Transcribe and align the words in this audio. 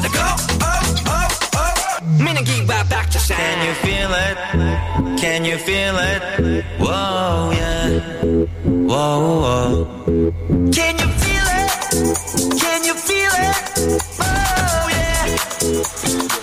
wanna 0.00 0.14
go, 0.14 0.24
oh, 0.62 1.04
oh, 1.06 1.28
oh. 1.56 2.24
Meaning 2.24 2.44
give 2.44 2.66
back 2.66 3.10
to 3.10 3.18
shine. 3.18 3.36
Can 3.36 3.66
you 3.66 3.74
feel 3.84 4.12
it? 4.12 4.36
Can 5.20 5.44
you 5.44 5.58
feel 5.58 5.96
it? 5.98 6.64
Whoa, 6.78 7.50
yeah. 7.52 8.00
Whoa, 8.64 9.40
whoa. 9.42 9.86
Can 10.72 10.98
you 10.98 11.08
feel 11.22 11.46
it? 11.60 11.70
Can 12.60 12.84
you 12.84 12.94
feel 12.94 13.32
it? 13.48 13.56
Oh 14.20 14.88
yeah. 14.90 16.39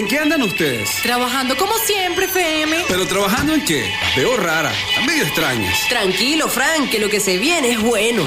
¿En 0.00 0.08
qué 0.08 0.18
andan 0.18 0.42
ustedes? 0.42 0.88
Trabajando 1.02 1.56
como 1.56 1.74
siempre, 1.76 2.24
FM. 2.24 2.84
¿Pero 2.88 3.06
trabajando 3.06 3.52
en 3.52 3.64
qué? 3.64 3.92
Las 4.00 4.16
veo 4.16 4.36
raras, 4.36 4.74
están 4.88 5.06
medio 5.06 5.24
extrañas. 5.24 5.78
Tranquilo, 5.88 6.48
Frank, 6.48 6.90
que 6.90 6.98
lo 6.98 7.10
que 7.10 7.20
se 7.20 7.36
viene 7.36 7.72
es 7.72 7.82
bueno. 7.82 8.22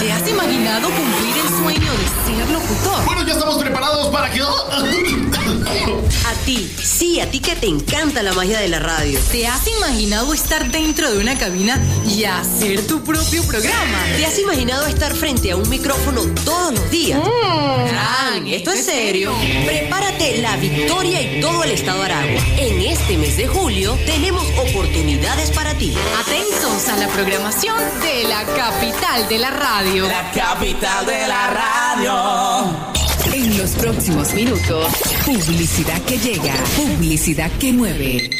¿Te 0.00 0.10
has 0.10 0.26
imaginado 0.26 0.88
cumplir 0.88 1.36
el 1.36 1.48
sueño 1.48 1.92
de 1.92 2.34
ser 2.34 2.50
locutor? 2.50 3.04
Bueno, 3.04 3.26
ya 3.26 3.34
estamos 3.34 3.58
preparados 3.62 4.08
para 4.08 4.30
que. 4.30 4.40
A 4.40 6.32
ti, 6.46 6.74
sí, 7.10 7.20
a 7.20 7.30
ti 7.30 7.40
que 7.40 7.56
te 7.56 7.66
encanta 7.66 8.22
la 8.22 8.32
magia 8.32 8.60
de 8.60 8.68
la 8.68 8.78
radio. 8.78 9.18
¿Te 9.32 9.46
has 9.46 9.66
imaginado 9.66 10.32
estar 10.32 10.70
dentro 10.70 11.10
de 11.10 11.18
una 11.18 11.36
cabina 11.38 11.80
y 12.08 12.24
hacer 12.24 12.86
tu 12.86 13.02
propio 13.02 13.42
programa? 13.44 13.98
¿Te 14.16 14.26
has 14.26 14.38
imaginado 14.38 14.86
estar 14.86 15.14
frente 15.14 15.50
a 15.50 15.56
un 15.56 15.68
micrófono 15.68 16.22
todos 16.44 16.74
los 16.74 16.90
días? 16.90 17.20
Frank, 17.20 18.46
esto 18.46 18.70
es 18.72 18.84
serio. 18.84 19.32
Prepárate 19.66 20.38
la 20.38 20.56
victoria 20.56 21.20
y 21.20 21.40
todo 21.40 21.64
el 21.64 21.72
estado 21.72 22.02
Aragua. 22.02 22.42
En 22.58 22.80
este 22.80 23.16
mes 23.16 23.36
de 23.36 23.48
julio 23.48 23.98
tenemos 24.06 24.44
oportunidades 24.68 25.50
para 25.50 25.74
ti. 25.74 25.94
Atentos 26.20 26.88
a 26.88 26.96
la 26.96 27.08
programación 27.08 27.78
de 28.02 28.28
la 28.28 28.44
capital 28.44 29.28
de 29.28 29.38
la 29.38 29.50
radio. 29.50 30.06
La 30.06 30.30
capital 30.30 31.06
de 31.06 31.26
la 31.26 31.46
radio. 31.46 32.89
Los 33.60 33.72
próximos 33.72 34.32
minutos, 34.32 34.86
publicidad 35.26 36.00
que 36.04 36.16
llega, 36.16 36.54
publicidad 36.76 37.50
que 37.58 37.74
mueve. 37.74 38.30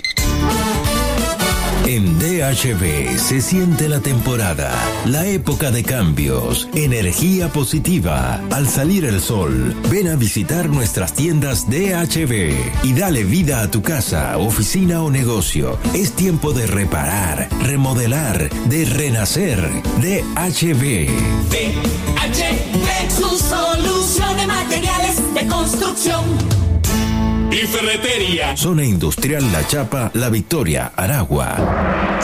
En 1.87 2.19
DHB 2.19 3.19
se 3.19 3.43
siente 3.43 3.89
la 3.89 4.01
temporada, 4.01 4.73
la 5.05 5.27
época 5.27 5.71
de 5.71 5.83
cambios, 5.83 6.69
energía 6.75 7.49
positiva. 7.49 8.41
Al 8.51 8.67
salir 8.67 9.05
el 9.05 9.21
sol, 9.21 9.75
ven 9.91 10.09
a 10.09 10.17
visitar 10.17 10.71
nuestras 10.71 11.13
tiendas 11.13 11.69
DHB 11.69 12.85
y 12.85 12.93
dale 12.95 13.25
vida 13.25 13.61
a 13.61 13.71
tu 13.71 13.83
casa, 13.83 14.39
oficina 14.39 15.03
o 15.03 15.11
negocio. 15.11 15.79
Es 15.93 16.13
tiempo 16.13 16.53
de 16.53 16.67
reparar, 16.67 17.49
remodelar, 17.63 18.49
de 18.71 18.85
renacer. 18.87 19.59
DHB. 20.01 21.11
DHB, 21.51 23.11
su 23.11 23.37
solución 23.37 24.37
de 24.37 24.47
materiales 24.47 25.00
de 25.41 25.47
construcción. 25.47 26.70
Y 27.51 27.67
ferretería. 27.67 28.57
Zona 28.57 28.85
Industrial 28.85 29.51
La 29.51 29.67
Chapa, 29.67 30.11
La 30.15 30.29
Victoria, 30.29 30.93
Aragua. 30.95 31.57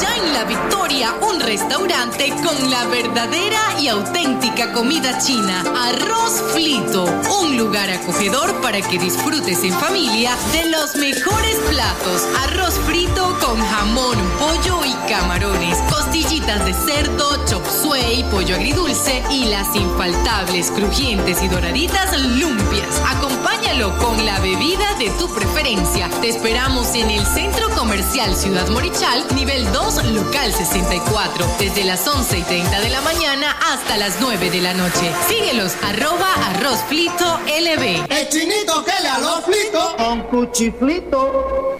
Ya 0.00 0.14
en 0.14 0.32
La 0.32 0.44
Victoria, 0.44 1.14
un 1.20 1.40
restaurante 1.40 2.32
con 2.44 2.70
la 2.70 2.86
verdadera 2.86 3.58
y 3.80 3.88
auténtica 3.88 4.72
comida 4.72 5.18
china. 5.18 5.64
Arroz 5.88 6.52
Flito, 6.52 7.04
un 7.40 7.56
lugar 7.56 7.90
acogedor 7.90 8.60
para 8.60 8.80
que 8.80 8.98
disfrutes 9.00 9.64
en 9.64 9.72
familia 9.72 10.36
de 10.52 10.70
los 10.70 10.94
mejores 10.94 11.56
platos. 11.68 12.22
Arroz 12.44 12.74
frito 12.86 13.36
con 13.44 13.60
jamón, 13.60 14.16
pollo 14.38 14.84
y 14.84 14.94
camarones, 15.08 15.78
costillitas 15.90 16.64
de 16.64 16.72
cerdo, 16.72 17.44
chop 17.46 17.66
suey, 17.66 18.24
pollo 18.30 18.54
agridulce 18.54 19.24
y 19.30 19.46
las 19.46 19.74
infaltables, 19.74 20.70
crujientes 20.70 21.42
y 21.42 21.48
doraditas 21.48 22.16
lumpias. 22.20 23.02
Acompáñalo 23.16 23.96
con 23.98 24.24
la 24.24 24.38
bebida 24.40 24.94
de 24.98 25.15
tu 25.18 25.32
preferencia. 25.32 26.08
Te 26.20 26.28
esperamos 26.28 26.94
en 26.94 27.10
el 27.10 27.24
Centro 27.26 27.68
Comercial 27.70 28.34
Ciudad 28.34 28.68
Morichal, 28.68 29.24
nivel 29.34 29.70
2, 29.72 30.04
local 30.06 30.52
64, 30.52 31.46
desde 31.58 31.84
las 31.84 32.06
11 32.06 32.38
y 32.38 32.42
30 32.42 32.80
de 32.80 32.90
la 32.90 33.00
mañana 33.00 33.56
hasta 33.72 33.96
las 33.96 34.18
9 34.20 34.50
de 34.50 34.60
la 34.60 34.74
noche. 34.74 35.12
Síguelos, 35.28 35.72
arroba 35.82 36.32
arroz 36.50 36.82
flito 36.88 37.40
LB. 37.46 38.10
El 38.10 38.28
chinito 38.28 38.84
que 38.84 38.92
le 39.02 39.10
flito. 39.44 39.96
Con 39.96 40.22
cuchiflito. 40.22 41.78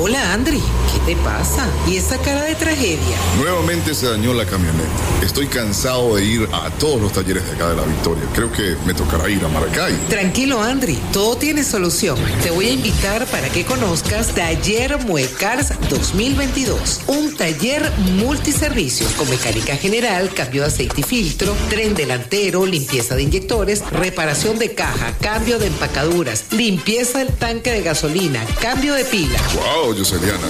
Hola 0.00 0.32
Andri, 0.32 0.60
¿qué 0.60 0.77
te 1.08 1.16
pasa? 1.16 1.66
¿Y 1.86 1.96
esa 1.96 2.18
cara 2.18 2.44
de 2.44 2.54
tragedia? 2.54 3.16
Nuevamente 3.38 3.94
se 3.94 4.10
dañó 4.10 4.34
la 4.34 4.44
camioneta. 4.44 4.90
Estoy 5.22 5.46
cansado 5.46 6.16
de 6.16 6.24
ir 6.26 6.48
a 6.52 6.68
todos 6.72 7.00
los 7.00 7.14
talleres 7.14 7.46
de 7.46 7.52
acá 7.52 7.70
de 7.70 7.76
la 7.76 7.84
Victoria. 7.84 8.24
Creo 8.34 8.52
que 8.52 8.76
me 8.84 8.92
tocará 8.92 9.26
ir 9.30 9.42
a 9.42 9.48
Maracay. 9.48 9.94
Tranquilo 10.10 10.62
Andri, 10.62 10.98
todo 11.10 11.38
tiene 11.38 11.64
solución. 11.64 12.18
Te 12.42 12.50
voy 12.50 12.66
a 12.66 12.72
invitar 12.72 13.24
para 13.28 13.48
que 13.48 13.64
conozcas 13.64 14.34
Taller 14.34 14.98
Muecars 15.06 15.72
2022. 15.88 17.00
Un 17.06 17.34
taller 17.34 17.90
multiservicios 18.18 19.10
con 19.12 19.30
mecánica 19.30 19.76
general, 19.76 20.28
cambio 20.34 20.60
de 20.60 20.68
aceite 20.68 21.00
y 21.00 21.04
filtro, 21.04 21.56
tren 21.70 21.94
delantero, 21.94 22.66
limpieza 22.66 23.16
de 23.16 23.22
inyectores, 23.22 23.82
reparación 23.92 24.58
de 24.58 24.74
caja, 24.74 25.14
cambio 25.22 25.58
de 25.58 25.68
empacaduras, 25.68 26.44
limpieza 26.50 27.20
del 27.20 27.28
tanque 27.28 27.72
de 27.72 27.80
gasolina, 27.80 28.44
cambio 28.60 28.92
de 28.92 29.06
pila. 29.06 29.38
Wow, 29.54 29.94
Yoseliana. 29.94 30.48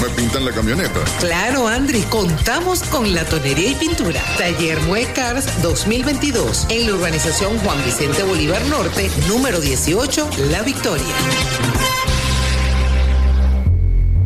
¿Y 0.00 0.02
no 0.02 0.08
me 0.08 0.14
pintan 0.14 0.44
la 0.44 0.52
camioneta? 0.52 1.00
Claro, 1.18 1.68
Andri, 1.68 2.02
contamos 2.02 2.82
con 2.84 3.12
la 3.14 3.24
tonería 3.24 3.70
y 3.70 3.74
pintura. 3.74 4.22
Taller 4.38 4.80
Muecars 4.82 5.62
2022 5.62 6.66
en 6.70 6.86
la 6.86 6.94
urbanización 6.94 7.58
Juan 7.58 7.84
Vicente 7.84 8.22
Bolívar 8.22 8.64
Norte, 8.66 9.10
número 9.28 9.60
18, 9.60 10.30
La 10.50 10.62
Victoria. 10.62 11.04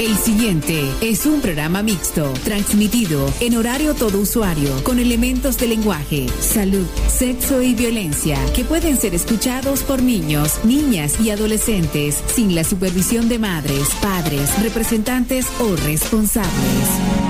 El 0.00 0.16
siguiente 0.16 0.88
es 1.00 1.26
un 1.26 1.40
programa 1.40 1.82
mixto, 1.82 2.32
transmitido 2.44 3.32
en 3.40 3.56
horario 3.56 3.94
todo 3.94 4.18
usuario, 4.20 4.82
con 4.84 4.98
elementos 4.98 5.56
de 5.58 5.66
lenguaje, 5.66 6.26
salud, 6.40 6.86
sexo 7.08 7.62
y 7.62 7.74
violencia, 7.74 8.38
que 8.54 8.64
pueden 8.64 8.96
ser 8.96 9.14
escuchados 9.14 9.82
por 9.82 10.02
niños, 10.02 10.60
niñas 10.64 11.20
y 11.20 11.30
adolescentes, 11.30 12.22
sin 12.32 12.54
la 12.54 12.62
supervisión 12.64 13.28
de 13.28 13.38
madres, 13.38 13.88
padres, 14.00 14.62
representantes 14.62 15.46
o 15.60 15.74
responsables. 15.74 17.27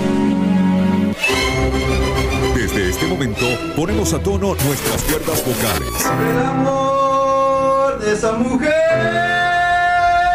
En 2.99 3.05
este 3.05 3.15
momento 3.15 3.47
ponemos 3.77 4.13
a 4.13 4.19
tono 4.19 4.57
nuestras 4.57 5.03
cuerdas 5.05 5.45
vocales. 5.47 6.05
El 6.05 6.47
amor 6.47 8.01
de 8.01 8.13
esa 8.13 8.33
mujer. 8.33 8.75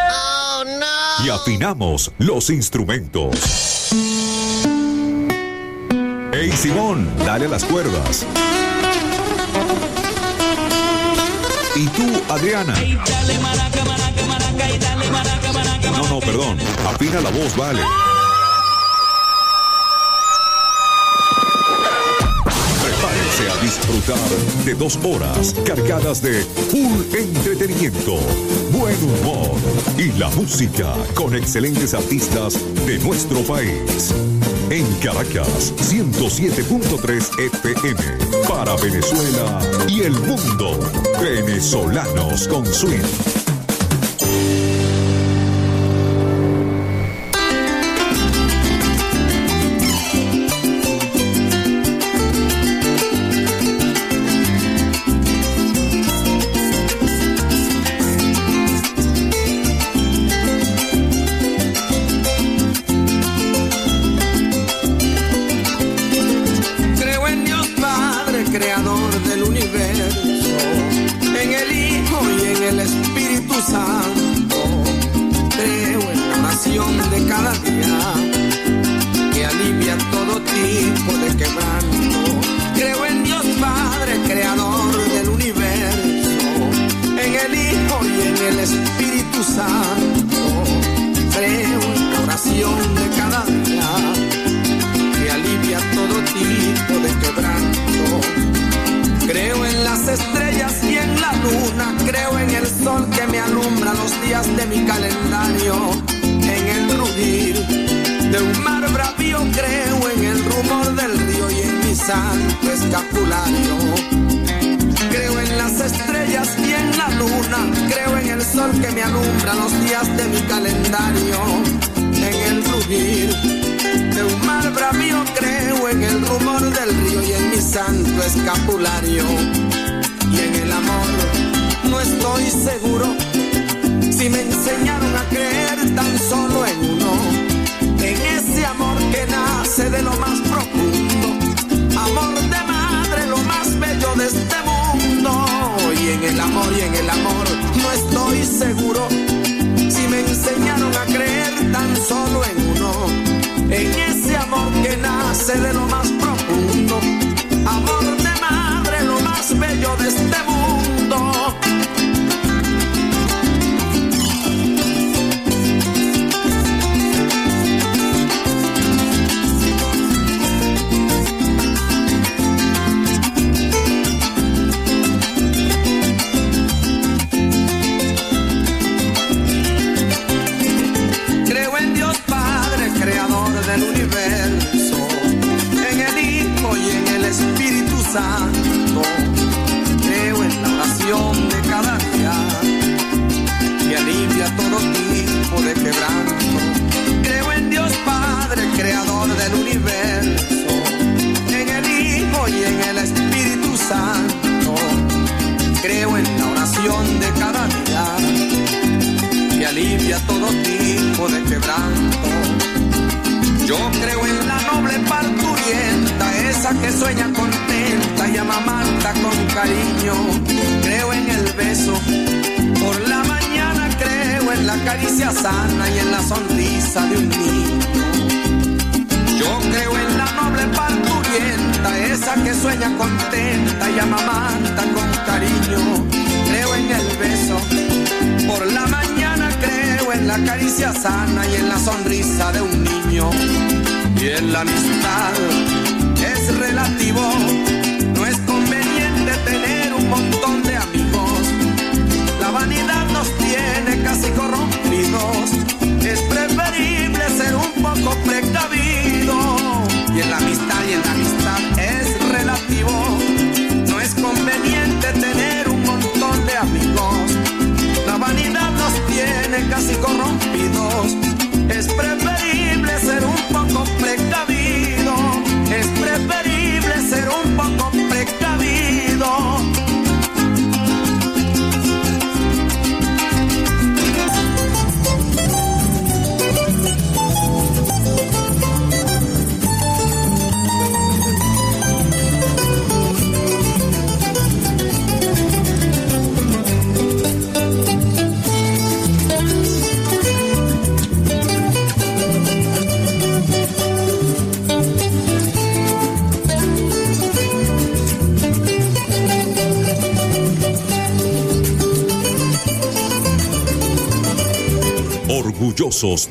Oh, 0.09 0.63
no. 0.79 1.25
Y 1.25 1.29
afinamos 1.29 2.13
los 2.19 2.49
instrumentos. 2.49 3.91
Hey 6.31 6.53
Simón, 6.55 7.11
dale 7.25 7.49
las 7.49 7.65
cuerdas. 7.65 8.25
Y 11.75 11.85
tú, 11.87 12.21
Adriana. 12.29 12.75
No, 15.97 16.07
no, 16.07 16.19
perdón. 16.21 16.57
Afina 16.87 17.19
la 17.19 17.29
voz, 17.29 17.57
vale. 17.57 17.81
Disfrutar 23.63 24.19
de 24.65 24.73
dos 24.73 24.99
horas 25.05 25.55
cargadas 25.65 26.21
de 26.21 26.43
full 26.69 27.15
entretenimiento, 27.17 28.17
buen 28.73 28.93
humor 29.01 29.55
y 29.97 30.11
la 30.19 30.27
música 30.31 30.93
con 31.15 31.33
excelentes 31.33 31.93
artistas 31.93 32.59
de 32.85 32.99
nuestro 32.99 33.41
país. 33.43 34.13
En 34.69 34.85
Caracas, 34.95 35.73
107.3 35.77 37.39
FM 37.39 38.47
para 38.49 38.75
Venezuela 38.75 39.59
y 39.87 40.01
el 40.01 40.11
mundo. 40.11 40.77
Venezolanos 41.21 42.49
con 42.49 42.65
Swing. 42.65 43.32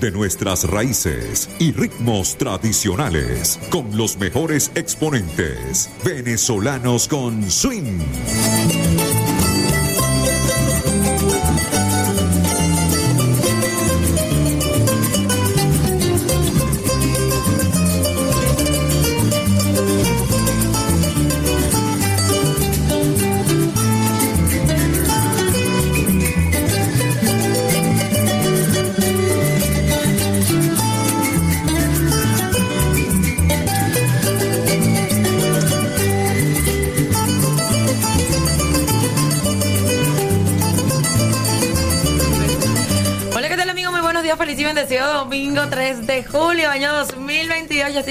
De 0.02 0.10
nuestras 0.10 0.68
raíces 0.68 1.48
y 1.60 1.70
ritmos 1.70 2.36
tradicionales, 2.36 3.60
con 3.70 3.96
los 3.96 4.18
mejores 4.18 4.72
exponentes, 4.74 5.88
venezolanos 6.04 7.06
con 7.06 7.48
swing. 7.48 8.00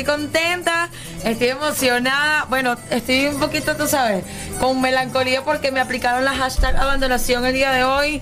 Estoy 0.01 0.15
contenta, 0.15 0.89
estoy 1.23 1.49
emocionada. 1.49 2.45
Bueno, 2.49 2.75
estoy 2.89 3.27
un 3.27 3.39
poquito, 3.39 3.75
tú 3.75 3.87
sabes, 3.87 4.23
con 4.59 4.81
melancolía 4.81 5.43
porque 5.43 5.71
me 5.71 5.79
aplicaron 5.79 6.25
la 6.25 6.33
hashtag 6.33 6.75
abandonación 6.75 7.45
el 7.45 7.53
día 7.53 7.71
de 7.71 7.83
hoy. 7.83 8.21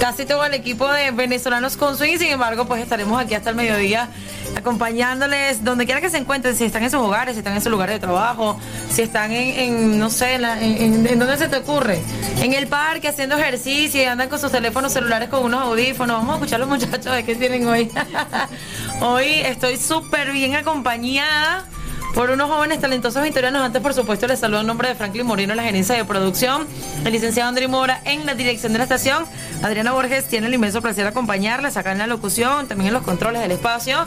Casi 0.00 0.24
todo 0.24 0.44
el 0.44 0.54
equipo 0.54 0.90
de 0.90 1.10
venezolanos 1.10 1.76
con 1.76 1.96
swing, 1.96 2.18
sin 2.18 2.28
embargo, 2.28 2.66
pues 2.66 2.82
estaremos 2.82 3.20
aquí 3.20 3.34
hasta 3.34 3.50
el 3.50 3.56
mediodía 3.56 4.08
acompañándoles 4.56 5.62
donde 5.64 5.84
quiera 5.84 6.00
que 6.00 6.10
se 6.10 6.18
encuentren, 6.18 6.56
si 6.56 6.64
están 6.64 6.82
en 6.82 6.90
sus 6.90 7.00
hogares, 7.00 7.34
si 7.34 7.38
están 7.38 7.54
en 7.54 7.60
su 7.60 7.70
lugar 7.70 7.88
de 7.88 8.00
trabajo, 8.00 8.58
si 8.92 9.02
están 9.02 9.30
en, 9.30 9.98
no 9.98 10.10
sé, 10.10 10.34
en, 10.34 10.44
en, 10.44 11.06
en 11.06 11.18
dónde 11.18 11.36
se 11.36 11.48
te 11.48 11.58
ocurre, 11.58 12.00
en 12.40 12.54
el 12.54 12.66
parque 12.66 13.08
haciendo 13.08 13.36
ejercicio 13.36 14.00
y 14.00 14.04
andan 14.04 14.28
con 14.28 14.38
sus 14.38 14.50
teléfonos 14.50 14.92
celulares 14.92 15.28
con 15.28 15.44
unos 15.44 15.62
audífonos. 15.62 16.16
Vamos 16.16 16.32
a 16.32 16.36
escuchar 16.36 16.56
a 16.56 16.66
los 16.66 16.68
muchachos 16.68 17.14
de 17.14 17.24
qué 17.24 17.34
tienen 17.34 17.66
hoy. 17.66 17.90
hoy 19.00 19.26
estoy 19.44 19.76
súper 19.76 20.32
bien 20.32 20.56
acompañada 20.56 21.68
por 22.14 22.30
unos 22.30 22.50
jóvenes 22.50 22.80
talentosos 22.80 23.22
victorianos. 23.22 23.62
Antes, 23.62 23.80
por 23.80 23.94
supuesto, 23.94 24.26
les 24.26 24.40
saludo 24.40 24.60
en 24.60 24.66
nombre 24.66 24.88
de 24.88 24.94
Franklin 24.94 25.26
Moreno, 25.26 25.54
la 25.54 25.62
gerencia 25.62 25.94
de 25.94 26.04
producción, 26.04 26.66
el 27.04 27.12
licenciado 27.12 27.48
André 27.48 27.68
Mora 27.68 28.00
en 28.04 28.26
la 28.26 28.34
dirección 28.34 28.72
de 28.72 28.78
la 28.78 28.84
estación. 28.84 29.24
Adriana 29.62 29.92
Borges 29.92 30.26
tiene 30.26 30.48
el 30.48 30.54
inmenso 30.54 30.82
placer 30.82 31.04
de 31.04 31.10
acompañarles 31.10 31.76
acá 31.76 31.92
en 31.92 31.98
la 31.98 32.06
locución, 32.06 32.66
también 32.66 32.88
en 32.88 32.94
los 32.94 33.02
controles 33.02 33.42
del 33.42 33.52
espacio. 33.52 34.06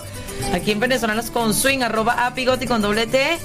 Aquí 0.54 0.72
en 0.72 0.80
Venezolanos 0.80 1.32
con 1.32 1.54
Swing, 1.54 1.82
arroba 1.82 2.26
apigoti 2.26 2.68
con 2.68 2.82
doble 2.82 3.08
T. 3.08 3.38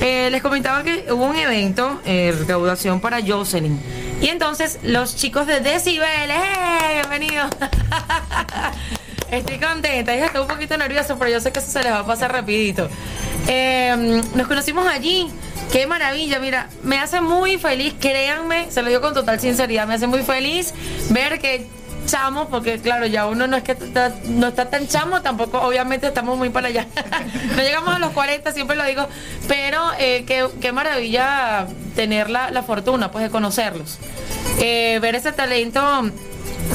Eh, 0.00 0.28
les 0.30 0.42
comentaba 0.42 0.82
que 0.82 1.06
hubo 1.12 1.24
un 1.24 1.36
evento, 1.36 2.00
eh, 2.04 2.34
recaudación 2.38 3.00
para 3.00 3.20
Jocelyn. 3.24 3.80
Y 4.20 4.28
entonces 4.28 4.78
los 4.82 5.16
chicos 5.16 5.46
de 5.46 5.60
Decibel, 5.60 6.30
¡eh! 6.30 7.00
Bienvenidos. 7.00 7.50
Estoy 9.30 9.58
contenta, 9.58 10.14
ella 10.14 10.26
está 10.26 10.40
un 10.40 10.48
poquito 10.48 10.76
nerviosa, 10.76 11.16
pero 11.18 11.30
yo 11.30 11.40
sé 11.40 11.52
que 11.52 11.58
eso 11.58 11.70
se 11.70 11.82
les 11.82 11.92
va 11.92 12.00
a 12.00 12.06
pasar 12.06 12.32
rapidito. 12.32 12.88
Eh, 13.46 14.22
nos 14.34 14.46
conocimos 14.46 14.86
allí. 14.86 15.30
Qué 15.72 15.86
maravilla, 15.86 16.38
mira, 16.38 16.70
me 16.82 16.98
hace 16.98 17.20
muy 17.20 17.58
feliz, 17.58 17.94
créanme, 18.00 18.70
se 18.70 18.80
lo 18.80 18.88
digo 18.88 19.02
con 19.02 19.12
total 19.12 19.38
sinceridad, 19.38 19.86
me 19.86 19.94
hace 19.94 20.06
muy 20.06 20.22
feliz 20.22 20.72
ver 21.10 21.38
que 21.40 21.66
chamo, 22.08 22.48
porque 22.48 22.78
claro, 22.80 23.06
ya 23.06 23.26
uno 23.26 23.46
no 23.46 23.56
es 23.56 23.62
que 23.62 23.72
está- 23.72 24.12
no 24.24 24.48
está 24.48 24.68
tan 24.70 24.88
chamo, 24.88 25.22
tampoco 25.22 25.60
obviamente 25.60 26.06
estamos 26.08 26.36
muy 26.36 26.48
para 26.48 26.68
allá. 26.68 26.86
no 27.56 27.62
llegamos 27.62 27.94
a 27.94 27.98
los 27.98 28.10
40, 28.12 28.50
siempre 28.52 28.76
lo 28.76 28.84
digo, 28.84 29.06
pero 29.46 29.80
eh, 29.98 30.24
qué, 30.26 30.48
qué 30.60 30.72
maravilla 30.72 31.66
tener 31.94 32.30
la, 32.30 32.50
la 32.50 32.62
fortuna 32.62 33.10
pues 33.10 33.24
de 33.24 33.30
conocerlos. 33.30 33.98
Eh, 34.58 34.98
ver 35.00 35.14
ese 35.14 35.30
talento 35.32 36.10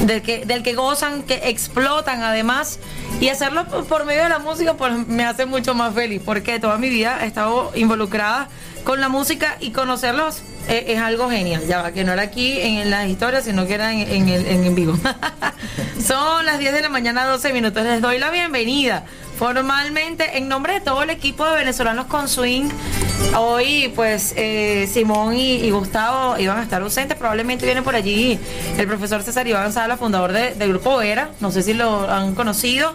del 0.02 0.22
que, 0.22 0.46
del 0.46 0.64
que 0.64 0.74
gozan, 0.74 1.24
que 1.24 1.50
explotan 1.50 2.24
además, 2.24 2.80
y 3.20 3.30
hacerlo 3.30 3.66
por, 3.88 4.06
medio 4.06 4.24
de 4.24 4.30
la 4.30 4.40
música 4.40 4.74
pues 4.76 5.08
me 5.08 5.26
hace 5.26 5.46
mucho 5.46 5.74
más 5.74 5.94
feliz, 5.94 6.22
porque 6.24 6.60
toda 6.60 6.78
mi 6.78 6.90
vida 6.90 7.20
he 7.24 7.28
estado 7.28 7.72
involucrada 7.76 8.48
con 8.84 9.00
la 9.00 9.10
música 9.10 9.58
y 9.60 9.72
conocerlos 9.72 10.42
eh, 10.68 10.86
es 10.90 11.00
algo 11.00 11.30
genial, 11.30 11.66
ya 11.68 11.82
va, 11.82 11.92
que 11.92 12.04
no 12.04 12.14
era 12.14 12.22
aquí 12.22 12.60
en, 12.60 12.90
las 12.90 13.08
historias, 13.08 13.44
sino 13.44 13.66
que 13.66 13.74
era 13.74 13.94
en, 13.94 14.02
en 14.02 14.64
en 14.66 14.76
vivo. 14.76 14.98
Son 16.06 16.46
las 16.46 16.60
10 16.60 16.74
de 16.74 16.82
la 16.82 16.90
mañana, 16.90 17.26
12 17.26 17.54
minutos, 17.54 17.84
les 17.84 18.02
doy 18.02 18.20
la 18.20 18.30
bienvenida 18.30 19.06
formalmente 19.38 20.38
en 20.38 20.48
nombre 20.48 20.74
de 20.74 20.82
todo 20.82 21.04
el 21.04 21.10
equipo 21.10 21.46
de 21.46 21.58
venezolanos 21.58 22.06
con 22.08 22.28
swing. 22.30 22.70
Hoy, 23.38 23.92
pues, 23.96 24.34
eh, 24.36 24.90
Simón 24.92 25.36
y, 25.36 25.56
y 25.56 25.72
Gustavo 25.72 26.38
iban 26.38 26.60
a 26.60 26.64
estar 26.64 26.82
ausentes. 26.82 27.18
Probablemente 27.18 27.66
viene 27.66 27.82
por 27.82 27.96
allí 27.96 28.40
el 28.78 28.88
profesor 28.88 29.24
César 29.24 29.48
Iván 29.48 29.72
Sala, 29.74 29.98
fundador 29.98 30.32
de- 30.34 30.54
del 30.56 30.70
grupo 30.70 30.98
Vera. 30.98 31.30
No 31.40 31.52
sé 31.52 31.64
si 31.64 31.74
lo 31.74 32.10
han 32.12 32.36
conocido. 32.36 32.94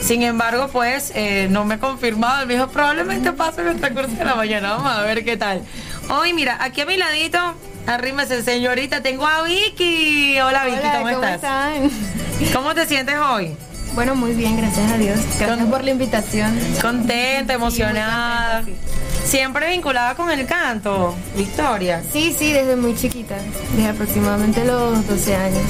Sin 0.00 0.22
embargo, 0.22 0.68
pues, 0.72 1.12
eh, 1.14 1.48
no 1.50 1.64
me 1.64 1.74
ha 1.74 1.78
confirmado. 1.78 2.40
Él 2.42 2.46
me 2.48 2.54
dijo, 2.54 2.68
probablemente 2.68 3.32
pase 3.32 3.60
en 3.60 3.68
el 3.68 3.76
transcurso 3.80 4.10
de 4.16 4.24
la 4.24 4.34
mañana. 4.34 4.72
Vamos 4.72 4.90
a 4.92 5.02
ver 5.02 5.24
qué 5.24 5.36
tal. 5.36 5.62
Hoy, 6.08 6.32
mira, 6.32 6.56
aquí 6.60 6.80
a 6.80 6.86
mi 6.86 6.96
ladito, 6.96 7.38
arrímese, 7.86 8.42
señorita, 8.42 9.02
tengo 9.02 9.26
a 9.26 9.42
Vicky. 9.42 10.38
Hola, 10.40 10.64
Vicky, 10.64 10.78
Hola, 10.78 10.92
¿cómo, 10.92 11.04
¿cómo 11.10 11.24
estás? 11.24 11.34
están? 11.34 11.90
¿Cómo 12.52 12.74
te 12.74 12.86
sientes 12.86 13.16
hoy? 13.18 13.54
Bueno, 13.94 14.14
muy 14.14 14.32
bien, 14.32 14.56
gracias 14.56 14.92
a 14.92 14.98
Dios. 14.98 15.18
Gracias 15.38 15.68
por 15.68 15.84
la 15.84 15.90
invitación. 15.90 16.58
Contenta, 16.82 17.54
emocionada. 17.54 18.64
Siempre 19.24 19.70
vinculada 19.70 20.14
con 20.14 20.30
el 20.30 20.46
canto, 20.46 21.14
Victoria. 21.36 22.02
Sí, 22.12 22.34
sí, 22.38 22.52
desde 22.52 22.76
muy 22.76 22.94
chiquita, 22.94 23.36
desde 23.74 23.88
aproximadamente 23.88 24.64
los 24.64 25.06
12 25.08 25.34
años. 25.34 25.62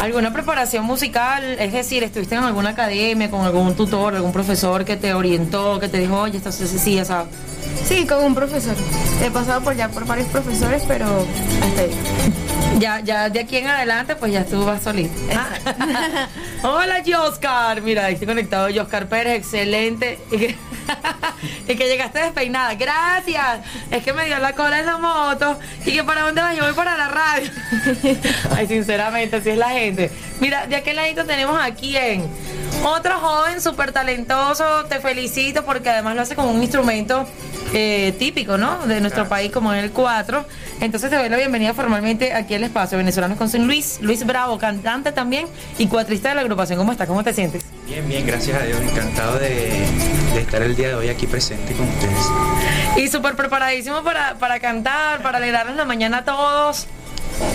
¿Alguna 0.00 0.32
preparación 0.32 0.84
musical? 0.84 1.42
Es 1.58 1.72
decir, 1.72 2.04
¿estuviste 2.04 2.36
en 2.36 2.44
alguna 2.44 2.70
academia 2.70 3.28
con 3.28 3.44
algún 3.44 3.74
tutor, 3.74 4.14
algún 4.14 4.32
profesor 4.32 4.84
que 4.84 4.96
te 4.96 5.14
orientó, 5.14 5.80
que 5.80 5.88
te 5.88 5.98
dijo, 5.98 6.20
oye, 6.20 6.38
esto 6.38 6.52
se 6.52 6.66
sí, 6.68 6.94
ya 6.94 7.04
sabes? 7.04 7.32
Sí, 7.84 8.06
con 8.06 8.22
un 8.22 8.34
profesor. 8.34 8.76
He 9.24 9.30
pasado 9.30 9.62
por 9.62 9.74
ya 9.74 9.88
por 9.88 10.06
varios 10.06 10.28
profesores, 10.28 10.84
pero 10.86 11.06
hasta 11.06 11.82
ahí. 11.82 11.90
Ya, 12.80 13.00
ya 13.00 13.28
de 13.28 13.40
aquí 13.40 13.58
en 13.58 13.66
adelante, 13.66 14.16
pues 14.16 14.32
ya 14.32 14.46
tú 14.46 14.64
vas 14.64 14.82
solita. 14.82 15.12
Ah. 15.34 16.28
Hola, 16.62 17.02
Joscar. 17.04 17.82
Mira, 17.82 18.06
ahí 18.06 18.14
estoy 18.14 18.26
conectado. 18.26 18.68
Joscar 18.74 19.06
Pérez, 19.06 19.34
excelente. 19.34 20.18
Y 21.68 21.76
que, 21.76 21.88
llegaste 21.88 22.18
despeinada. 22.18 22.74
Gracias. 22.74 23.60
Es 23.90 24.02
que 24.02 24.12
me 24.12 24.26
dio 24.26 24.38
la 24.38 24.54
cola 24.54 24.80
en 24.80 24.86
la 24.86 24.98
moto. 24.98 25.58
Y 25.86 25.92
que 25.92 26.04
para 26.04 26.22
dónde 26.22 26.42
vas, 26.42 26.56
yo 26.56 26.64
voy 26.64 26.74
para 26.74 26.96
la 26.96 27.08
radio. 27.08 27.50
Ay, 28.56 28.66
sinceramente, 28.66 29.36
así 29.36 29.50
es 29.50 29.58
la 29.58 29.70
gente. 29.70 30.10
Mira, 30.40 30.66
de 30.66 30.76
aquel 30.76 30.96
ladito 30.96 31.24
tenemos 31.24 31.60
a 31.60 31.72
quién. 31.74 32.26
Otro 32.84 33.18
joven 33.18 33.60
súper 33.60 33.92
talentoso. 33.92 34.84
Te 34.86 35.00
felicito 35.00 35.64
porque 35.64 35.90
además 35.90 36.16
lo 36.16 36.22
hace 36.22 36.34
con 36.34 36.46
un 36.46 36.62
instrumento 36.62 37.26
eh, 37.72 38.14
típico, 38.18 38.58
¿no? 38.58 38.86
De 38.86 39.00
nuestro 39.00 39.28
país, 39.28 39.52
como 39.52 39.72
en 39.72 39.80
el 39.80 39.92
4. 39.92 40.44
Entonces 40.80 41.10
te 41.10 41.16
doy 41.16 41.28
la 41.28 41.36
bienvenida 41.36 41.74
formalmente 41.74 42.32
aquí 42.32 42.54
al 42.54 42.64
espacio 42.64 42.98
Venezolanos 42.98 43.38
con 43.38 43.50
Luis. 43.66 43.98
Luis 44.00 44.26
Bravo, 44.26 44.58
cantante 44.58 45.12
también 45.12 45.46
y 45.78 45.86
cuatrista 45.86 46.30
de 46.30 46.34
la 46.34 46.40
agrupación. 46.40 46.78
¿Cómo 46.78 46.92
estás? 46.92 47.06
¿Cómo 47.06 47.22
te 47.22 47.32
sientes? 47.32 47.64
Bien, 47.90 48.08
bien, 48.08 48.24
gracias 48.24 48.56
a 48.56 48.64
Dios. 48.64 48.80
Encantado 48.80 49.40
de, 49.40 49.84
de 50.32 50.40
estar 50.40 50.62
el 50.62 50.76
día 50.76 50.90
de 50.90 50.94
hoy 50.94 51.08
aquí 51.08 51.26
presente 51.26 51.74
con 51.74 51.88
ustedes. 51.88 52.24
Y 52.96 53.08
súper 53.08 53.34
preparadísimo 53.34 54.04
para, 54.04 54.36
para 54.36 54.60
cantar, 54.60 55.20
para 55.22 55.38
alegrarnos 55.38 55.74
la 55.74 55.84
mañana 55.84 56.18
a 56.18 56.24
todos. 56.24 56.86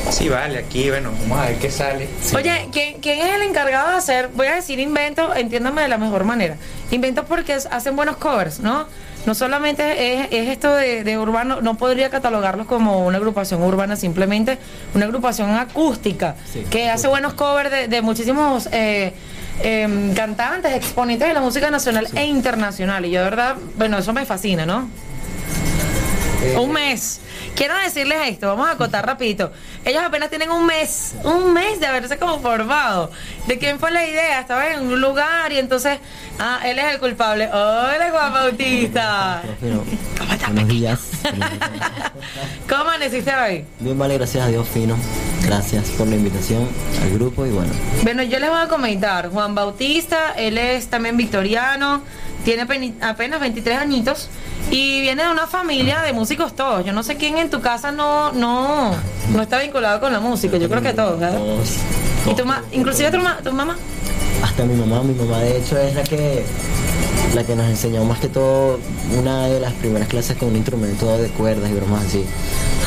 Sí, 0.10 0.27
vale, 0.27 0.58
aquí, 0.60 0.89
bueno, 0.89 1.13
vamos 1.22 1.39
a 1.39 1.46
ver 1.46 1.56
qué 1.58 1.72
sale. 1.72 2.10
Oye, 2.36 2.68
¿quién, 2.74 3.00
quién 3.00 3.20
es 3.20 3.34
el 3.34 3.44
encargado 3.44 3.92
de 3.92 3.96
hacer, 3.96 4.27
voy 4.34 4.48
a 4.48 4.56
decir 4.56 4.77
invento, 4.82 5.34
entiéndame 5.34 5.84
de 5.84 5.88
la 5.88 5.98
mejor 5.98 6.25
manera, 6.25 6.58
invento 6.92 7.24
porque 7.24 7.54
hacen 7.54 7.96
buenos 7.96 8.18
covers, 8.18 8.60
¿no? 8.60 8.88
No 9.25 9.36
solamente 9.36 10.15
es, 10.15 10.27
es 10.32 10.50
esto 10.50 10.75
de, 10.75 11.06
de 11.06 11.18
urbano, 11.18 11.62
no 11.62 11.77
podría 11.77 12.10
catalogarlos 12.10 12.68
como 12.68 13.06
una 13.06 13.20
agrupación 13.20 13.63
urbana, 13.63 13.96
simplemente 13.96 14.58
una 14.94 15.06
agrupación 15.06 15.56
acústica 15.56 16.36
que 16.70 16.89
hace 16.89 17.08
buenos 17.08 17.34
covers 17.36 17.72
de, 17.72 17.88
de 17.88 18.01
muchísimos 18.01 18.68
eh, 18.74 19.13
em, 19.62 20.13
cantantes, 20.13 20.74
exponentes 20.74 21.27
de 21.27 21.33
la 21.33 21.41
música 21.41 21.69
nacional 21.71 22.07
e 22.15 22.25
internacional. 22.25 23.05
Y 23.05 23.12
yo 23.12 23.19
de 23.19 23.25
verdad, 23.25 23.55
bueno, 23.77 23.97
eso 23.97 24.13
me 24.13 24.25
fascina, 24.25 24.65
¿no? 24.65 24.89
Un 26.59 26.71
mes. 26.71 27.19
Quiero 27.55 27.74
decirles 27.77 28.17
esto, 28.27 28.47
vamos 28.47 28.67
a 28.67 28.71
acotar 28.71 29.05
rapidito. 29.05 29.50
Ellos 29.85 30.03
apenas 30.03 30.29
tienen 30.29 30.51
un 30.51 30.65
mes, 30.65 31.15
un 31.24 31.53
mes 31.53 31.79
de 31.79 31.88
haberse 31.88 32.17
como 32.17 32.39
formado. 32.39 33.12
¿De 33.47 33.57
quién 33.57 33.79
fue 33.79 33.91
la 33.91 34.05
idea? 34.05 34.41
Estaba 34.41 34.71
en 34.71 34.81
un 34.81 35.00
lugar 35.00 35.53
y 35.53 35.57
entonces, 35.57 36.00
ah, 36.38 36.59
él 36.65 36.77
es 36.77 36.93
el 36.93 37.00
culpable. 37.00 37.47
Hola, 37.47 38.09
Juan 38.12 38.33
Bautista. 38.33 39.41
Buenos 39.62 40.67
días. 40.67 41.00
¿Cómo 42.69 42.81
amaneciste 42.81 43.33
hoy? 43.33 43.65
Bien, 43.79 43.97
vale, 43.97 44.17
gracias 44.17 44.45
a 44.45 44.47
Dios, 44.50 44.67
fino. 44.67 44.97
Gracias 45.43 45.89
por 45.91 46.07
la 46.07 46.15
invitación 46.15 46.67
al 47.03 47.12
grupo 47.12 47.45
y 47.45 47.51
bueno. 47.51 47.71
Bueno, 48.03 48.24
yo 48.24 48.38
les 48.39 48.50
voy 48.50 48.59
a 48.59 48.67
comentar. 48.67 49.29
Juan 49.29 49.55
Bautista, 49.55 50.33
él 50.35 50.57
es 50.57 50.88
también 50.88 51.15
victoriano, 51.15 52.01
tiene 52.45 52.61
apenas 53.01 53.39
23 53.41 53.77
añitos 53.77 54.29
y 54.71 55.01
viene 55.01 55.23
de 55.23 55.29
una 55.31 55.47
familia 55.47 56.01
de 56.01 56.13
músicos 56.13 56.55
todos. 56.55 56.85
Yo 56.85 56.93
no 56.93 57.03
sé 57.03 57.17
quién 57.17 57.37
en 57.37 57.49
tu 57.49 57.59
casa 57.59 57.91
no 57.91 58.31
no 58.31 58.95
no 59.33 59.41
está 59.41 59.59
vinculado 59.59 59.99
con 59.99 60.13
la 60.13 60.19
música. 60.21 60.55
Yo 60.57 60.69
creo 60.69 60.81
que 60.81 60.93
todos, 60.93 61.19
¿verdad? 61.19 61.37
Todos, 61.37 61.69
¿Y 62.31 62.33
tu 62.35 62.45
ma 62.45 62.61
inclusive 62.71 63.11
tu, 63.11 63.17
ma- 63.19 63.37
tu 63.43 63.51
mamá? 63.51 63.75
hasta 64.43 64.63
mi 64.63 64.75
mamá, 64.75 65.01
mi 65.03 65.13
mamá 65.15 65.39
de 65.39 65.57
hecho 65.57 65.77
es 65.77 65.95
la 65.95 66.03
que 66.03 66.45
la 67.36 67.44
que 67.44 67.56
nos 67.56 67.68
enseñó 67.68 68.04
más 68.06 68.20
que 68.20 68.30
todo 68.30 68.80
una 69.20 69.48
de 69.48 69.60
las 69.60 69.74
primeras 69.74 70.08
clases 70.08 70.38
con 70.38 70.50
un 70.50 70.56
instrumento 70.56 71.18
de 71.18 71.27
cuerdas 71.30 71.70
y 71.70 71.74
bromas 71.74 72.06
así. 72.06 72.24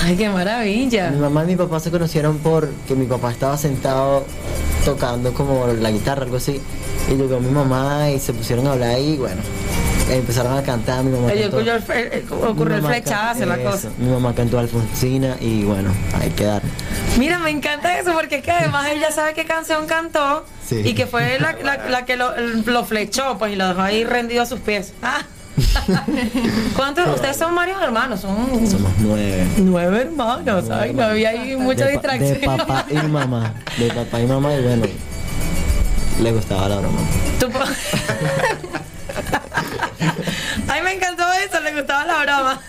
Ay, 0.02 0.16
qué 0.16 0.28
maravilla. 0.30 1.10
Mi 1.10 1.18
mamá 1.18 1.44
y 1.44 1.48
mi 1.48 1.56
papá 1.56 1.78
se 1.80 1.90
conocieron 1.90 2.38
porque 2.38 2.94
mi 2.96 3.04
papá 3.06 3.30
estaba 3.30 3.56
sentado 3.58 4.24
tocando 4.84 5.32
como 5.34 5.66
la 5.66 5.90
guitarra, 5.90 6.22
algo 6.24 6.38
así. 6.38 6.60
Y 7.10 7.14
llegó 7.14 7.40
mi 7.40 7.50
mamá 7.50 8.10
y 8.10 8.18
se 8.18 8.32
pusieron 8.32 8.66
a 8.68 8.72
hablar 8.72 8.98
y 9.00 9.16
bueno, 9.16 9.40
empezaron 10.10 10.56
a 10.56 10.62
cantar. 10.62 11.04
Mi 11.04 11.10
mamá 11.10 11.28
cantó- 11.32 11.48
ocurrió 11.56 11.74
eh, 11.94 12.24
ocurrió 12.48 12.76
mi 12.76 12.82
mamá 12.82 12.94
flechazo, 12.94 13.38
can- 13.40 13.48
la 13.48 13.56
eso, 13.56 13.70
cosa. 13.70 13.88
Mi 13.98 14.08
mamá 14.10 14.34
cantó 14.34 14.58
Alfonsina 14.58 15.36
y 15.40 15.64
bueno, 15.64 15.90
hay 16.20 16.30
que 16.30 16.44
dar. 16.44 16.62
Mira, 17.18 17.38
me 17.38 17.50
encanta 17.50 17.98
eso 17.98 18.12
porque 18.14 18.36
es 18.36 18.42
que 18.44 18.50
además 18.52 18.86
ella 18.90 19.10
sabe 19.10 19.34
qué 19.34 19.44
canción 19.44 19.86
cantó 19.86 20.44
Sí. 20.68 20.82
y 20.84 20.94
que 20.94 21.06
fue 21.06 21.38
la, 21.40 21.52
la- 21.62 21.88
la 21.88 22.04
que 22.04 22.16
lo, 22.16 22.32
lo 22.36 22.84
flechó, 22.84 23.38
pues, 23.38 23.52
y 23.52 23.56
lo 23.56 23.68
dejó 23.68 23.80
ahí 23.80 24.04
rendido 24.04 24.42
a 24.42 24.46
sus 24.46 24.60
pies. 24.60 24.92
Ah. 25.02 25.22
¿Cuántos? 26.76 27.08
Ustedes 27.16 27.36
son 27.36 27.54
varios 27.54 27.80
hermanos, 27.82 28.20
son 28.20 28.36
Somos 28.70 28.92
nueve. 28.98 29.46
nueve 29.56 30.02
hermanos. 30.02 30.70
Ay, 30.70 30.92
no 30.94 31.02
había 31.04 31.30
ahí 31.30 31.56
mucha 31.56 31.86
de, 31.86 31.92
distracción. 31.92 32.40
de 32.40 32.46
papá 32.46 32.84
y 32.90 32.94
mamá. 33.08 33.54
De 33.78 33.88
papá 33.90 34.20
y 34.20 34.26
mamá 34.26 34.54
y 34.54 34.62
bueno, 34.62 34.86
le 36.22 36.32
gustaba 36.32 36.68
la 36.68 36.76
broma. 36.76 37.00
Pa- 37.52 37.68
Ay, 40.72 40.82
me 40.82 40.92
encantó 40.94 41.24
eso, 41.44 41.60
le 41.60 41.72
gustaba 41.74 42.04
la 42.04 42.22
broma. 42.24 42.60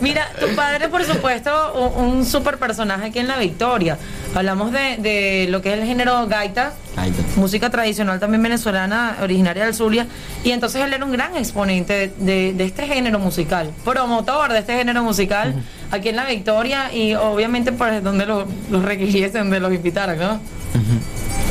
Mira, 0.00 0.28
tu 0.40 0.54
padre, 0.54 0.88
por 0.88 1.04
supuesto, 1.04 1.92
un, 1.96 2.04
un 2.18 2.26
super 2.26 2.56
personaje 2.58 3.06
aquí 3.06 3.18
en 3.18 3.28
La 3.28 3.36
Victoria. 3.38 3.98
Hablamos 4.34 4.72
de, 4.72 4.96
de 4.98 5.46
lo 5.50 5.60
que 5.60 5.72
es 5.74 5.78
el 5.80 5.86
género 5.86 6.26
gaita, 6.26 6.72
Ay, 6.96 7.12
música 7.36 7.70
tradicional 7.70 8.18
también 8.18 8.42
venezolana, 8.42 9.16
originaria 9.22 9.64
del 9.64 9.74
Zulia. 9.74 10.06
Y 10.44 10.50
entonces 10.52 10.82
él 10.82 10.92
era 10.92 11.04
un 11.04 11.12
gran 11.12 11.36
exponente 11.36 11.92
de, 11.92 12.12
de- 12.18 12.52
de 12.54 12.64
este 12.64 12.86
género 12.86 13.18
musical, 13.18 13.70
promotor 13.84 14.52
de 14.52 14.60
este 14.60 14.74
género 14.76 15.02
musical 15.02 15.54
aquí 15.90 16.08
en 16.08 16.16
La 16.16 16.24
Victoria 16.24 16.92
y 16.92 17.14
obviamente 17.14 17.72
por 17.72 18.02
donde 18.02 18.26
lo- 18.26 18.46
los 18.70 18.82
requiriesen, 18.84 19.42
donde 19.42 19.60
los 19.60 19.72
invitaran, 19.72 20.18
¿no? 20.18 20.40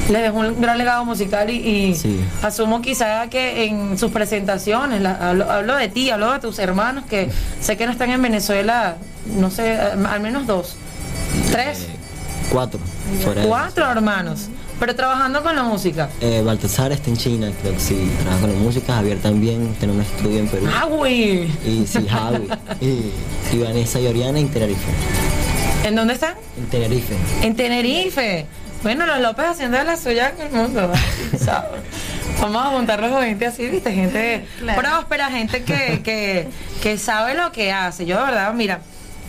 Le 0.10 0.20
dejó 0.20 0.38
un 0.40 0.60
gran 0.60 0.78
legado 0.78 1.06
musical 1.06 1.50
y, 1.50 1.56
y 1.58 1.96
Sí. 1.96 2.20
asumo 2.42 2.82
quizá 2.82 3.28
que 3.30 3.66
en 3.66 3.98
sus 3.98 4.12
presentaciones, 4.12 5.02
la- 5.02 5.30
hablo, 5.30 5.50
hablo 5.52 5.76
de 5.76 5.88
ti, 5.88 6.10
hablo 6.10 6.32
de 6.34 6.40
tus 6.40 6.58
hermanos 6.60 7.04
que 7.10 7.30
sé 7.62 7.78
que 7.78 7.86
no 7.86 7.92
están 7.92 8.10
en 8.10 8.22
Venezuela, 8.22 8.98
no 9.38 9.52
sé, 9.52 9.78
al 9.78 10.06
al 10.06 10.20
menos 10.20 10.48
dos, 10.48 10.76
tres, 11.52 11.88
Cuatro. 12.52 12.80
Fuera 13.24 13.42
de- 13.42 13.48
cuatro 13.48 13.86
hermanos, 13.92 14.48
pero 14.80 14.96
trabajando 14.96 15.44
con 15.44 15.56
la 15.56 15.62
música. 15.62 16.10
Eh, 16.22 16.42
Baltasar 16.44 16.92
está 16.92 17.12
en 17.12 17.18
China, 17.18 17.52
creo 17.62 17.74
que 17.74 17.80
sí, 17.80 18.10
trabaja 18.24 18.42
con 18.42 18.54
la 18.54 18.60
música. 18.60 18.96
Javier 18.96 19.20
también 19.20 19.76
tiene 19.78 19.94
un 19.94 20.02
estudio 20.02 20.40
en 20.40 20.48
Perú. 20.48 20.66
¡Ah, 20.76 20.86
güey! 20.86 21.44
Y 21.64 21.86
sí, 21.88 22.08
Javi. 22.10 22.48
y, 22.82 23.12
y 23.56 23.60
Vanessa 23.64 24.00
y 24.00 24.08
Oriana 24.08 24.40
en 24.40 24.50
Tenerife. 24.50 24.90
¿En 25.84 25.96
dónde 25.96 26.16
están? 26.16 26.34
En 26.58 26.66
Tenerife. 26.66 27.14
En 27.44 27.56
Tenerife. 27.56 28.48
Bueno, 28.84 29.06
los 29.06 29.20
López 29.20 29.46
haciendo 29.46 29.78
de 29.78 29.84
la 29.84 29.98
suya 29.98 30.32
en 30.38 30.48
el 30.48 30.52
mundo. 30.54 30.92
Vamos 32.42 32.66
a 32.66 32.70
juntarlos 32.70 33.12
con 33.12 33.24
gente 33.24 33.46
así, 33.46 33.68
¿viste? 33.68 33.92
Gente 33.92 34.48
Claro. 34.60 34.82
próspera, 34.82 35.30
gente 35.30 35.64
que, 35.64 36.02
que, 36.04 36.48
que 36.82 36.98
sabe 36.98 37.34
lo 37.36 37.52
que 37.52 37.72
hace. 37.74 38.06
Yo, 38.06 38.18
de 38.18 38.24
verdad, 38.24 38.54
mira, 38.54 38.80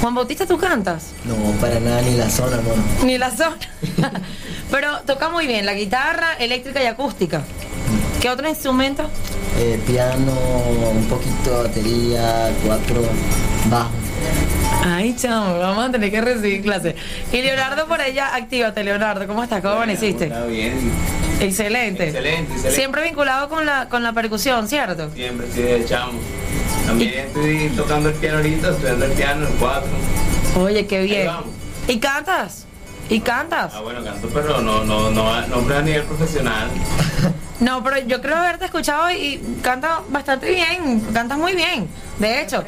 Juan 0.00 0.14
Bautista, 0.14 0.46
¿tú 0.46 0.58
cantas? 0.58 1.12
No, 1.24 1.34
para 1.60 1.80
nada, 1.80 2.02
ni 2.02 2.16
la 2.16 2.28
zona, 2.28 2.58
no. 2.58 3.06
Ni 3.06 3.18
la 3.18 3.30
zona. 3.30 3.56
Pero 4.70 5.00
toca 5.06 5.28
muy 5.28 5.46
bien 5.46 5.66
la 5.66 5.74
guitarra 5.74 6.34
eléctrica 6.38 6.82
y 6.82 6.86
acústica. 6.86 7.42
¿Qué 8.20 8.30
otro 8.30 8.48
instrumento? 8.48 9.08
Eh, 9.58 9.80
piano, 9.86 10.32
un 10.90 11.04
poquito 11.04 11.50
de 11.50 11.68
batería, 11.68 12.50
cuatro, 12.64 13.02
bajo. 13.70 13.90
Ay, 14.86 15.16
chamo, 15.16 15.58
vamos 15.58 15.88
a 15.88 15.90
tener 15.90 16.10
que 16.10 16.20
recibir 16.20 16.60
clase. 16.60 16.94
Y 17.32 17.40
Leonardo 17.40 17.86
por 17.86 18.02
ella, 18.02 18.34
actívate, 18.34 18.84
Leonardo. 18.84 19.26
¿Cómo 19.26 19.42
estás? 19.42 19.62
¿Cómo 19.62 19.76
amaneciste? 19.76 20.26
Está 20.26 20.44
bien. 20.44 20.74
Excelente. 21.40 22.04
Excelente, 22.04 22.52
excelente. 22.52 22.70
Siempre 22.70 23.02
vinculado 23.02 23.48
con 23.48 23.64
la, 23.64 23.88
con 23.88 24.02
la 24.02 24.12
percusión, 24.12 24.68
¿cierto? 24.68 25.10
Siempre 25.14 25.46
de 25.46 25.86
chamo. 25.86 26.12
También 26.86 27.14
estoy 27.14 27.70
tocando 27.74 28.10
el 28.10 28.14
piano 28.16 28.36
ahorita, 28.36 28.70
estudiando 28.72 29.06
el 29.06 29.12
piano, 29.12 29.46
el 29.48 29.54
cuatro. 29.54 29.88
Oye, 30.60 30.86
qué 30.86 31.00
bien. 31.00 31.30
¿Y 31.88 31.98
cantas? 31.98 32.66
¿Y 33.08 33.20
cantas? 33.20 33.72
Ah, 33.74 33.80
bueno, 33.80 34.04
canto, 34.04 34.28
pero 34.34 34.60
no, 34.60 34.84
no, 34.84 35.10
no, 35.10 35.46
no 35.46 35.74
a 35.74 35.82
nivel 35.82 36.02
profesional. 36.02 36.68
No, 37.60 37.84
pero 37.84 37.98
yo 37.98 38.20
creo 38.20 38.36
haberte 38.36 38.64
escuchado 38.64 39.10
y 39.12 39.40
canta 39.62 40.00
bastante 40.08 40.50
bien. 40.50 41.00
Cantas 41.14 41.38
muy 41.38 41.54
bien, 41.54 41.88
de 42.18 42.42
hecho. 42.42 42.64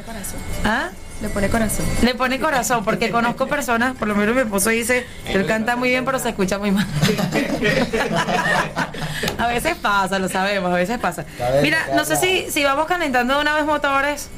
¿Ah? 0.64 0.90
Le 1.26 1.32
pone 1.32 1.48
corazón. 1.48 1.84
Le 2.02 2.14
pone 2.14 2.38
corazón, 2.38 2.84
porque 2.84 3.10
conozco 3.10 3.48
personas, 3.48 3.96
por 3.96 4.06
lo 4.06 4.14
menos 4.14 4.36
mi 4.36 4.42
esposo 4.42 4.70
dice, 4.70 5.04
él 5.26 5.44
canta 5.44 5.74
muy 5.74 5.88
bien, 5.88 6.04
pero 6.04 6.20
se 6.20 6.28
escucha 6.28 6.56
muy 6.58 6.70
mal. 6.70 6.86
a 9.38 9.46
veces 9.48 9.74
pasa, 9.74 10.20
lo 10.20 10.28
sabemos, 10.28 10.72
a 10.72 10.76
veces 10.76 11.00
pasa. 11.00 11.24
Mira, 11.62 11.78
no 11.96 12.04
sé 12.04 12.14
si, 12.14 12.48
si 12.48 12.62
vamos 12.62 12.86
calentando 12.86 13.34
de 13.34 13.40
una 13.40 13.56
vez 13.56 13.64
motores. 13.64 14.28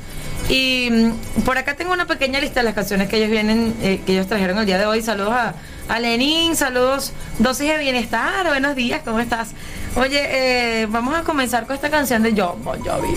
Y 0.49 0.89
mm, 0.91 1.43
por 1.43 1.59
acá 1.59 1.77
tengo 1.77 1.93
una 1.93 2.07
pequeña 2.07 2.41
lista 2.41 2.61
de 2.61 2.65
las 2.65 2.75
canciones 2.75 3.11
que 3.11 3.19
ellos 3.19 3.31
vienen, 3.31 3.77
eh, 3.83 4.01
que 4.07 4.13
ellos 4.13 4.27
trajeron 4.27 4.57
el 4.57 4.65
día 4.65 4.79
de 4.79 4.87
hoy. 4.87 5.03
Saludos 5.03 5.35
a, 5.35 5.53
a 5.91 6.01
Lenín, 6.01 6.57
saludos, 6.57 7.13
dosis 7.39 7.69
de 7.69 7.77
bienestar, 7.77 8.47
buenos 8.47 8.75
días, 8.75 9.03
¿cómo 9.05 9.21
estás? 9.21 9.49
Oye, 9.95 10.83
eh, 10.83 10.87
vamos 10.87 11.15
a 11.15 11.23
comenzar 11.23 11.67
con 11.67 11.77
esta 11.77 11.91
canción 11.91 12.23
de 12.23 12.33
John 12.35 12.65
Bon 12.65 12.83
Jovi. 12.83 13.15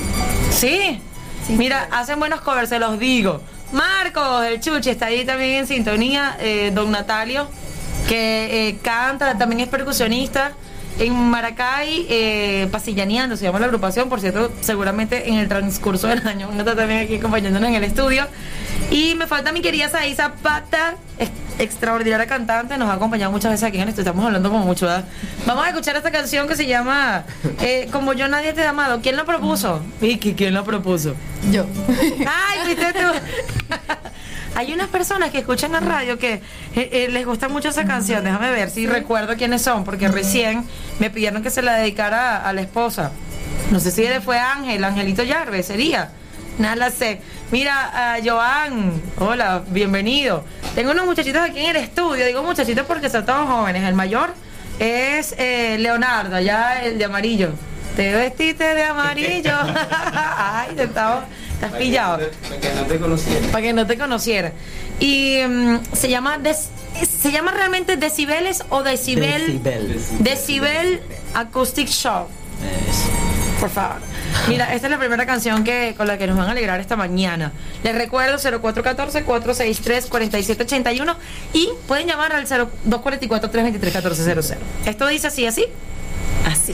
¿Sí? 0.51 1.01
Mira, 1.49 1.87
hacen 1.91 2.19
buenos 2.19 2.41
covers, 2.41 2.69
se 2.69 2.79
los 2.79 2.99
digo. 2.99 3.41
Marcos, 3.71 4.45
el 4.45 4.59
Chuchi, 4.59 4.89
está 4.89 5.07
ahí 5.07 5.25
también 5.25 5.51
en 5.59 5.67
sintonía. 5.67 6.35
eh, 6.39 6.71
don 6.73 6.91
Natalio, 6.91 7.47
que 8.07 8.69
eh, 8.69 8.77
canta, 8.81 9.37
también 9.37 9.61
es 9.61 9.67
percusionista. 9.67 10.53
En 10.99 11.13
Maracay, 11.13 12.05
eh, 12.09 12.67
Pasillaneando, 12.71 13.37
se 13.37 13.45
llama 13.45 13.59
la 13.59 13.65
agrupación, 13.65 14.09
por 14.09 14.19
cierto, 14.19 14.51
seguramente 14.59 15.29
en 15.29 15.35
el 15.35 15.47
transcurso 15.47 16.07
del 16.07 16.27
año, 16.27 16.49
uno 16.51 16.59
está 16.59 16.75
también 16.75 16.99
aquí 16.99 17.15
acompañándonos 17.15 17.69
en 17.69 17.75
el 17.75 17.83
estudio. 17.85 18.27
Y 18.91 19.15
me 19.15 19.25
falta 19.25 19.51
mi 19.51 19.61
querida 19.61 19.89
Saí 19.89 20.13
Zapata, 20.13 20.95
ex- 21.21 21.31
extraordinaria 21.59 22.27
cantante, 22.27 22.77
nos 22.77 22.89
ha 22.89 22.93
acompañado 22.93 23.31
muchas 23.31 23.51
veces 23.51 23.63
aquí 23.63 23.77
en 23.77 23.83
el 23.83 23.89
estudio, 23.89 24.09
estamos 24.09 24.25
hablando 24.25 24.49
como 24.51 24.65
mucho, 24.65 24.85
¿verdad? 24.87 25.05
Vamos 25.45 25.65
a 25.65 25.69
escuchar 25.69 25.95
esta 25.95 26.11
canción 26.11 26.47
que 26.47 26.55
se 26.55 26.65
llama 26.67 27.23
eh, 27.61 27.87
Como 27.91 28.13
yo 28.13 28.27
nadie 28.27 28.51
te 28.53 28.63
ha 28.63 28.69
amado. 28.71 28.99
¿Quién 29.01 29.15
la 29.15 29.23
propuso? 29.23 29.81
Vicky, 30.01 30.33
¿quién 30.33 30.53
la 30.53 30.63
propuso? 30.63 31.15
Yo. 31.51 31.65
Ay, 32.27 32.59
fuiste 32.65 32.93
tú. 32.93 33.75
Hay 34.55 34.73
unas 34.73 34.89
personas 34.89 35.29
que 35.31 35.37
escuchan 35.39 35.71
la 35.71 35.79
radio 35.79 36.17
que 36.19 36.33
eh, 36.33 36.41
eh, 36.75 37.07
les 37.09 37.25
gusta 37.25 37.47
mucho 37.47 37.69
esa 37.69 37.85
canción. 37.85 38.23
Déjame 38.25 38.51
ver 38.51 38.69
si 38.69 38.85
recuerdo 38.85 39.37
quiénes 39.37 39.61
son, 39.61 39.85
porque 39.85 40.09
recién 40.09 40.65
me 40.99 41.09
pidieron 41.09 41.41
que 41.41 41.49
se 41.49 41.61
la 41.61 41.75
dedicara 41.75 42.35
a, 42.37 42.49
a 42.49 42.53
la 42.53 42.61
esposa. 42.61 43.11
No 43.71 43.79
sé 43.79 43.91
si 43.91 44.05
fue 44.25 44.37
Ángel, 44.39 44.83
Angelito 44.83 45.23
Yarve, 45.23 45.63
sería. 45.63 46.11
Nada 46.57 46.75
la 46.75 46.89
sé. 46.91 47.19
Mira, 47.51 48.13
a 48.15 48.17
Joan, 48.23 49.01
hola, 49.19 49.63
bienvenido. 49.69 50.43
Tengo 50.75 50.91
unos 50.91 51.05
muchachitos 51.05 51.41
aquí 51.41 51.59
en 51.59 51.75
el 51.75 51.77
estudio. 51.77 52.25
Digo 52.25 52.43
muchachitos 52.43 52.85
porque 52.85 53.09
son 53.09 53.25
todos 53.25 53.47
jóvenes. 53.47 53.83
El 53.83 53.95
mayor 53.95 54.33
es 54.79 55.33
eh, 55.37 55.77
Leonardo, 55.79 56.39
ya 56.39 56.83
el 56.83 56.97
de 56.97 57.05
amarillo. 57.05 57.49
Te 57.95 58.13
vestiste 58.13 58.63
de 58.75 58.83
amarillo. 58.85 59.51
Ay, 60.13 60.75
te 60.75 60.83
estaba, 60.83 61.25
estás 61.53 61.71
pillado. 61.73 62.19
Para 62.47 62.61
que 62.61 62.73
no 62.73 62.81
te 62.83 62.99
conociera. 62.99 63.47
Para 63.51 63.61
que 63.63 63.73
no 63.73 63.87
te 63.87 63.97
conociera. 63.97 64.51
Y 64.99 65.37
mm, 65.47 65.79
se 65.93 66.09
llama 66.09 66.37
des- 66.37 66.69
se 67.07 67.31
llama 67.31 67.51
realmente 67.51 67.95
decibeles 67.97 68.63
o 68.69 68.83
decibel 68.83 69.61
Decibel. 69.63 70.01
decibel 70.19 71.01
acoustic 71.33 71.87
show. 71.87 72.27
Por 73.61 73.69
favor. 73.69 74.01
Mira, 74.47 74.73
esta 74.73 74.87
es 74.87 74.91
la 74.91 74.97
primera 74.97 75.27
canción 75.27 75.63
que 75.63 75.93
con 75.95 76.07
la 76.07 76.17
que 76.17 76.25
nos 76.25 76.35
van 76.35 76.47
a 76.47 76.51
alegrar 76.51 76.79
esta 76.79 76.95
mañana. 76.95 77.51
Les 77.83 77.93
recuerdo 77.93 78.39
0414-463-4781 78.39 81.15
y 81.53 81.69
pueden 81.87 82.07
llamar 82.07 82.33
al 82.33 82.47
0244-323-1400. 82.47 84.55
Esto 84.87 85.07
dice 85.07 85.27
así, 85.27 85.45
así. 85.45 85.65
Así. 86.43 86.73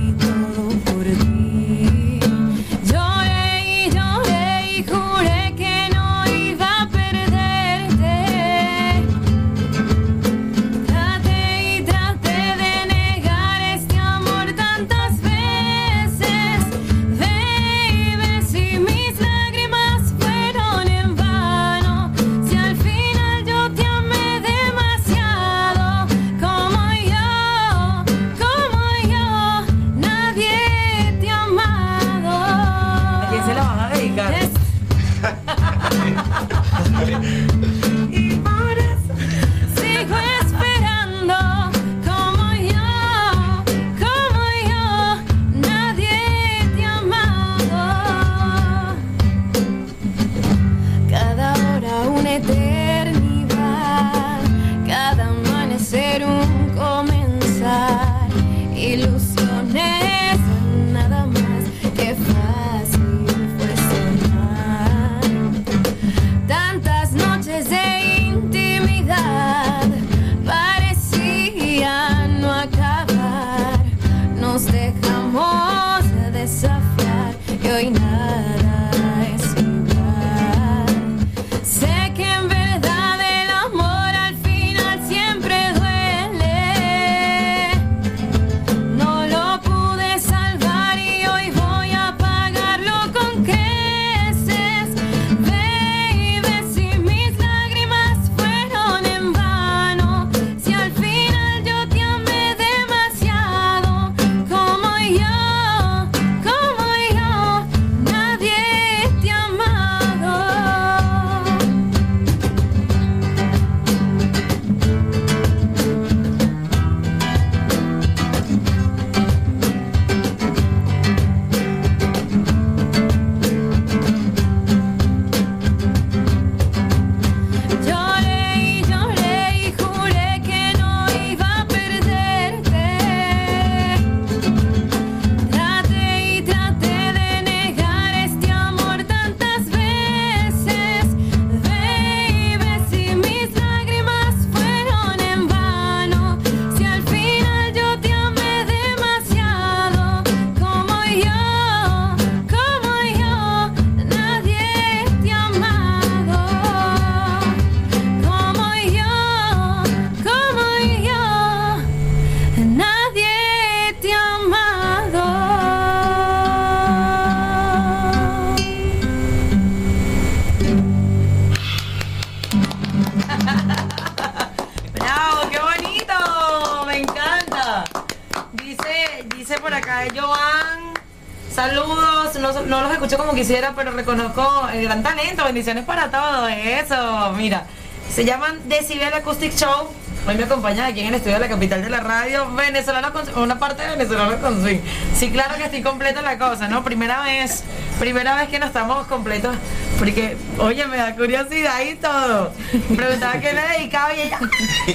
pero 183.75 183.91
reconozco 183.91 184.69
el 184.73 184.83
gran 184.83 185.03
talento. 185.03 185.43
Bendiciones 185.43 185.83
para 185.83 186.09
todos. 186.09 186.49
Eso, 186.51 187.33
mira. 187.33 187.65
Se 188.09 188.23
llaman 188.23 188.57
Decibel 188.69 189.13
Acoustic 189.13 189.53
Show. 189.53 189.89
Hoy 190.27 190.35
me 190.35 190.43
acompañan 190.43 190.85
aquí 190.85 190.99
en 190.99 191.07
el 191.07 191.15
estudio 191.15 191.33
de 191.33 191.39
la 191.39 191.47
capital 191.49 191.81
de 191.81 191.89
la 191.89 191.99
radio, 191.99 192.53
venezolano 192.53 193.11
con, 193.11 193.27
una 193.41 193.57
parte 193.57 193.81
de 193.81 193.89
venezolano 193.89 194.37
con 194.39 194.61
swing. 194.61 194.79
Sí, 195.15 195.31
claro 195.31 195.55
que 195.55 195.63
estoy 195.63 195.81
completa 195.81 196.21
la 196.21 196.37
cosa, 196.37 196.67
¿no? 196.67 196.83
Primera 196.83 197.23
vez, 197.23 197.63
primera 197.99 198.35
vez 198.35 198.47
que 198.49 198.59
no 198.59 198.67
estamos 198.67 199.07
completos, 199.07 199.55
porque, 199.97 200.37
oye, 200.59 200.85
me 200.85 200.97
da 200.97 201.15
curiosidad 201.15 201.81
y 201.81 201.95
todo. 201.95 202.53
Preguntaba 202.95 203.39
qué 203.39 203.51
le 203.53 203.61
dedicaba 203.61 204.13
y 204.13 204.21
ella 204.21 204.39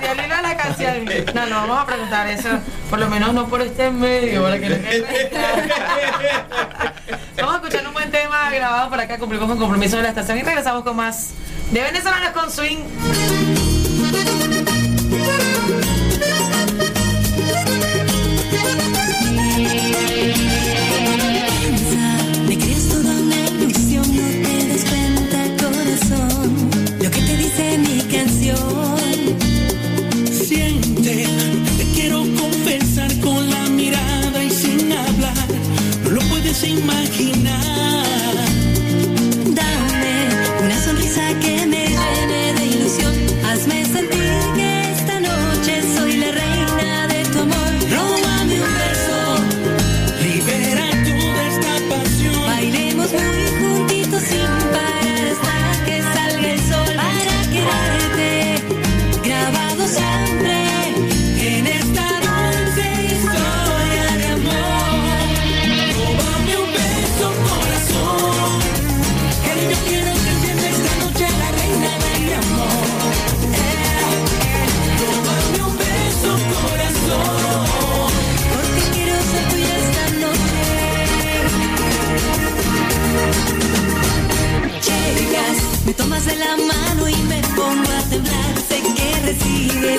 perdió 0.00 0.22
el 0.22 0.42
la 0.42 0.56
canción. 0.56 1.04
No, 1.34 1.46
no 1.46 1.56
vamos 1.56 1.78
a 1.78 1.86
preguntar 1.86 2.26
eso, 2.26 2.50
por 2.90 2.98
lo 2.98 3.08
menos 3.08 3.32
no 3.32 3.48
por 3.48 3.62
este 3.62 3.90
medio, 3.90 4.42
para 4.42 4.58
que 4.58 4.68
no 4.68 4.76
quede 4.76 5.30
Vamos 7.36 7.54
a 7.54 7.56
escuchar 7.56 7.86
un 7.86 7.94
buen 7.94 8.10
tema 8.10 8.45
grabado 8.56 8.90
por 8.90 9.00
acá, 9.00 9.18
cumplimos 9.18 9.48
con 9.48 9.58
compromiso 9.58 9.96
de 9.96 10.02
la 10.02 10.08
estación 10.10 10.38
y 10.38 10.42
regresamos 10.42 10.82
con 10.82 10.96
más 10.96 11.30
de 11.70 11.82
venezolanos 11.82 12.30
con 12.30 12.50
swing. 12.50 12.78
Me 22.46 22.56
crees 22.58 22.88
toda 22.88 23.10
una 23.10 23.36
ilusión, 23.60 24.06
no 24.16 24.22
te 24.48 24.68
das 24.68 24.84
cuenta, 24.84 25.38
corazón. 25.62 26.70
Lo 27.02 27.10
que 27.10 27.20
te 27.20 27.36
dice 27.36 27.78
mi 27.78 28.00
canción. 28.14 28.96
Siente, 30.30 31.26
te 31.78 31.84
quiero 31.94 32.20
confesar 32.20 33.12
con 33.20 33.50
la 33.50 33.66
mirada 33.66 34.42
y 34.42 34.50
sin 34.50 34.92
hablar. 34.92 35.48
No 36.04 36.10
lo 36.10 36.20
puedes 36.22 36.62
imaginar. 36.64 37.95
Una 41.16 41.45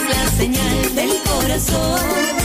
la 0.10 0.28
señal 0.38 0.96
del 0.96 1.12
corazón. 1.24 2.37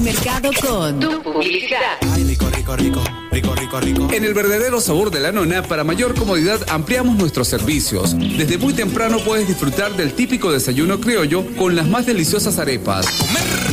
Mercado 0.00 0.50
con 0.60 1.00
tu 1.00 1.22
publicidad. 1.22 1.98
rico, 2.16 2.48
rico, 2.50 2.76
rico, 2.76 3.02
rico, 3.32 3.54
rico, 3.54 3.80
rico. 3.80 4.08
En 4.12 4.24
el 4.24 4.32
verdadero 4.32 4.80
sabor 4.80 5.10
de 5.10 5.18
la 5.18 5.32
nona, 5.32 5.62
para 5.62 5.82
mayor 5.82 6.14
comodidad, 6.14 6.60
ampliamos 6.68 7.16
nuestros 7.16 7.48
servicios. 7.48 8.16
Desde 8.16 8.58
muy 8.58 8.74
temprano 8.74 9.18
puedes 9.18 9.48
disfrutar 9.48 9.96
del 9.96 10.12
típico 10.12 10.52
desayuno 10.52 11.00
criollo 11.00 11.44
con 11.56 11.74
las 11.74 11.88
más 11.88 12.06
deliciosas 12.06 12.58
arepas. 12.58 13.06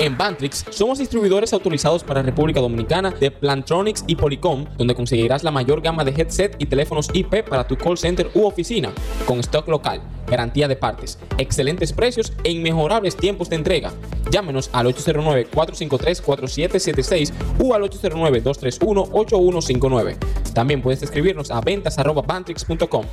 En 0.00 0.16
Bantrix 0.16 0.64
somos 0.70 0.98
distribuidores 0.98 1.52
autorizados 1.52 2.02
para 2.04 2.22
República 2.22 2.58
Dominicana 2.58 3.10
de 3.10 3.30
Plantronics 3.30 4.04
y 4.06 4.16
Polycom, 4.16 4.64
donde 4.78 4.94
conseguirás 4.94 5.44
la 5.44 5.50
mayor 5.50 5.82
gama 5.82 6.04
de 6.04 6.12
headset 6.12 6.56
y 6.58 6.64
teléfonos 6.64 7.10
IP 7.12 7.46
para 7.46 7.68
tu 7.68 7.76
call 7.76 7.98
center 7.98 8.30
u 8.32 8.46
oficina, 8.46 8.94
con 9.26 9.40
stock 9.40 9.68
local, 9.68 10.00
garantía 10.26 10.68
de 10.68 10.76
partes, 10.76 11.18
excelentes 11.36 11.92
precios 11.92 12.32
e 12.44 12.50
inmejorables 12.50 13.14
tiempos 13.14 13.50
de 13.50 13.56
entrega. 13.56 13.92
Llámenos 14.30 14.70
al 14.72 14.86
809-453-4776 14.86 17.32
o 17.62 17.74
al 17.74 17.82
809-231-8159. 17.82 20.16
También 20.54 20.80
puedes 20.80 21.02
escribirnos 21.02 21.50
a 21.50 21.60
ventas.bantrix.com. 21.60 23.04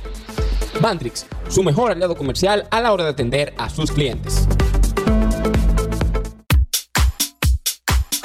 Bantrix, 0.80 1.26
su 1.50 1.62
mejor 1.62 1.92
aliado 1.92 2.16
comercial 2.16 2.66
a 2.70 2.80
la 2.80 2.94
hora 2.94 3.04
de 3.04 3.10
atender 3.10 3.52
a 3.58 3.68
sus 3.68 3.90
clientes. 3.90 4.48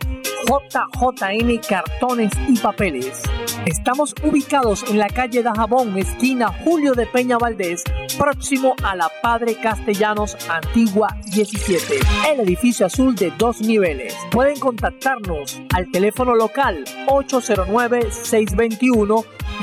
JJN 0.50 1.60
Cartones 1.68 2.32
y 2.48 2.58
Papeles. 2.58 3.22
Estamos 3.66 4.14
ubicados 4.24 4.82
en 4.90 4.98
la 4.98 5.06
calle 5.06 5.44
Dajabón, 5.44 5.96
esquina 5.96 6.48
Julio 6.64 6.94
de 6.94 7.06
Peña 7.06 7.38
Valdés, 7.38 7.84
próximo 8.18 8.74
a 8.82 8.96
la 8.96 9.08
Padre 9.22 9.54
Castellanos 9.54 10.36
Antigua 10.48 11.08
17, 11.32 11.94
el 12.32 12.40
edificio 12.40 12.86
azul 12.86 13.14
de 13.14 13.30
dos 13.38 13.60
niveles. 13.60 14.16
Pueden 14.32 14.58
contactarnos 14.58 15.62
al 15.72 15.88
teléfono 15.92 16.34
local 16.34 16.84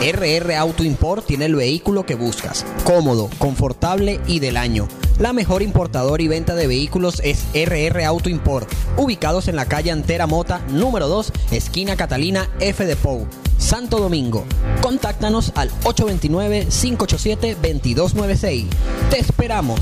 RR 0.00 0.54
Auto 0.54 0.84
Import 0.84 1.26
tiene 1.26 1.46
el 1.46 1.56
vehículo 1.56 2.06
que 2.06 2.14
buscas. 2.14 2.64
Cómodo, 2.84 3.28
confortable 3.38 4.20
y 4.28 4.38
del 4.38 4.56
año. 4.56 4.86
La 5.18 5.32
mejor 5.32 5.60
importadora 5.62 6.22
y 6.22 6.28
venta 6.28 6.54
de 6.54 6.68
vehículos 6.68 7.20
es 7.24 7.46
RR 7.52 8.04
Auto 8.04 8.28
Import, 8.28 8.70
ubicados 8.96 9.48
en 9.48 9.56
la 9.56 9.66
calle 9.66 9.90
Antera 9.90 10.28
Mota, 10.28 10.60
número 10.68 11.08
2, 11.08 11.32
esquina 11.50 11.96
Catalina 11.96 12.48
F 12.60 12.86
de 12.86 12.94
Pou, 12.94 13.26
Santo 13.58 13.98
Domingo. 13.98 14.44
Contáctanos 14.82 15.50
al 15.56 15.72
829-587-2296. 15.80 18.66
Te 19.10 19.18
esperamos. 19.18 19.80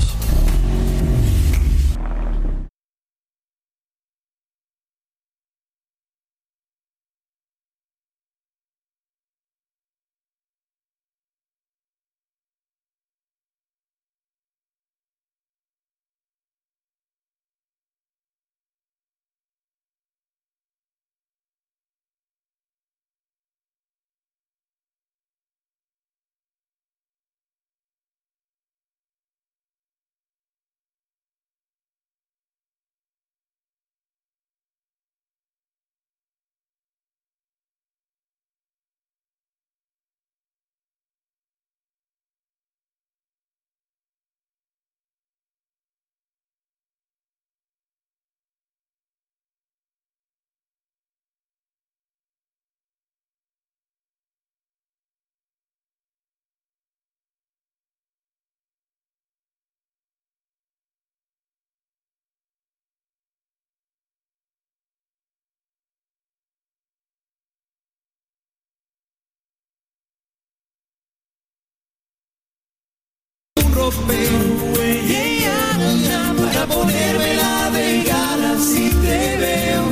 Ropero 73.77 74.39
ella, 74.81 75.57
ella, 75.91 76.21
para 76.39 76.65
ponerme 76.67 77.29
la 77.43 77.69
bengala 77.77 78.51
si 78.69 78.85
te 79.03 79.19
veo. 79.43 79.85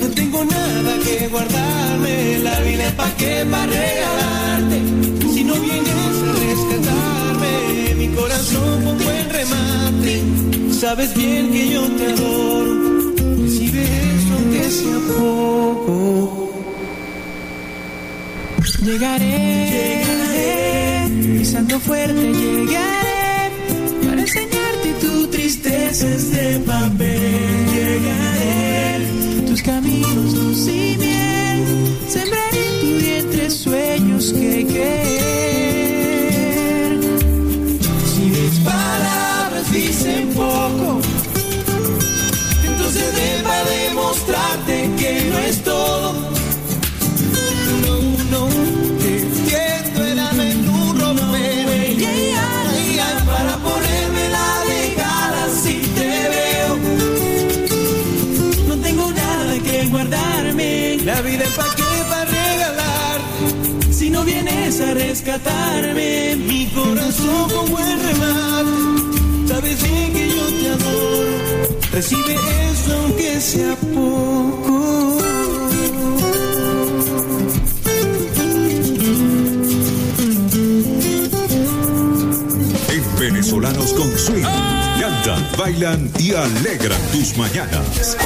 No 0.00 0.06
tengo 0.18 0.44
nada 0.44 0.92
que 1.04 1.28
guardarme, 1.28 2.38
la 2.48 2.56
vida 2.60 2.84
es 2.90 2.94
pa' 3.00 3.12
qué, 3.18 3.32
pa' 3.52 3.66
regalarte. 3.66 4.78
Si 5.34 5.44
no 5.44 5.54
vienes 5.54 6.14
a 6.28 6.32
rescatarme, 6.44 7.94
mi 8.00 8.08
corazón 8.18 8.82
pongo 8.84 9.10
en 9.20 9.26
remate. 9.38 10.12
Sabes 10.80 11.14
bien 11.14 11.50
que 11.52 11.62
yo 11.74 11.82
te 11.98 12.04
adoro, 12.12 12.72
recibe 13.42 13.82
eso 14.16 14.32
aunque 14.38 14.62
sea 14.78 14.98
poco. 15.16 15.94
Llegaré, 18.84 19.36
llegaré, 19.74 20.83
pisando 21.44 21.78
fuerte 21.78 22.32
llegaré, 22.32 23.50
para 24.02 24.22
enseñarte 24.22 24.94
tu 24.98 25.26
tristeza 25.26 26.08
es 26.08 26.30
de 26.30 26.58
papel. 26.60 27.66
Llegaré, 27.74 29.44
tus 29.46 29.60
caminos, 29.60 30.32
luz 30.32 30.68
y 30.68 30.96
miel, 30.96 31.98
sembraré 32.08 32.66
en 32.66 32.80
tu 32.80 33.04
vientre 33.04 33.50
sueños 33.50 34.32
que 34.32 34.66
querer. 34.66 35.23
A 64.94 64.98
rescatarme, 64.98 66.36
mi 66.36 66.66
corazón 66.68 67.50
con 67.50 67.70
buen 67.70 67.98
remate. 68.02 69.48
Sabes 69.48 69.82
bien 69.82 70.12
que 70.12 70.28
yo 70.28 70.46
te 70.46 70.68
adoro. 70.68 71.80
Recibe 71.92 72.34
eso 72.70 72.94
aunque 73.02 73.40
sea 73.40 73.76
poco. 73.76 75.18
En 82.88 83.18
Venezolanos 83.18 83.92
con 83.94 84.18
Swing. 84.18 84.44
Cantan, 85.00 85.46
bailan 85.58 86.10
y 86.18 86.32
alegran 86.32 87.00
tus 87.12 87.36
mañanas. 87.36 88.16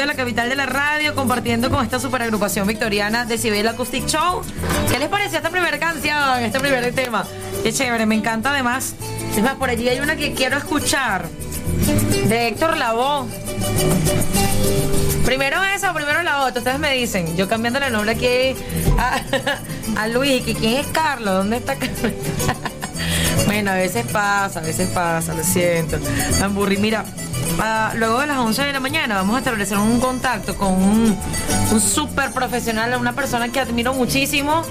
De 0.00 0.06
la 0.06 0.14
capital 0.14 0.48
de 0.48 0.56
la 0.56 0.64
radio, 0.64 1.14
compartiendo 1.14 1.68
con 1.68 1.84
esta 1.84 2.00
super 2.00 2.22
agrupación 2.22 2.66
victoriana 2.66 3.26
de 3.26 3.36
Cibel 3.36 3.68
Acoustic 3.68 4.06
Show. 4.06 4.40
¿Qué 4.90 4.98
les 4.98 5.08
pareció 5.08 5.36
esta 5.36 5.50
primera 5.50 5.78
canción, 5.78 6.42
este 6.42 6.58
primer 6.58 6.94
tema? 6.94 7.26
Qué 7.62 7.70
chévere, 7.70 8.06
me 8.06 8.14
encanta 8.14 8.50
además. 8.50 8.94
Es 9.36 9.50
por 9.54 9.68
allí 9.68 9.88
hay 9.90 10.00
una 10.00 10.16
que 10.16 10.32
quiero 10.32 10.56
escuchar, 10.56 11.28
de 12.28 12.48
Héctor 12.48 12.78
Lavoe. 12.78 13.28
Primero 15.26 15.62
esa 15.64 15.90
o 15.90 15.94
primero 15.94 16.22
la 16.22 16.46
otra, 16.46 16.60
ustedes 16.60 16.78
me 16.78 16.94
dicen. 16.94 17.36
Yo 17.36 17.46
cambiando 17.46 17.78
el 17.78 17.92
nombre 17.92 18.12
aquí 18.12 18.56
a, 19.96 20.08
Luis, 20.08 20.42
¿quién 20.44 20.78
es 20.78 20.86
Carlos? 20.86 21.34
¿Dónde 21.34 21.58
está 21.58 21.76
Carlos? 21.76 22.12
bueno, 23.46 23.72
a 23.72 23.74
veces 23.74 24.06
pasa, 24.06 24.60
a 24.60 24.62
veces 24.62 24.88
pasa, 24.88 25.34
lo 25.34 25.44
siento. 25.44 25.98
Me 26.38 26.44
aburrí. 26.44 26.78
Mira, 26.78 27.04
ah, 27.60 27.92
luego 27.96 28.20
de 28.20 28.26
las 28.26 28.38
11 28.38 28.62
de 28.64 28.72
la 28.72 28.80
mañana 28.80 29.14
vamos 29.14 29.36
a 29.36 29.38
establecer 29.38 29.78
un 29.78 30.00
contacto 30.00 30.56
con 30.56 30.72
un, 30.72 31.16
un 31.72 31.80
súper 31.80 32.32
profesional, 32.32 32.96
una 32.98 33.12
persona 33.12 33.48
que 33.50 33.60
admiro 33.60 33.94
muchísimo. 33.94 34.62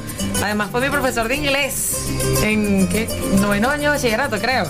Además 0.43 0.69
fue 0.71 0.81
mi 0.81 0.89
profesor 0.89 1.27
de 1.27 1.35
inglés 1.35 2.09
en 2.43 2.87
¿qué? 2.87 3.07
noveno 3.41 3.69
año 3.69 3.83
de 3.83 3.97
bachillerato, 3.97 4.39
creo. 4.39 4.69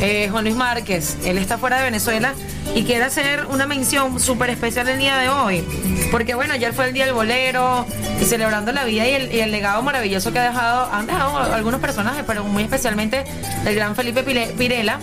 Eh, 0.00 0.28
Juan 0.30 0.44
Luis 0.44 0.56
Márquez. 0.56 1.16
Él 1.24 1.38
está 1.38 1.58
fuera 1.58 1.78
de 1.78 1.84
Venezuela 1.84 2.34
y 2.74 2.84
quiere 2.84 3.04
hacer 3.04 3.46
una 3.46 3.66
mención 3.66 4.20
súper 4.20 4.50
especial 4.50 4.88
el 4.88 4.98
día 4.98 5.16
de 5.18 5.28
hoy. 5.28 5.64
Porque 6.10 6.34
bueno, 6.34 6.54
ayer 6.54 6.72
fue 6.72 6.88
el 6.88 6.92
día 6.94 7.04
del 7.04 7.14
bolero 7.14 7.86
y 8.20 8.24
celebrando 8.24 8.72
la 8.72 8.84
vida 8.84 9.06
y 9.06 9.14
el, 9.14 9.34
y 9.34 9.40
el 9.40 9.50
legado 9.50 9.82
maravilloso 9.82 10.32
que 10.32 10.38
ha 10.38 10.44
dejado, 10.44 10.92
han 10.92 11.06
dejado 11.06 11.38
algunos 11.38 11.80
personajes, 11.80 12.24
pero 12.26 12.44
muy 12.44 12.62
especialmente 12.62 13.24
el 13.64 13.74
gran 13.74 13.94
Felipe 13.94 14.22
Pirela 14.22 14.98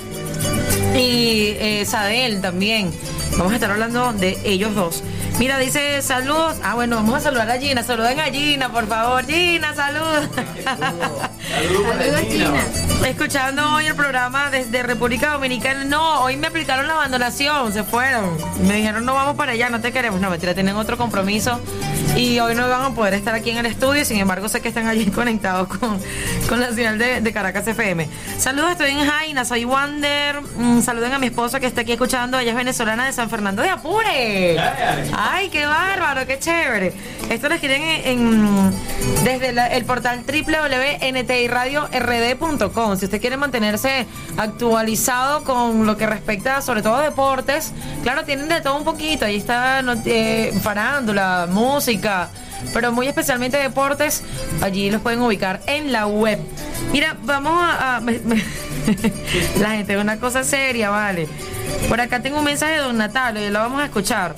y 0.95 1.55
eh, 1.59 1.83
Sadel 1.85 2.41
también. 2.41 2.91
Vamos 3.31 3.51
a 3.51 3.55
estar 3.55 3.71
hablando 3.71 4.13
de 4.13 4.37
ellos 4.43 4.75
dos. 4.75 5.03
Mira, 5.39 5.59
dice 5.59 6.01
saludos. 6.01 6.57
Ah, 6.63 6.73
bueno, 6.73 6.95
vamos 6.95 7.13
a 7.15 7.19
saludar 7.19 7.49
a 7.51 7.59
Gina. 7.59 7.83
Saluden 7.83 8.19
a 8.19 8.25
Gina, 8.25 8.69
por 8.71 8.87
favor. 8.87 9.23
Gina, 9.25 9.73
salud. 9.75 10.27
Saludos, 11.47 12.21
Gina. 12.27 13.07
Escuchando 13.07 13.75
hoy 13.75 13.85
el 13.85 13.95
programa 13.95 14.49
desde 14.49 14.81
República 14.81 15.33
Dominicana. 15.33 15.83
No, 15.83 16.21
hoy 16.23 16.37
me 16.37 16.47
aplicaron 16.47 16.87
la 16.87 16.95
abandonación, 16.95 17.71
se 17.71 17.83
fueron. 17.83 18.35
Me 18.67 18.77
dijeron, 18.77 19.05
no 19.05 19.13
vamos 19.13 19.35
para 19.35 19.51
allá, 19.51 19.69
no 19.69 19.79
te 19.79 19.91
queremos. 19.91 20.19
No, 20.19 20.31
mentira, 20.31 20.55
tienen 20.55 20.75
otro 20.75 20.97
compromiso. 20.97 21.61
Y 22.15 22.39
hoy 22.39 22.55
no 22.55 22.67
van 22.67 22.81
a 22.81 22.95
poder 22.95 23.13
estar 23.13 23.35
aquí 23.35 23.51
en 23.51 23.57
el 23.57 23.67
estudio. 23.67 24.03
Sin 24.05 24.17
embargo, 24.17 24.49
sé 24.49 24.59
que 24.59 24.69
están 24.69 24.87
allí 24.87 25.05
conectados 25.11 25.67
con, 25.67 25.99
con 26.49 26.59
la 26.59 26.71
señal 26.73 26.97
de, 26.97 27.21
de 27.21 27.31
Caracas 27.31 27.67
FM. 27.67 28.09
Saludos, 28.39 28.71
estoy 28.71 28.89
en 28.89 29.05
Jaina, 29.07 29.45
soy 29.45 29.65
Wander. 29.65 30.41
Mm, 30.41 30.81
saluden 30.81 31.13
a 31.13 31.19
mi 31.19 31.27
esposa 31.27 31.59
que 31.59 31.67
está 31.67 31.81
aquí 31.81 31.91
escuchando. 31.91 32.39
Ella 32.39 32.51
es 32.51 32.57
venezolana 32.57 33.05
de 33.05 33.13
San 33.13 33.29
Fernando 33.29 33.61
de 33.61 33.69
Apure. 33.69 34.57
Ay, 35.29 35.49
qué 35.49 35.65
bárbaro, 35.65 36.25
qué 36.25 36.39
chévere. 36.39 36.93
Esto 37.29 37.49
lo 37.49 37.55
escriben 37.55 37.81
en, 37.81 38.71
desde 39.25 39.49
el 39.75 39.83
portal 39.83 40.23
www.ntiradiord.com. 40.25 42.97
Si 42.97 43.03
usted 43.05 43.19
quiere 43.19 43.35
mantenerse 43.35 44.05
actualizado 44.37 45.43
con 45.43 45.85
lo 45.85 45.97
que 45.97 46.05
respecta 46.05 46.61
sobre 46.61 46.81
todo 46.81 46.99
deportes, 46.99 47.73
claro, 48.03 48.23
tienen 48.23 48.47
de 48.47 48.61
todo 48.61 48.77
un 48.77 48.85
poquito. 48.85 49.25
Ahí 49.25 49.35
está 49.35 49.83
eh, 50.05 50.57
farándula, 50.61 51.45
música, 51.49 52.29
pero 52.73 52.93
muy 52.93 53.07
especialmente 53.07 53.57
deportes. 53.57 54.23
Allí 54.61 54.89
los 54.89 55.01
pueden 55.01 55.21
ubicar 55.21 55.59
en 55.67 55.91
la 55.91 56.07
web. 56.07 56.39
Mira, 56.93 57.17
vamos 57.23 57.59
a... 57.61 58.01
la 59.59 59.71
gente 59.71 59.93
es 59.93 60.01
una 60.01 60.21
cosa 60.21 60.45
seria, 60.45 60.89
vale. 60.89 61.27
Por 61.89 61.99
acá 61.99 62.21
tengo 62.21 62.39
un 62.39 62.45
mensaje 62.45 62.75
de 62.75 62.79
Don 62.79 62.97
Natalio 62.97 63.45
y 63.45 63.49
lo 63.49 63.59
vamos 63.59 63.81
a 63.81 63.85
escuchar. 63.85 64.37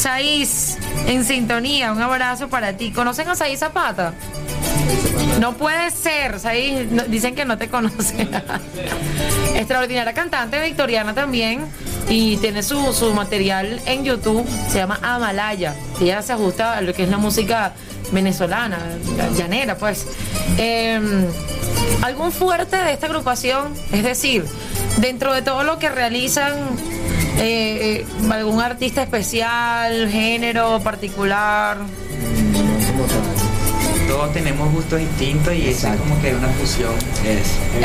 Saiz, 0.00 0.78
en 1.06 1.26
sintonía, 1.26 1.92
un 1.92 2.00
abrazo 2.00 2.48
para 2.48 2.74
ti. 2.74 2.90
¿Conocen 2.90 3.28
a 3.28 3.34
Saiz 3.34 3.58
Zapata? 3.58 4.14
No 5.40 5.58
puede 5.58 5.90
ser, 5.90 6.40
Saiz, 6.40 6.88
dicen 7.08 7.34
que 7.34 7.44
no 7.44 7.58
te 7.58 7.68
conocen. 7.70 8.30
Extraordinaria 9.54 10.14
cantante 10.14 10.58
victoriana 10.62 11.12
también 11.12 11.66
y 12.08 12.38
tiene 12.38 12.62
su, 12.62 12.94
su 12.94 13.12
material 13.12 13.78
en 13.84 14.02
YouTube, 14.02 14.48
se 14.70 14.78
llama 14.78 14.98
Amalaya. 15.02 15.74
Ella 16.00 16.22
se 16.22 16.32
ajusta 16.32 16.78
a 16.78 16.80
lo 16.80 16.94
que 16.94 17.02
es 17.02 17.10
la 17.10 17.18
música 17.18 17.74
venezolana, 18.10 18.78
llanera, 19.36 19.76
pues. 19.76 20.06
Eh, 20.56 20.98
¿Algún 22.00 22.32
fuerte 22.32 22.76
de 22.76 22.94
esta 22.94 23.04
agrupación? 23.04 23.74
Es 23.92 24.02
decir, 24.02 24.46
dentro 24.96 25.34
de 25.34 25.42
todo 25.42 25.62
lo 25.62 25.78
que 25.78 25.90
realizan, 25.90 26.54
eh, 27.38 28.04
eh, 28.04 28.06
algún 28.32 28.60
artista 28.60 29.02
especial, 29.02 30.08
género 30.10 30.80
particular. 30.80 31.78
Todos 34.08 34.32
tenemos 34.32 34.72
gustos 34.72 34.98
distintos 34.98 35.54
y 35.54 35.68
eso 35.68 35.86
es 35.88 35.96
como 35.96 36.20
que 36.20 36.34
una 36.34 36.48
fusión. 36.48 36.92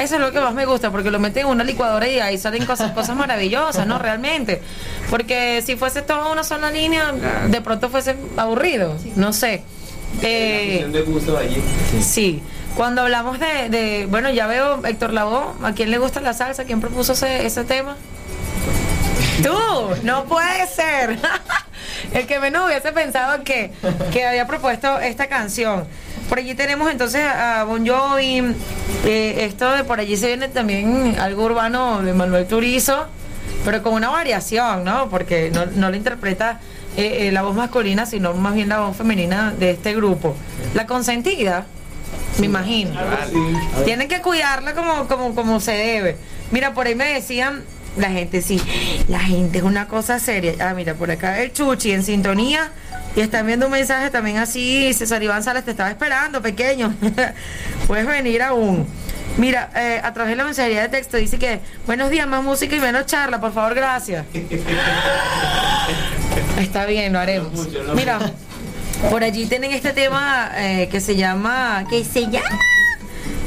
Eso 0.02 0.16
es 0.16 0.22
lo 0.22 0.32
que 0.32 0.39
más 0.39 0.54
me 0.56 0.66
gusta, 0.66 0.89
porque 0.91 1.12
lo 1.12 1.20
meten 1.20 1.46
en 1.46 1.52
una 1.52 1.64
licuadora 1.64 2.08
y 2.08 2.20
ahí 2.20 2.38
salen 2.39 2.66
cosas, 2.66 2.91
cosas 2.93 3.16
maravillosas, 3.16 3.86
¿no? 3.86 4.00
Realmente. 4.00 4.62
Porque 5.12 5.62
si 5.64 5.76
fuese 5.76 6.02
toda 6.02 6.32
una 6.32 6.43
sola 6.43 6.72
línea, 6.72 7.14
de 7.48 7.62
pronto 7.62 7.89
fuese 7.89 8.16
aburrido, 8.38 8.96
no 9.16 9.34
sé. 9.34 9.62
Eh, 10.24 10.88
de 10.91 11.02
gusto 11.04 11.38
allí. 11.38 11.62
sí. 12.02 12.41
Cuando 12.76 13.04
hablamos 13.04 13.39
de, 13.39 13.70
de- 13.70 14.06
bueno, 14.10 14.30
ya 14.32 14.48
veo 14.48 14.86
Héctor 14.86 15.14
Lavoe, 15.14 15.54
¿a 15.64 15.72
quién 15.72 15.91
le 15.91 15.98
gusta 15.98 16.20
la 16.20 16.34
salsa? 16.34 16.66
¿Quién 16.66 16.82
propuso 16.82 17.14
ese, 17.14 17.46
ese 17.46 17.64
tema? 17.64 17.96
Tú, 19.44 19.58
no 20.04 20.26
puede 20.26 20.68
ser. 20.68 21.20
El 22.14 22.26
que 22.28 22.40
menos 22.40 22.68
hubiese 22.68 22.92
pensado 22.92 23.44
que, 23.44 23.72
que 24.12 24.26
había 24.26 24.48
propuesto 24.48 25.00
esta 25.00 25.28
canción. 25.28 25.86
Por 26.30 26.40
allí 26.40 26.56
tenemos 26.56 26.90
entonces 26.92 27.24
a 27.24 27.64
Bon 27.66 27.86
Jovi. 27.86 28.56
eh, 29.06 29.46
esto 29.46 29.72
de 29.72 29.84
por 29.84 30.00
allí 30.00 30.18
se 30.18 30.28
viene 30.28 30.48
también 30.48 31.16
algo 31.20 31.44
urbano 31.44 32.02
de 32.02 32.14
Manuel 32.14 32.48
Turizo, 32.48 33.08
pero 33.64 33.84
con 33.84 33.94
una 33.94 34.10
variación, 34.10 34.84
¿no? 34.84 35.10
Porque 35.10 35.52
no, 35.54 35.66
no 35.68 35.90
lo 35.90 35.96
interpreta 35.96 36.60
eh, 36.98 37.28
eh, 37.28 37.32
la 37.32 37.42
voz 37.42 37.56
masculina, 37.56 38.06
sino 38.06 38.34
más 38.34 38.56
bien 38.56 38.70
la 38.70 38.80
voz 38.80 38.96
femenina 38.96 39.54
de 39.58 39.72
este 39.72 39.94
grupo. 39.94 40.36
La 40.74 40.88
consentida, 40.88 41.66
me 42.40 42.46
imagino. 42.46 43.00
Tienen 43.84 44.08
que 44.08 44.22
cuidarla 44.22 44.74
como, 44.74 45.08
como, 45.08 45.36
como 45.36 45.60
se 45.60 45.74
debe. 45.74 46.18
Mira, 46.52 46.74
por 46.74 46.88
ahí 46.88 46.96
me 46.96 47.06
decían, 47.14 47.64
la 47.98 48.10
gente 48.10 48.41
sí, 48.41 48.62
la 49.08 49.20
gente 49.20 49.60
es 49.60 49.64
una 49.64 49.88
cosa 49.88 50.20
seria. 50.20 50.54
Ah, 50.60 50.74
mira, 50.74 50.96
por 50.96 51.12
acá 51.12 51.41
el 51.41 51.54
Chuchi 51.54 51.91
en 51.91 52.04
sintonía. 52.04 52.72
Y 53.16 53.22
están 53.22 53.48
viendo 53.48 53.68
un 53.68 53.72
mensaje 53.72 54.10
también 54.10 54.38
así, 54.38 54.93
César 54.93 55.24
Iván 55.24 55.41
Salas, 55.41 55.64
te 55.64 55.72
estaba 55.72 55.89
esperando, 55.89 56.41
pequeño. 56.41 56.93
Puedes 57.88 58.06
venir 58.06 58.41
aún. 58.41 58.86
Mira, 59.38 59.70
eh, 59.76 60.02
a 60.04 60.14
través 60.14 60.32
de 60.32 60.36
la 60.36 60.43
mensajería 60.43 60.82
de 60.82 60.89
texto 60.89 61.18
dice 61.18 61.38
que 61.38 61.60
buenos 61.86 62.10
días, 62.10 62.28
más 62.28 62.43
música 62.43 62.76
y 62.76 62.80
menos 62.80 63.06
charla, 63.06 63.39
por 63.39 63.54
favor, 63.54 63.74
gracias. 63.74 64.26
Está 66.60 66.86
bien, 66.86 67.14
lo 67.14 67.20
haremos. 67.20 67.68
Mira, 67.96 68.20
por 69.10 69.24
allí 69.24 69.46
tienen 69.46 69.72
este 69.72 69.93
tema 69.93 70.52
eh, 70.56 70.89
que 70.91 71.00
se 71.00 71.16
llama. 71.16 71.86
que 71.89 72.04
se 72.04 72.30
llama? 72.30 72.60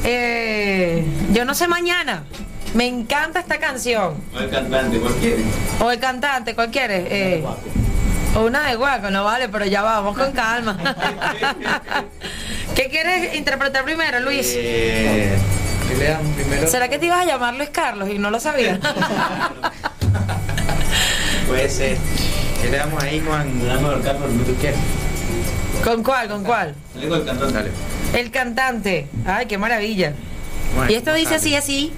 Eh, 0.04 1.04
Yo 1.32 1.44
no 1.44 1.54
sé 1.54 1.68
mañana. 1.68 2.24
Me 2.74 2.86
encanta 2.86 3.40
esta 3.40 3.58
canción. 3.58 4.14
El 4.38 4.50
cantante, 4.50 4.98
cualquiera. 4.98 5.42
O 5.80 5.90
el 5.90 5.98
cantante, 5.98 6.54
¿cuál 6.54 6.70
quieres? 6.70 7.06
Eh, 7.10 7.42
o 8.36 8.42
una 8.42 8.68
de 8.68 8.76
guaco, 8.76 9.10
no 9.10 9.24
vale, 9.24 9.48
pero 9.48 9.64
ya 9.64 9.82
vamos 9.82 10.16
con 10.16 10.32
calma. 10.32 10.78
¿Qué 12.74 12.88
quieres 12.88 13.34
interpretar 13.34 13.84
primero, 13.84 14.20
Luis? 14.20 14.52
Eh, 14.54 15.36
¿qué 15.88 15.96
le 15.96 16.08
damos 16.08 16.34
primero? 16.34 16.68
¿Será 16.68 16.88
que 16.88 16.98
te 16.98 17.06
ibas 17.06 17.22
a 17.22 17.24
llamar 17.24 17.54
Luis 17.54 17.70
Carlos 17.70 18.08
y 18.10 18.18
no 18.18 18.30
lo 18.30 18.38
sabía? 18.38 18.78
Puede 21.48 21.68
ser. 21.70 21.96
¿Qué 22.62 22.70
le 22.70 22.76
damos 22.76 23.02
ahí? 23.02 23.20
Le 23.20 23.66
damos 23.66 23.94
el 23.94 24.02
Carlos, 24.02 24.30
lo 24.30 24.44
que 24.44 24.52
tú 24.52 24.58
quieras. 24.60 24.80
¿Con 25.82 26.02
cuál? 26.02 26.28
¿Con 26.28 26.44
cuál? 26.44 26.74
Le 26.94 27.00
digo 27.02 27.16
el 27.16 27.24
cantante. 27.24 27.70
El 28.12 28.30
cantante. 28.30 29.06
Ay, 29.26 29.46
qué 29.46 29.58
maravilla. 29.58 30.12
Bueno, 30.76 30.90
y 30.90 30.94
esto 30.94 31.14
dice 31.14 31.36
así, 31.36 31.56
así. 31.56 31.92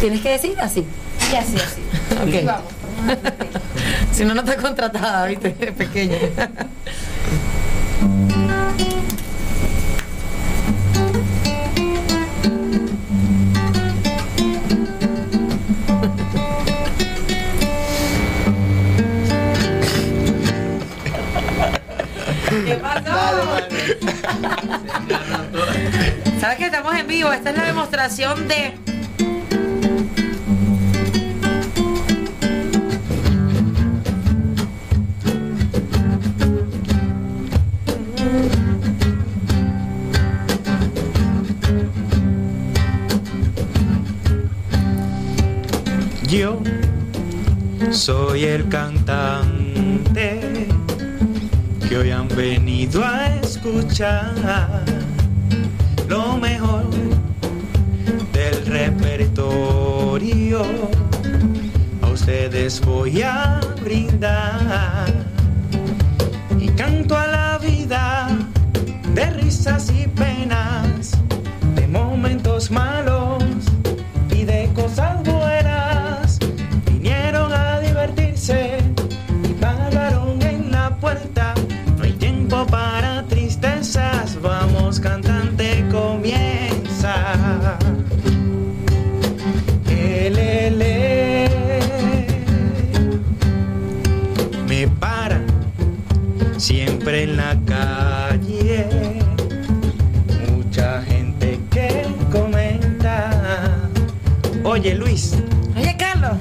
Tienes 0.00 0.22
que 0.22 0.30
decir 0.30 0.58
así. 0.58 0.86
Y 1.30 1.36
así, 1.36 1.56
así. 1.56 1.82
Ok. 2.40 2.44
Vamos. 2.44 2.72
Si 4.12 4.24
no, 4.24 4.34
no 4.34 4.40
está 4.40 4.56
contratada, 4.56 5.26
¿viste? 5.26 5.50
Pequeña. 5.78 6.16
¿Qué 22.66 22.74
pasó? 22.74 23.60
¿Sabes 26.40 26.58
que 26.58 26.66
estamos 26.66 26.94
en 26.94 27.06
vivo? 27.06 27.32
Esta 27.32 27.50
es 27.50 27.56
la 27.56 27.64
demostración 27.64 28.48
de 28.48 28.74
Yo 46.30 46.62
soy 47.90 48.44
el 48.44 48.68
cantante 48.68 50.40
que 51.88 51.98
hoy 51.98 52.10
han 52.12 52.28
venido 52.28 53.04
a 53.04 53.34
escuchar 53.42 54.84
lo 56.08 56.36
mejor 56.36 56.88
del 58.32 58.64
repertorio. 58.66 60.62
A 62.00 62.08
ustedes 62.10 62.80
voy 62.80 63.22
a 63.22 63.60
brindar 63.82 65.29
canto 66.90 67.16
a 67.16 67.26
la 67.26 67.58
vida 67.58 68.28
de 69.14 69.26
risas 69.30 69.92
y 69.92 70.08
penas, 70.08 71.12
de 71.76 71.86
momentos 71.86 72.70
malos 72.70 73.44
y 74.30 74.44
de 74.44 74.68
cosas 74.74 75.14
buenas. 75.14 75.29
Oye, 104.80 104.94
Luis. 104.94 105.34
Oye, 105.76 105.94
Carlos. 105.98 106.38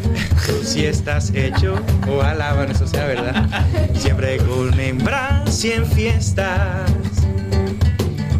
Tú 0.48 0.54
si 0.64 0.86
estás 0.86 1.30
hecho, 1.36 1.76
ojalá, 2.10 2.54
bueno, 2.54 2.72
eso 2.72 2.88
sea 2.88 3.06
verdad. 3.06 3.50
Siempre 3.94 4.38
con 4.38 4.80
hembras 4.80 5.66
y 5.66 5.74
en 5.74 5.86
fiestas. 5.86 6.90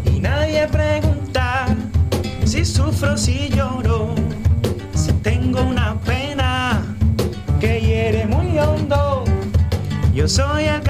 Y 0.06 0.20
nadie 0.20 0.66
pregunta 0.68 1.66
si 2.46 2.64
sufro, 2.64 3.18
si 3.18 3.50
lloro, 3.50 4.14
si 4.94 5.12
tengo 5.12 5.60
una 5.60 6.00
pena 6.00 6.82
que 7.60 7.82
hiere 7.82 8.24
muy 8.24 8.58
hondo. 8.58 9.24
Yo 10.14 10.26
soy 10.26 10.64
el 10.64 10.80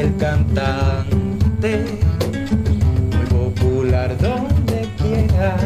el 0.00 0.16
cantante, 0.16 1.84
muy 3.10 3.26
popular 3.26 4.16
donde 4.18 4.88
quiera, 4.96 5.56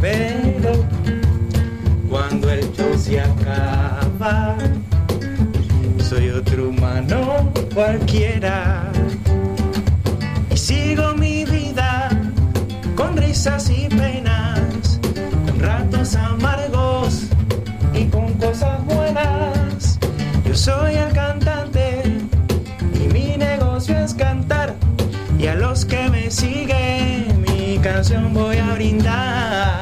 pero 0.00 0.84
cuando 2.10 2.50
el 2.50 2.72
show 2.72 2.98
se 2.98 3.20
acaba, 3.20 4.56
soy 6.00 6.30
otro 6.30 6.70
humano 6.70 7.52
cualquiera. 7.72 8.90
Y 10.50 10.56
sigo 10.56 11.14
mi 11.14 11.44
vida 11.44 12.08
con 12.96 13.16
risas 13.16 13.70
y 13.70 13.88
penas, 13.88 14.98
con 15.46 15.60
ratos 15.60 16.16
amargos 16.16 17.26
y 17.94 18.06
con 18.06 18.32
cosas 18.34 18.84
buenas. 18.86 19.98
Yo 20.44 20.54
soy 20.54 20.96
que 25.84 26.08
me 26.10 26.30
siguen 26.30 27.42
mi 27.42 27.78
canción 27.78 28.32
voy 28.32 28.56
a 28.56 28.74
brindar. 28.74 29.77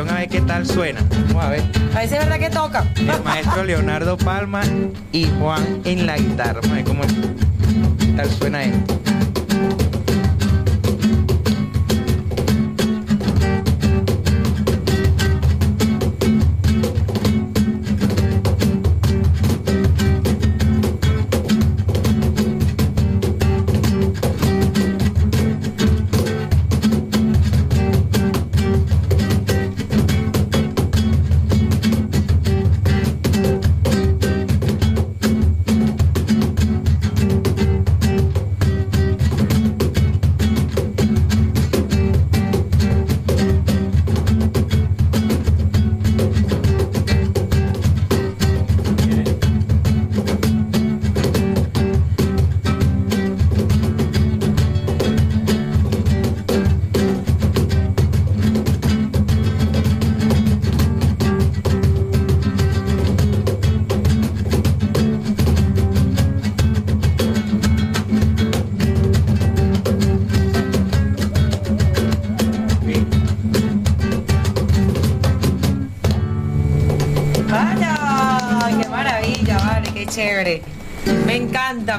A 0.00 0.14
ver 0.14 0.28
qué 0.28 0.40
tal 0.40 0.66
suena. 0.66 1.00
Vamos 1.28 1.44
a 1.44 1.50
ver. 1.50 1.62
A 1.94 1.98
ver 2.00 2.08
si 2.08 2.14
es 2.14 2.20
verdad 2.20 2.38
que 2.38 2.50
toca. 2.50 2.84
El 2.96 3.22
maestro 3.22 3.62
Leonardo 3.62 4.16
Palma 4.16 4.62
y 5.12 5.26
Juan 5.38 5.82
en 5.84 6.06
la 6.06 6.16
guitarra. 6.16 6.60
Vamos 6.60 6.70
a 6.70 6.74
ver 6.74 6.84
cómo 6.84 7.02
qué 7.98 8.06
tal 8.16 8.30
suena 8.30 8.64
esto. 8.64 9.03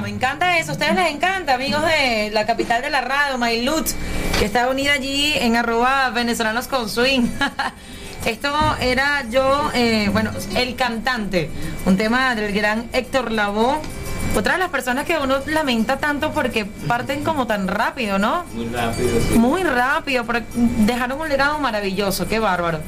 Me 0.06 0.12
encanta 0.12 0.56
eso. 0.56 0.70
A 0.70 0.74
ustedes 0.74 0.94
les 0.94 1.10
encanta, 1.10 1.54
amigos 1.54 1.82
de 1.82 2.30
la 2.32 2.46
capital 2.46 2.80
de 2.80 2.90
la 2.90 3.00
radio, 3.00 3.38
Mailut, 3.38 3.88
que 4.38 4.44
está 4.44 4.68
unida 4.68 4.92
allí 4.92 5.32
en 5.34 5.56
arroba 5.56 6.10
venezolanos 6.10 6.68
con 6.68 6.88
swing. 6.88 7.26
Esto 8.24 8.54
era 8.80 9.24
yo, 9.28 9.68
eh, 9.74 10.08
bueno, 10.12 10.30
el 10.54 10.76
cantante, 10.76 11.50
un 11.86 11.96
tema 11.96 12.36
del 12.36 12.52
gran 12.52 12.88
Héctor 12.92 13.32
Lavoe. 13.32 13.80
Otra 14.36 14.52
de 14.52 14.58
las 14.58 14.68
personas 14.68 15.06
que 15.06 15.16
uno 15.16 15.36
lamenta 15.46 15.96
tanto 15.96 16.30
porque 16.32 16.66
parten 16.66 17.24
como 17.24 17.46
tan 17.46 17.68
rápido, 17.68 18.18
¿no? 18.18 18.44
Muy 18.52 18.66
rápido, 18.68 19.20
Muy 19.36 19.62
rápido, 19.62 20.24
pero 20.26 20.44
dejaron 20.54 21.18
un 21.22 21.28
legado 21.28 21.58
maravilloso, 21.58 22.28
qué 22.28 22.38
bárbaro. 22.38 22.80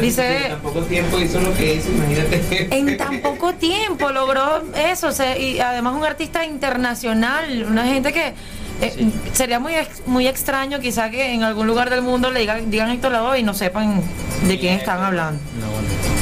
Dice, 0.00 0.46
en 0.46 0.58
poco 0.60 0.82
tiempo 0.82 1.18
hizo 1.18 1.40
lo 1.40 1.52
que 1.56 1.74
hizo, 1.74 1.90
imagínate. 1.90 2.68
en 2.70 2.96
tan 2.96 3.20
poco 3.20 3.52
tiempo 3.54 4.12
logró 4.12 4.62
eso, 4.76 5.08
o 5.08 5.12
sea, 5.12 5.36
y 5.36 5.58
además 5.58 5.94
un 5.94 6.04
artista 6.04 6.44
internacional, 6.46 7.66
una 7.68 7.84
gente 7.84 8.12
que 8.12 8.34
eh, 8.80 9.10
sería 9.32 9.58
muy 9.58 9.72
muy 10.06 10.28
extraño 10.28 10.78
quizá 10.78 11.10
que 11.10 11.34
en 11.34 11.42
algún 11.42 11.66
lugar 11.66 11.90
del 11.90 12.02
mundo 12.02 12.30
le 12.30 12.40
digan, 12.40 12.70
digan 12.70 12.90
Héctor 12.90 13.10
Lavoe 13.10 13.40
y 13.40 13.42
no 13.42 13.54
sepan 13.54 14.00
de 14.46 14.58
quién 14.58 14.74
están 14.74 15.02
hablando. 15.02 15.40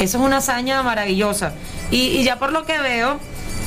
Eso 0.01 0.17
es 0.17 0.25
una 0.25 0.39
hazaña 0.39 0.83
maravillosa. 0.83 1.53
Y, 1.91 1.97
y 2.19 2.25
ya 2.25 2.39
por 2.39 2.53
lo 2.53 2.65
que 2.65 2.79
veo, 2.79 3.19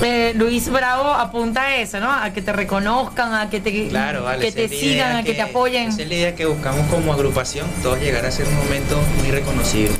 eh, 0.03 0.33
Luis 0.35 0.69
Bravo 0.69 1.09
apunta 1.09 1.63
a 1.63 1.75
eso, 1.77 1.99
¿no? 1.99 2.11
A 2.11 2.31
que 2.31 2.41
te 2.41 2.51
reconozcan, 2.53 3.33
a 3.33 3.49
que 3.49 3.59
te, 3.59 3.87
Claro, 3.87 4.23
vale. 4.23 4.45
que 4.45 4.51
te 4.51 4.67
sigan, 4.67 5.15
a 5.17 5.23
que 5.23 5.33
te 5.33 5.41
apoyen. 5.41 5.89
Esa 5.89 6.01
es 6.03 6.07
la 6.09 6.13
idea 6.15 6.35
que 6.35 6.45
buscamos 6.45 6.85
como 6.89 7.13
agrupación, 7.13 7.67
todos 7.81 7.99
llegar 7.99 8.25
a 8.25 8.31
ser 8.31 8.47
un 8.47 8.55
momento 8.57 8.99
muy 9.19 9.31
reconocido. 9.31 9.93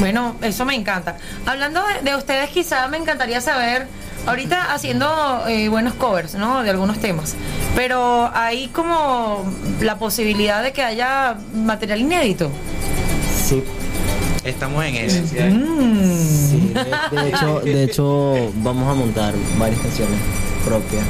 Bueno, 0.00 0.36
eso 0.42 0.64
me 0.64 0.74
encanta. 0.74 1.16
Hablando 1.46 1.82
de, 1.86 2.10
de 2.10 2.16
ustedes, 2.16 2.50
quizá 2.50 2.88
me 2.88 2.96
encantaría 2.96 3.40
saber, 3.40 3.86
ahorita 4.26 4.72
haciendo 4.72 5.44
eh, 5.48 5.68
buenos 5.68 5.94
covers, 5.94 6.34
¿no? 6.34 6.62
De 6.62 6.70
algunos 6.70 6.98
temas, 6.98 7.34
pero 7.76 8.30
hay 8.34 8.68
como 8.68 9.44
la 9.80 9.98
posibilidad 9.98 10.62
de 10.62 10.72
que 10.72 10.82
haya 10.82 11.36
material 11.54 12.00
inédito. 12.00 12.50
Sí. 13.48 13.62
Estamos 14.44 14.84
en 14.84 14.94
eso. 14.96 15.22
Sí, 15.28 16.72
de, 16.74 17.22
de 17.22 17.28
hecho, 17.28 17.60
de 17.60 17.84
hecho 17.84 18.52
vamos 18.56 18.90
a 18.90 18.94
montar 18.94 19.34
varias 19.58 19.80
canciones 19.80 20.18
propias 20.64 21.04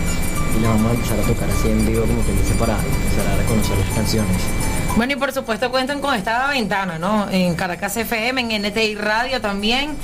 y 0.58 0.62
las 0.62 0.70
vamos 0.72 0.92
a 0.92 0.94
empezar 0.94 1.18
a 1.18 1.22
tocar 1.22 1.48
así 1.50 1.68
en 1.68 1.86
vivo 1.86 2.02
como 2.02 2.24
que 2.26 2.32
dice 2.32 2.54
para 2.58 2.74
empezar 2.74 3.26
a 3.32 3.36
reconocer 3.36 3.78
las 3.78 3.88
canciones. 3.96 4.36
Bueno, 4.96 5.14
y 5.14 5.16
por 5.16 5.32
supuesto 5.32 5.70
cuentan 5.70 6.00
con 6.00 6.14
esta 6.14 6.48
ventana, 6.48 6.98
¿no? 6.98 7.30
En 7.30 7.54
Caracas 7.54 7.96
FM, 7.96 8.54
en 8.54 8.62
NTI 8.66 8.94
Radio 8.96 9.40
también. 9.40 9.96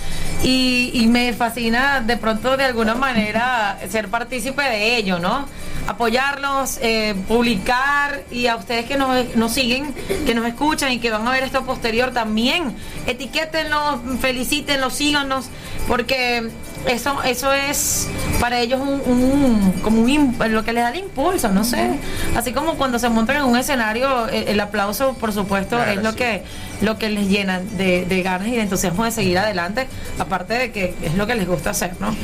Y, 0.42 0.90
y 0.94 1.06
me 1.08 1.34
fascina 1.34 2.00
de 2.00 2.16
pronto 2.16 2.56
de 2.56 2.64
alguna 2.64 2.94
manera 2.94 3.78
ser 3.90 4.08
partícipe 4.08 4.62
de 4.62 4.96
ello, 4.96 5.18
¿no? 5.18 5.46
Apoyarlos, 5.88 6.78
eh, 6.82 7.14
publicar 7.26 8.22
y 8.30 8.46
a 8.46 8.56
ustedes 8.56 8.84
que 8.84 8.96
nos, 8.96 9.34
nos 9.36 9.52
siguen, 9.52 9.94
que 10.26 10.34
nos 10.34 10.46
escuchan 10.46 10.92
y 10.92 10.98
que 10.98 11.10
van 11.10 11.26
a 11.26 11.30
ver 11.30 11.42
esto 11.42 11.64
posterior 11.64 12.12
también, 12.12 12.76
etiquétenlos, 13.06 14.00
felicítenlos, 14.20 14.94
síganos, 14.94 15.46
porque 15.86 16.50
eso, 16.86 17.22
eso 17.22 17.52
es 17.52 18.08
para 18.40 18.60
ellos 18.60 18.80
un, 18.80 19.00
un- 19.04 19.72
como 19.82 20.02
un 20.02 20.36
lo 20.50 20.64
que 20.64 20.72
les 20.72 20.82
da 20.84 20.90
el 20.90 20.96
impulso, 21.00 21.48
no 21.48 21.64
sé. 21.64 21.90
Así 22.36 22.52
como 22.52 22.74
cuando 22.74 22.98
se 22.98 23.08
montan 23.08 23.36
en 23.36 23.42
un 23.44 23.56
escenario, 23.56 24.28
el, 24.28 24.48
el 24.48 24.60
aplauso, 24.60 25.14
por 25.14 25.32
supuesto, 25.32 25.76
Claro, 25.76 25.90
es 25.90 26.02
lo 26.02 26.10
sí. 26.12 26.16
que 26.16 26.42
lo 26.80 26.96
que 26.98 27.08
les 27.10 27.28
llena 27.28 27.60
de, 27.60 28.04
de 28.06 28.22
ganas 28.22 28.48
y 28.48 28.52
de 28.52 28.62
entusiasmo 28.62 29.04
de 29.04 29.10
seguir 29.10 29.38
adelante, 29.38 29.88
aparte 30.18 30.54
de 30.54 30.70
que 30.72 30.94
es 31.02 31.14
lo 31.14 31.26
que 31.26 31.34
les 31.34 31.46
gusta 31.48 31.70
hacer, 31.70 31.92
¿no? 31.98 32.14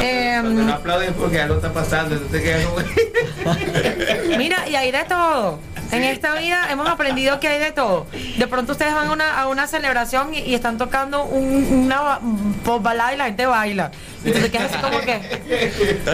Eh, 0.00 0.38
Cuando 0.40 0.62
no 0.62 0.72
aplauden 0.74 1.12
porque 1.14 1.40
algo 1.40 1.56
está 1.56 1.72
pasando, 1.72 2.14
entonces 2.14 2.66
como... 2.66 3.56
Mira, 4.38 4.68
y 4.68 4.76
hay 4.76 4.92
de 4.92 5.04
todo. 5.04 5.58
En 5.92 6.02
esta 6.04 6.34
vida 6.34 6.66
hemos 6.70 6.88
aprendido 6.88 7.38
que 7.40 7.48
hay 7.48 7.58
de 7.58 7.72
todo. 7.72 8.06
De 8.38 8.46
pronto 8.46 8.72
ustedes 8.72 8.92
van 8.94 9.08
a 9.08 9.12
una, 9.12 9.40
a 9.40 9.48
una 9.48 9.66
celebración 9.66 10.34
y, 10.34 10.38
y 10.40 10.54
están 10.54 10.78
tocando 10.78 11.24
un- 11.24 11.84
una 11.84 12.18
pop 12.64 12.82
balada 12.82 13.14
y 13.14 13.16
la 13.16 13.24
gente 13.26 13.46
baila. 13.46 13.90
Y 14.24 14.32
tú 14.32 14.40
te 14.40 14.50
quedas 14.50 14.72
así 14.72 14.82
como 14.82 14.98
que, 15.00 15.20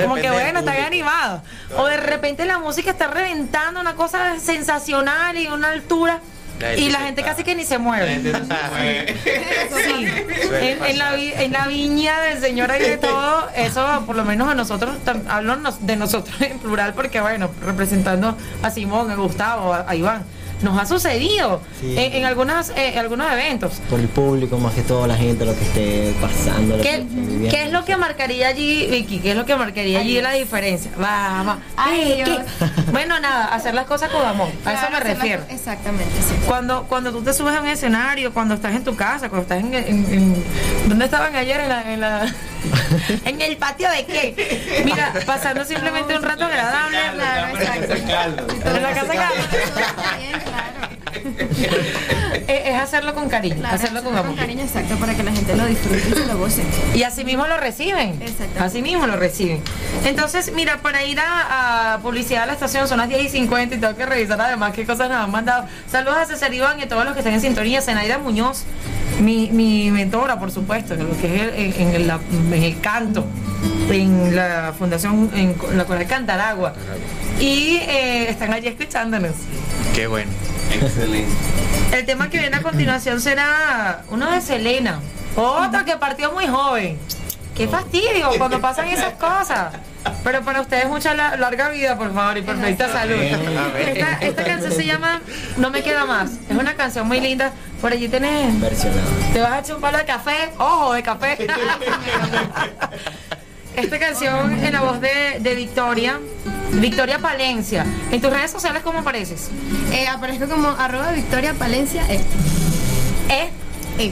como 0.02 0.14
que 0.16 0.30
bueno, 0.30 0.58
está 0.60 0.72
bien 0.72 0.84
animado. 0.84 1.42
O 1.76 1.86
de 1.86 1.96
repente 1.96 2.44
la 2.44 2.58
música 2.58 2.90
está 2.90 3.06
reventando 3.08 3.80
una 3.80 3.94
cosa 3.94 4.38
sensacional 4.38 5.36
y 5.38 5.46
una 5.48 5.70
altura. 5.70 6.20
La 6.62 6.74
Y 6.76 6.90
la 6.90 7.00
gente 7.00 7.22
casi 7.22 7.42
que 7.44 7.54
ni 7.54 7.64
se 7.64 7.76
mueve. 7.78 8.06
La 8.06 8.12
gente 8.12 8.32
no 8.32 8.38
se 8.38 8.70
mueve. 8.70 9.16
Sí, 9.84 10.06
en, 10.60 10.84
en 10.84 10.98
la, 10.98 11.14
en 11.16 11.52
viña 11.66 12.20
del 12.20 12.40
Señor 12.40 12.70
hay 12.70 12.80
de 12.80 12.96
todo, 12.98 13.48
eso 13.56 14.04
por 14.06 14.16
lo 14.16 14.24
menos 14.24 14.48
a 14.48 14.54
nosotros, 14.54 14.96
tam- 15.04 15.22
hablo 15.28 15.56
de 15.80 15.96
nosotros 15.96 16.40
en 16.40 16.58
plural 16.58 16.94
porque 16.94 17.20
bueno, 17.20 17.50
representando 17.64 18.36
a 18.62 18.70
Simón, 18.70 19.10
a 19.10 19.16
Gustavo, 19.16 19.74
a, 19.74 19.84
a 19.88 19.94
Iván, 19.96 20.24
nos 20.62 20.78
ha 20.80 20.86
sucedido 20.86 21.60
Sí. 21.80 21.94
en, 21.98 22.12
en 22.14 22.24
algunas, 22.24 22.70
eh, 22.76 22.98
algunos 22.98 23.30
eventos. 23.32 23.74
Por 23.90 23.98
el 24.00 24.08
público, 24.08 24.58
más 24.58 24.74
que 24.74 24.82
todo 24.82 25.06
la 25.06 25.16
gente, 25.16 25.44
lo 25.44 25.54
que 25.56 25.64
esté 25.64 26.14
pasando. 26.20 26.76
Lo 26.76 26.82
¿Qué, 26.82 26.88
que 26.90 26.94
esté 26.98 27.14
viviendo. 27.14 27.48
qué 27.50 27.62
es 27.64 27.72
lo 27.72 27.84
que 27.84 27.96
marcaría 27.96 28.48
allí, 28.48 28.86
Vicky? 28.86 29.18
¿Qué 29.20 29.30
es 29.32 29.36
lo 29.36 29.44
que 29.44 29.56
marcaría 29.56 29.98
allí 30.00 30.20
la 30.20 30.32
diferencia? 30.32 30.90
Va, 31.00 31.42
va. 31.42 31.58
Ay. 31.76 32.24
Bueno, 32.92 33.18
nada, 33.20 33.46
hacer 33.54 33.74
las 33.74 33.86
cosas 33.86 34.10
con 34.10 34.24
amor, 34.24 34.48
a 34.64 34.72
eso 34.72 34.82
me 34.86 34.90
las 34.92 35.02
refiero. 35.04 35.42
Exactamente, 35.48 36.12
sí. 36.26 36.34
Cuando, 36.46 36.84
cuando 36.84 37.10
tú 37.12 37.22
te 37.22 37.32
subes 37.32 37.54
a 37.56 37.60
un 37.60 37.68
escenario, 37.68 38.32
cuando 38.32 38.54
estás 38.54 38.74
en 38.74 38.84
tu 38.84 38.94
casa, 38.96 39.28
cuando 39.28 39.42
estás 39.42 39.60
en... 39.60 39.74
en- 39.74 40.12
en- 40.12 40.44
¿Dónde 40.88 41.04
estaban 41.06 41.34
ayer? 41.36 41.60
En, 41.60 41.68
la, 41.68 41.92
en, 41.92 42.00
la- 42.00 42.34
¿En 43.24 43.40
el 43.40 43.56
patio 43.56 43.88
de 43.90 44.04
qué? 44.04 44.82
Mira, 44.84 45.12
pasando 45.26 45.64
simplemente 45.64 46.16
un 46.16 46.22
rato 46.22 46.44
agradable. 46.44 46.98
Claro. 48.06 48.46
En 48.64 48.82
la 48.82 48.92
casa 48.92 49.12
Carlos. 49.14 49.46
better. 50.52 50.91
es, 52.48 52.66
es 52.66 52.74
hacerlo 52.80 53.14
con 53.14 53.28
cariño, 53.28 53.56
Claro, 53.56 53.74
hacerlo 53.76 54.02
con 54.02 54.12
amor. 54.14 54.26
con 54.28 54.36
cariño 54.36 54.62
exacto 54.62 54.96
para 54.96 55.14
que 55.14 55.22
la 55.22 55.32
gente 55.32 55.56
lo 55.56 55.66
disfrute 55.66 56.02
y 56.08 56.12
se 56.12 56.26
lo 56.26 56.38
goce. 56.38 56.62
Y 56.94 57.02
así 57.02 57.24
mismo 57.24 57.46
lo 57.46 57.56
reciben. 57.56 58.18
Así 58.60 58.82
mismo 58.82 59.06
lo 59.06 59.16
reciben. 59.16 59.60
Entonces, 60.04 60.52
mira, 60.54 60.78
para 60.82 61.04
ir 61.04 61.18
a, 61.20 61.94
a 61.94 61.98
publicidad 61.98 62.44
a 62.44 62.46
la 62.46 62.52
estación 62.54 62.88
son 62.88 62.98
las 62.98 63.08
10 63.08 63.24
y 63.24 63.28
50 63.28 63.76
y 63.76 63.78
tengo 63.78 63.96
que 63.96 64.06
revisar 64.06 64.40
además 64.40 64.72
qué 64.74 64.84
cosas 64.86 65.08
nos 65.08 65.18
han 65.18 65.30
mandado. 65.30 65.66
Saludos 65.90 66.16
a 66.18 66.26
César 66.26 66.52
Iván 66.52 66.78
y 66.80 66.82
a 66.82 66.88
todos 66.88 67.04
los 67.04 67.12
que 67.14 67.20
están 67.20 67.34
en 67.34 67.40
sintonía. 67.40 67.80
Zenaida 67.82 68.18
Muñoz, 68.18 68.64
mi, 69.20 69.50
mi 69.50 69.90
mentora, 69.90 70.38
por 70.38 70.50
supuesto, 70.50 70.94
en 70.94 71.08
lo 71.08 71.16
que 71.20 71.36
es 71.36 71.42
el, 71.42 71.80
en, 71.80 71.94
en 71.94 72.06
la- 72.06 72.20
en 72.52 72.62
el 72.62 72.80
canto, 72.80 73.24
en 73.90 74.34
la 74.34 74.72
Fundación, 74.78 75.30
en 75.34 75.54
la 75.76 75.84
Coral 75.84 76.06
Cantaragua. 76.06 76.72
Y 77.40 77.76
eh, 77.82 78.28
están 78.30 78.52
allí 78.52 78.68
escuchándonos. 78.68 79.32
Qué 79.94 80.06
bueno. 80.06 80.30
Excelente. 80.74 81.32
El 81.92 82.06
tema 82.06 82.30
que 82.30 82.38
viene 82.38 82.56
a 82.56 82.62
continuación 82.62 83.20
será 83.20 84.02
uno 84.10 84.30
de 84.30 84.40
Selena. 84.40 85.00
Otro 85.36 85.84
que 85.84 85.96
partió 85.96 86.32
muy 86.32 86.46
joven. 86.46 86.98
Qué 87.54 87.68
fastidio 87.68 88.30
cuando 88.38 88.60
pasan 88.60 88.88
esas 88.88 89.12
cosas. 89.14 89.74
Pero 90.24 90.40
para 90.42 90.60
ustedes 90.62 90.86
mucha 90.88 91.14
la- 91.14 91.36
larga 91.36 91.68
vida, 91.68 91.96
por 91.96 92.12
favor, 92.12 92.36
y 92.38 92.42
perfecta 92.42 92.90
salud. 92.90 93.14
Esta, 93.20 94.12
esta 94.20 94.44
canción 94.44 94.72
se 94.72 94.84
llama 94.86 95.20
No 95.58 95.70
me 95.70 95.82
queda 95.82 96.04
más. 96.06 96.30
Es 96.48 96.56
una 96.56 96.74
canción 96.74 97.06
muy 97.06 97.20
linda. 97.20 97.52
Por 97.80 97.92
allí 97.92 98.08
tenés. 98.08 98.58
Versionado. 98.60 99.02
Te 99.32 99.40
vas 99.40 99.52
a 99.52 99.58
echar 99.60 99.76
un 99.76 99.82
palo 99.82 99.98
de 99.98 100.04
café. 100.04 100.52
Ojo, 100.58 100.94
de 100.94 101.02
café. 101.02 101.46
Esta 103.76 103.98
canción 103.98 104.52
en 104.64 104.72
la 104.72 104.82
voz 104.82 105.00
de, 105.00 105.38
de 105.40 105.54
Victoria. 105.54 106.20
Victoria 106.72 107.18
Palencia. 107.18 107.84
En 108.10 108.20
tus 108.20 108.30
redes 108.30 108.50
sociales, 108.50 108.82
¿cómo 108.82 109.00
apareces? 109.00 109.48
Eh, 109.92 110.06
aparezco 110.08 110.46
como 110.48 110.68
arroba 110.68 111.12
Victoria 111.12 111.54
Palencia 111.54 112.04
E. 112.10 112.16
¿Eh? 113.28 113.50
E. 113.98 114.08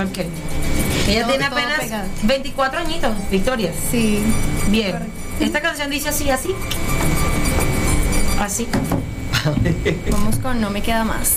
Ok. 0.00 0.18
Ella 1.08 1.20
Todo- 1.22 1.30
tiene 1.30 1.44
apenas 1.44 1.80
pegado. 1.80 2.08
24 2.22 2.80
añitos, 2.80 3.12
Victoria. 3.30 3.72
Sí. 3.90 4.22
Bien. 4.68 4.98
Esta 5.40 5.60
canción 5.60 5.90
dice 5.90 6.08
así, 6.08 6.30
así. 6.30 6.54
Así. 8.40 8.66
Vamos 10.10 10.36
con 10.36 10.60
No 10.60 10.70
me 10.70 10.82
queda 10.82 11.04
más. 11.04 11.34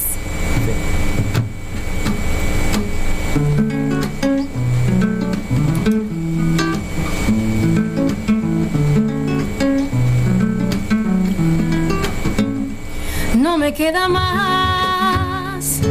No 13.50 13.58
me 13.58 13.74
queda 13.74 14.08
más 14.08 15.82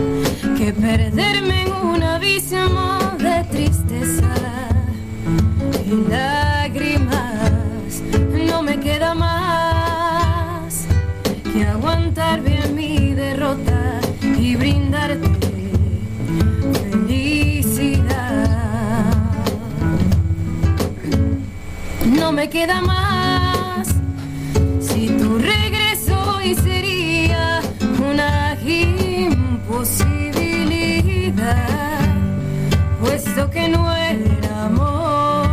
que 0.57 0.73
perderme 0.73 1.63
en 1.63 1.73
un 1.73 2.01
abismo 2.05 2.99
de 3.19 3.43
tristeza 3.51 4.31
y 5.85 5.91
lágrimas. 6.09 8.01
No 8.31 8.63
me 8.63 8.79
queda 8.79 9.13
más 9.13 10.87
que 11.53 11.67
aguantar 11.67 12.43
bien 12.43 12.77
mi 12.77 13.13
derrota 13.13 14.01
y 14.23 14.55
brindarte 14.55 15.29
felicidad. 16.91 18.51
No 22.07 22.31
me 22.31 22.49
queda 22.49 22.81
más 22.83 23.18
puesto 33.01 33.51
que 33.51 33.69
no 33.69 33.95
era 33.95 34.65
amor. 34.65 35.47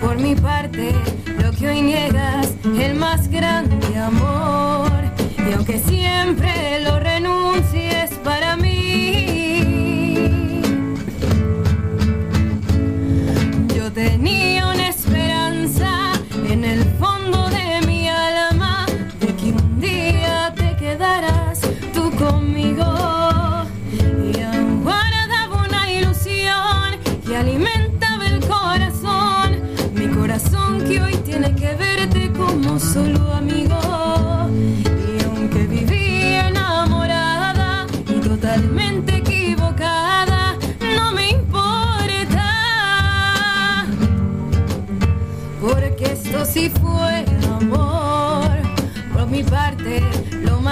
Por 0.00 0.16
mi 0.16 0.34
parte 0.34 0.94
lo 1.42 1.50
que 1.52 1.68
hoy 1.68 1.82
niegas, 1.82 2.54
el 2.78 2.94
más 2.94 3.28
grande 3.28 3.98
amor, 3.98 4.90
y 5.48 5.52
aunque 5.52 5.78
siempre 5.78 6.80
lo 6.84 6.98
renuncies 7.00 7.37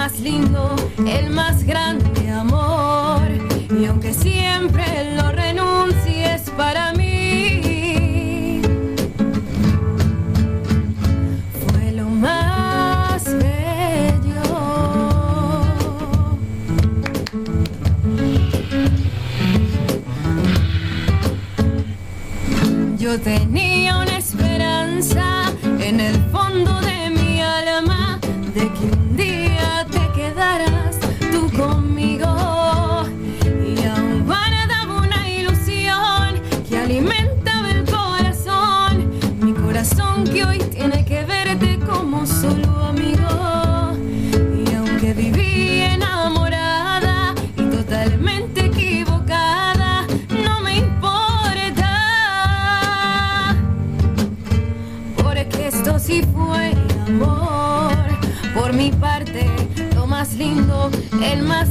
más 0.07 0.19
lindo, 0.21 0.73
el 1.05 1.29
más 1.31 1.65
grande 1.65 2.29
amor. 2.29 3.27
Y 3.77 3.85
aunque 3.85 4.13
siempre 4.13 4.85
lo 5.15 5.33
renuncies 5.33 6.49
para 6.55 6.93
mí, 6.93 8.61
fue 11.59 11.91
lo 11.91 12.05
más 12.09 13.25
bello. 13.25 14.45
Yo 22.97 23.19
tenía 23.19 23.97
una 23.97 24.17
esperanza 24.17 25.51
en 25.79 25.99
el 25.99 26.26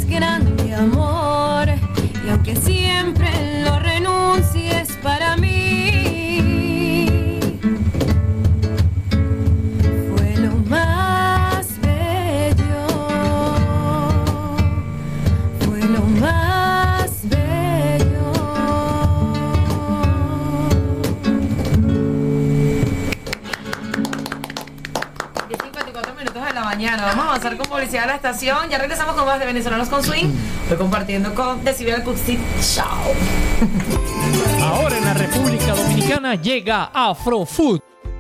el 0.08 0.20
más 0.20 0.45
publicidad 27.86 28.08
la 28.08 28.16
estación. 28.16 28.68
Ya 28.68 28.78
regresamos 28.78 29.14
con 29.14 29.26
más 29.26 29.38
de 29.38 29.46
Venezolanos 29.46 29.88
con 29.88 30.02
Swing. 30.02 30.26
Estoy 30.64 30.76
compartiendo 30.76 31.32
con 31.34 31.62
Decibel 31.62 32.02
Cuxit. 32.02 32.40
Chao. 32.60 33.12
Ahora 34.60 34.98
en 34.98 35.04
la 35.04 35.14
República 35.14 35.72
Dominicana 35.74 36.34
llega 36.34 36.90
Afrofood, 36.92 37.78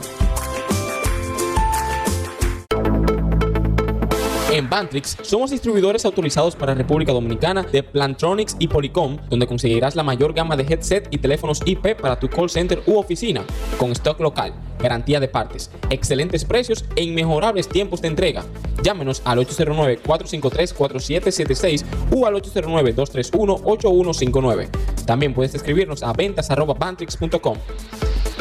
En 4.62 4.70
Bantrix 4.70 5.18
somos 5.24 5.50
distribuidores 5.50 6.06
autorizados 6.06 6.56
para 6.56 6.76
República 6.76 7.12
Dominicana 7.12 7.64
de 7.64 7.82
Plantronics 7.82 8.58
y 8.60 8.68
Polycom, 8.68 9.18
donde 9.28 9.48
conseguirás 9.48 9.96
la 9.96 10.04
mayor 10.04 10.34
gama 10.34 10.56
de 10.56 10.72
headset 10.72 11.08
y 11.10 11.18
teléfonos 11.18 11.64
IP 11.66 12.00
para 12.00 12.20
tu 12.20 12.30
call 12.30 12.48
center 12.48 12.84
u 12.86 13.00
oficina, 13.00 13.44
con 13.80 13.92
stock 13.92 14.20
local, 14.20 14.54
garantía 14.78 15.20
de 15.20 15.28
partes, 15.28 15.72
excelentes 15.90 16.46
precios 16.46 16.86
e 16.96 17.04
inmejorables 17.04 17.70
tiempos 17.70 18.04
de 18.04 18.10
entrega. 18.10 18.44
Llámenos 18.84 19.24
al 19.26 19.40
809-453-4776 19.40 21.84
o 22.16 22.28
al 22.28 22.36
809-231-8159. 22.36 24.70
También 25.08 25.34
puedes 25.34 25.56
escribirnos 25.56 26.04
a 26.04 26.14
ventas.bantrix.com. 26.14 27.58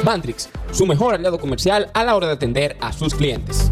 Bantrix, 0.04 0.50
su 0.70 0.84
mejor 0.84 1.14
aliado 1.14 1.38
comercial 1.38 1.90
a 1.94 2.04
la 2.04 2.14
hora 2.14 2.26
de 2.26 2.34
atender 2.34 2.76
a 2.82 2.92
sus 2.92 3.14
clientes. 3.14 3.70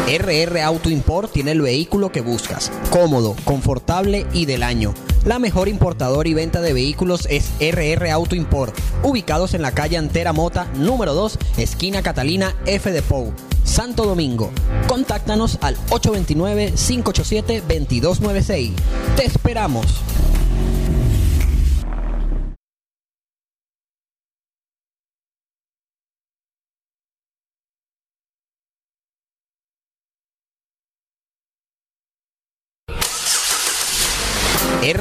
RR 0.07 0.61
Auto 0.61 0.89
Import 0.89 1.33
tiene 1.33 1.51
el 1.51 1.63
vehículo 1.63 2.13
que 2.13 2.21
buscas, 2.21 2.71
cómodo, 2.91 3.35
confortable 3.43 4.25
y 4.33 4.47
del 4.47 4.63
año. 4.63 4.95
La 5.25 5.41
mejor 5.41 5.67
importadora 5.67 6.29
y 6.29 6.35
venta 6.35 6.61
de 6.61 6.73
vehículos 6.73 7.27
es 7.29 7.51
RR 7.59 8.09
Auto 8.13 8.37
Import, 8.37 8.73
ubicados 9.03 9.55
en 9.55 9.63
la 9.63 9.73
calle 9.73 9.97
Antera 9.97 10.33
Mota, 10.33 10.69
número 10.77 11.13
2, 11.13 11.41
esquina 11.57 12.05
Catalina 12.05 12.55
F 12.67 12.93
de 12.93 13.03
Pou, 13.03 13.33
Santo 13.65 14.05
Domingo. 14.05 14.53
Contáctanos 14.87 15.59
al 15.61 15.77
829-587-2296. 15.89 18.75
Te 19.17 19.27
esperamos. 19.27 19.87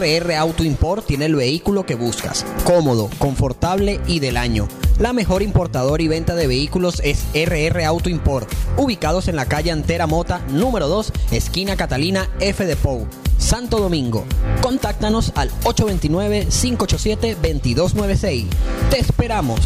RR 0.05 0.35
Auto 0.35 0.63
Import 0.63 1.07
tiene 1.07 1.25
el 1.25 1.35
vehículo 1.35 1.83
que 1.85 1.95
buscas, 1.95 2.45
cómodo, 2.63 3.09
confortable 3.17 3.99
y 4.05 4.19
del 4.19 4.37
año. 4.37 4.67
La 4.99 5.13
mejor 5.13 5.41
importadora 5.41 6.03
y 6.03 6.07
venta 6.07 6.35
de 6.35 6.45
vehículos 6.45 7.01
es 7.03 7.25
RR 7.33 7.83
Auto 7.85 8.07
Import, 8.09 8.47
ubicados 8.77 9.27
en 9.27 9.35
la 9.35 9.47
calle 9.47 9.71
Antera 9.71 10.05
Mota, 10.05 10.41
número 10.49 10.87
2, 10.87 11.11
esquina 11.31 11.75
Catalina 11.75 12.29
F 12.39 12.63
de 12.65 12.75
Pou, 12.75 13.07
Santo 13.39 13.79
Domingo. 13.79 14.25
Contáctanos 14.61 15.31
al 15.35 15.49
829-587-2296. 15.63 18.45
Te 18.91 18.99
esperamos. 18.99 19.59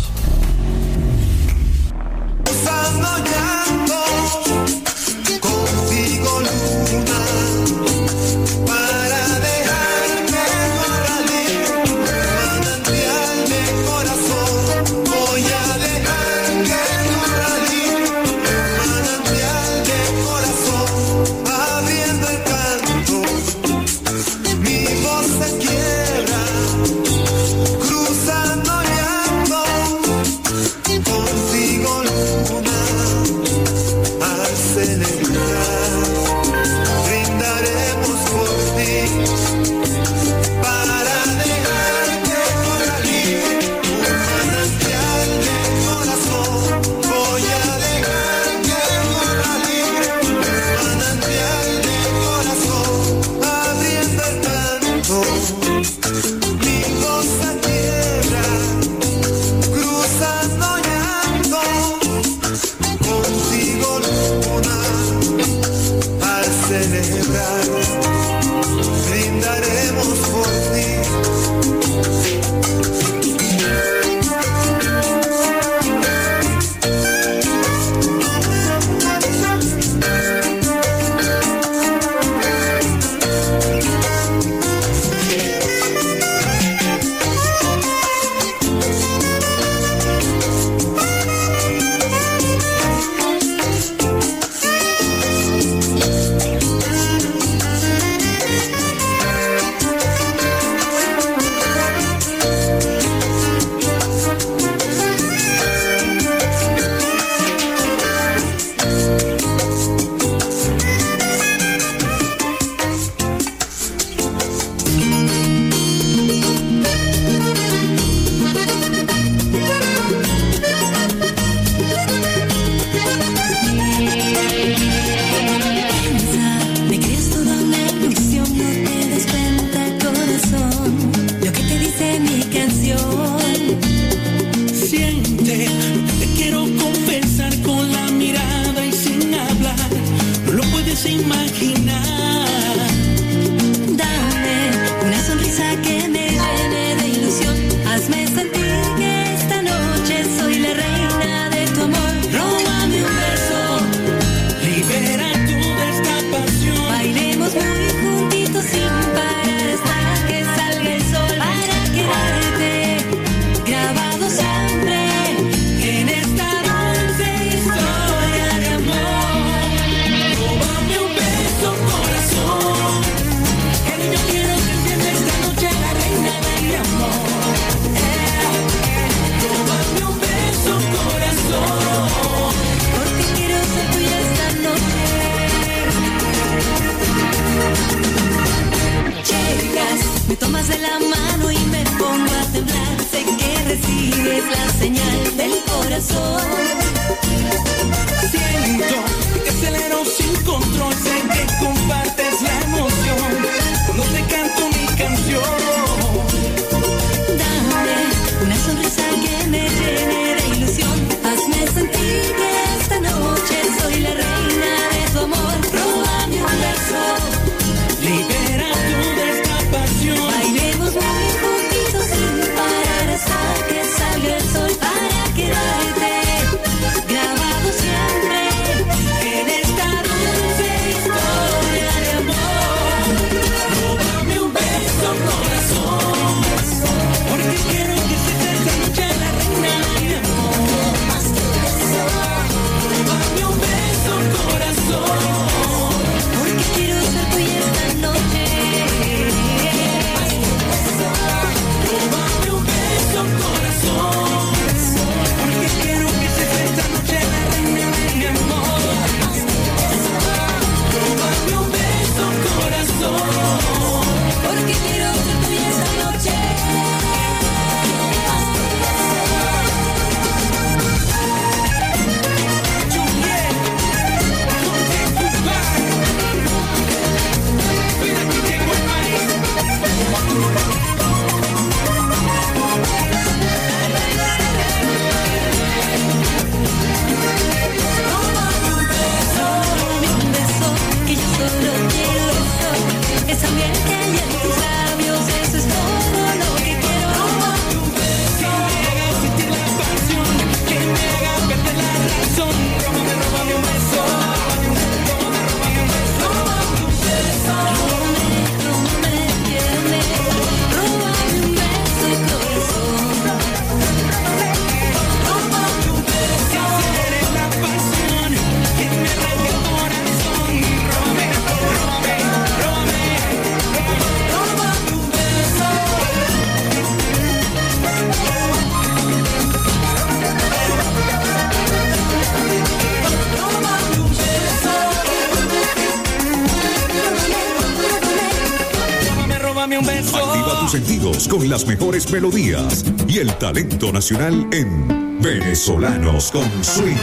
Las 341.49 341.65
mejores 341.65 342.11
melodías 342.11 342.85
y 343.07 343.17
el 343.17 343.33
talento 343.39 343.91
nacional 343.91 344.47
en 344.51 345.19
Venezolanos 345.19 346.31
con 346.31 346.47
Swing. 346.63 346.95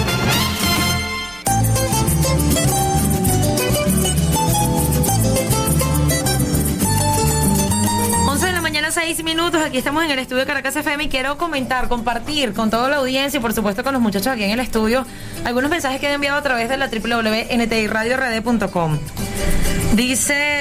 11 8.29 8.47
de 8.47 8.53
la 8.53 8.61
mañana, 8.61 8.93
6 8.93 9.25
minutos. 9.25 9.61
Aquí 9.65 9.79
estamos 9.79 10.05
en 10.05 10.13
el 10.13 10.21
estudio 10.21 10.43
de 10.43 10.47
Caracas 10.47 10.77
FM 10.77 11.03
y 11.05 11.09
quiero 11.09 11.39
comentar, 11.39 11.89
compartir 11.89 12.53
con 12.53 12.71
toda 12.71 12.89
la 12.89 12.99
audiencia 12.99 13.39
y 13.39 13.41
por 13.41 13.53
supuesto 13.53 13.83
con 13.83 13.95
los 13.95 14.03
muchachos 14.03 14.29
aquí 14.29 14.45
en 14.45 14.53
el 14.53 14.61
estudio 14.61 15.05
algunos 15.45 15.71
mensajes 15.71 16.01
que 16.01 16.07
he 16.07 16.13
enviado 16.13 16.39
a 16.39 16.43
través 16.43 16.69
de 16.69 16.77
la 16.77 16.87
www.ntiradiord.com. 16.87 18.99
Dice. 19.95 20.56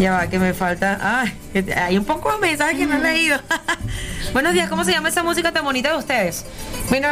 Ya 0.00 0.12
va, 0.12 0.26
que 0.28 0.38
me 0.38 0.54
falta. 0.54 0.98
Ah, 1.00 1.24
hay 1.76 1.98
un 1.98 2.04
poco 2.04 2.32
de 2.32 2.38
mensajes 2.38 2.76
que 2.78 2.86
no 2.86 2.96
he 2.96 3.00
leído. 3.00 3.38
Buenos 4.32 4.52
días, 4.54 4.68
¿cómo 4.68 4.84
se 4.84 4.92
llama 4.92 5.08
esa 5.10 5.22
música 5.22 5.52
tan 5.52 5.64
bonita 5.64 5.90
de 5.92 5.98
ustedes? 5.98 6.44
Bueno, 6.88 7.08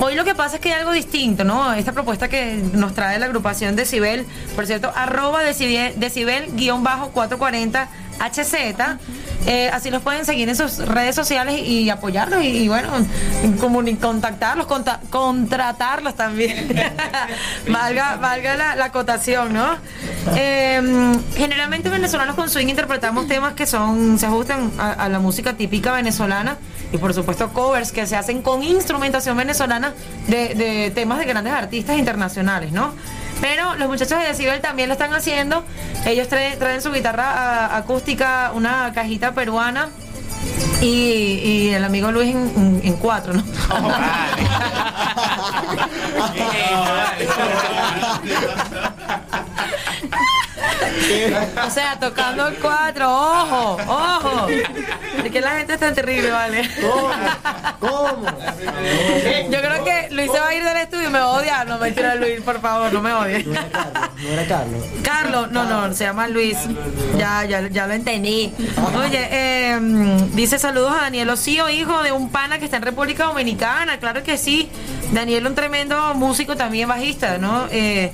hoy 0.00 0.14
lo 0.16 0.24
que 0.24 0.34
pasa 0.34 0.56
es 0.56 0.60
que 0.60 0.72
hay 0.72 0.80
algo 0.80 0.92
distinto, 0.92 1.44
¿no? 1.44 1.72
Esta 1.74 1.92
propuesta 1.92 2.28
que 2.28 2.56
nos 2.72 2.94
trae 2.94 3.18
la 3.18 3.26
agrupación 3.26 3.76
Decibel, 3.76 4.26
por 4.56 4.66
cierto, 4.66 4.92
arroba 4.94 5.42
decibel, 5.42 5.94
decibel-440 5.96 7.86
HZ. 8.18 8.54
eh, 9.46 9.70
así 9.72 9.90
los 9.90 10.02
pueden 10.02 10.24
seguir 10.24 10.48
en 10.48 10.56
sus 10.56 10.78
redes 10.78 11.14
sociales 11.14 11.60
y 11.60 11.90
apoyarlos 11.90 12.42
y, 12.42 12.66
bueno, 12.68 12.90
contactarlos, 14.00 14.66
conta- 14.66 15.00
contratarlos 15.10 16.14
también. 16.16 16.68
valga 17.68 18.16
valga 18.16 18.56
la, 18.56 18.76
la 18.76 18.86
acotación, 18.86 19.52
¿no? 19.52 19.76
Eh, 20.36 21.12
generalmente 21.36 21.88
venezolanos 21.88 22.34
con 22.34 22.48
swing 22.48 22.68
interpretamos 22.68 23.28
temas 23.28 23.54
que 23.54 23.66
son 23.66 24.18
se 24.18 24.26
ajustan 24.26 24.72
a, 24.78 24.92
a 24.92 25.08
la 25.08 25.18
música 25.18 25.54
típica 25.54 25.92
venezolana 25.92 26.56
y 26.92 26.98
por 26.98 27.12
supuesto 27.12 27.52
covers 27.52 27.92
que 27.92 28.06
se 28.06 28.16
hacen 28.16 28.40
con 28.40 28.62
instrumentación 28.62 29.36
venezolana 29.36 29.92
de, 30.28 30.54
de 30.54 30.90
temas 30.92 31.18
de 31.18 31.24
grandes 31.26 31.52
artistas 31.52 31.98
internacionales, 31.98 32.72
¿no? 32.72 32.94
Pero 33.40 33.74
los 33.74 33.88
muchachos 33.88 34.18
de 34.18 34.26
Decibel 34.26 34.60
también 34.60 34.88
lo 34.88 34.94
están 34.94 35.12
haciendo. 35.12 35.64
Ellos 36.06 36.28
traen, 36.28 36.58
traen 36.58 36.80
su 36.80 36.92
guitarra 36.92 37.76
acústica, 37.76 38.52
una 38.54 38.92
cajita 38.94 39.32
peruana. 39.32 39.88
Y, 40.80 40.86
y 40.86 41.68
el 41.70 41.84
amigo 41.84 42.12
Luis 42.12 42.34
en, 42.34 42.96
cuatro, 43.00 43.32
¿no? 43.32 43.42
o 51.66 51.70
sea, 51.70 51.98
tocando 51.98 52.48
el 52.48 52.56
cuatro, 52.56 53.10
ojo, 53.10 53.78
ojo. 53.86 54.48
Es 54.48 55.30
que 55.30 55.40
la 55.40 55.52
gente 55.52 55.74
está 55.74 55.92
terrible, 55.92 56.30
¿vale? 56.30 56.68
¿Cómo? 57.80 58.26
Yo 59.50 59.60
creo 59.60 59.84
que 59.84 60.08
Luis 60.10 60.30
se 60.30 60.40
va 60.40 60.48
a 60.48 60.54
ir 60.54 60.64
del 60.64 60.76
estudio 60.76 61.08
y 61.08 61.12
me 61.12 61.18
va 61.18 61.24
a 61.24 61.30
odiar. 61.30 61.66
No, 61.66 61.78
mentira, 61.78 62.14
Luis, 62.14 62.40
por 62.40 62.60
favor, 62.60 62.92
no 62.92 63.00
me 63.00 63.12
odies. 63.12 63.46
No 63.46 64.30
era 64.30 64.46
Carlos. 64.46 64.82
Carlos, 65.02 65.50
no, 65.50 65.64
no, 65.64 65.92
se 65.94 66.04
llama 66.04 66.28
Luis. 66.28 66.56
Ya, 67.18 67.44
ya, 67.44 67.68
ya 67.68 67.86
lo 67.86 67.94
entendí. 67.94 68.52
Oye, 68.96 69.28
eh, 69.30 69.78
dice 70.32 70.58
saludos 70.58 70.92
a 70.96 71.02
Daniel 71.02 71.30
Osío, 71.30 71.68
hijo 71.68 72.02
de 72.02 72.12
un 72.12 72.30
pana 72.30 72.58
que 72.58 72.64
está 72.64 72.76
en 72.76 72.82
República 72.82 73.24
Dominicana. 73.24 73.98
Claro 73.98 74.22
que 74.22 74.38
sí. 74.38 74.70
Daniel, 75.12 75.46
un 75.46 75.54
tremendo 75.54 76.14
músico 76.14 76.56
también 76.56 76.88
bajista, 76.88 77.38
¿no? 77.38 77.66
Eh, 77.70 78.12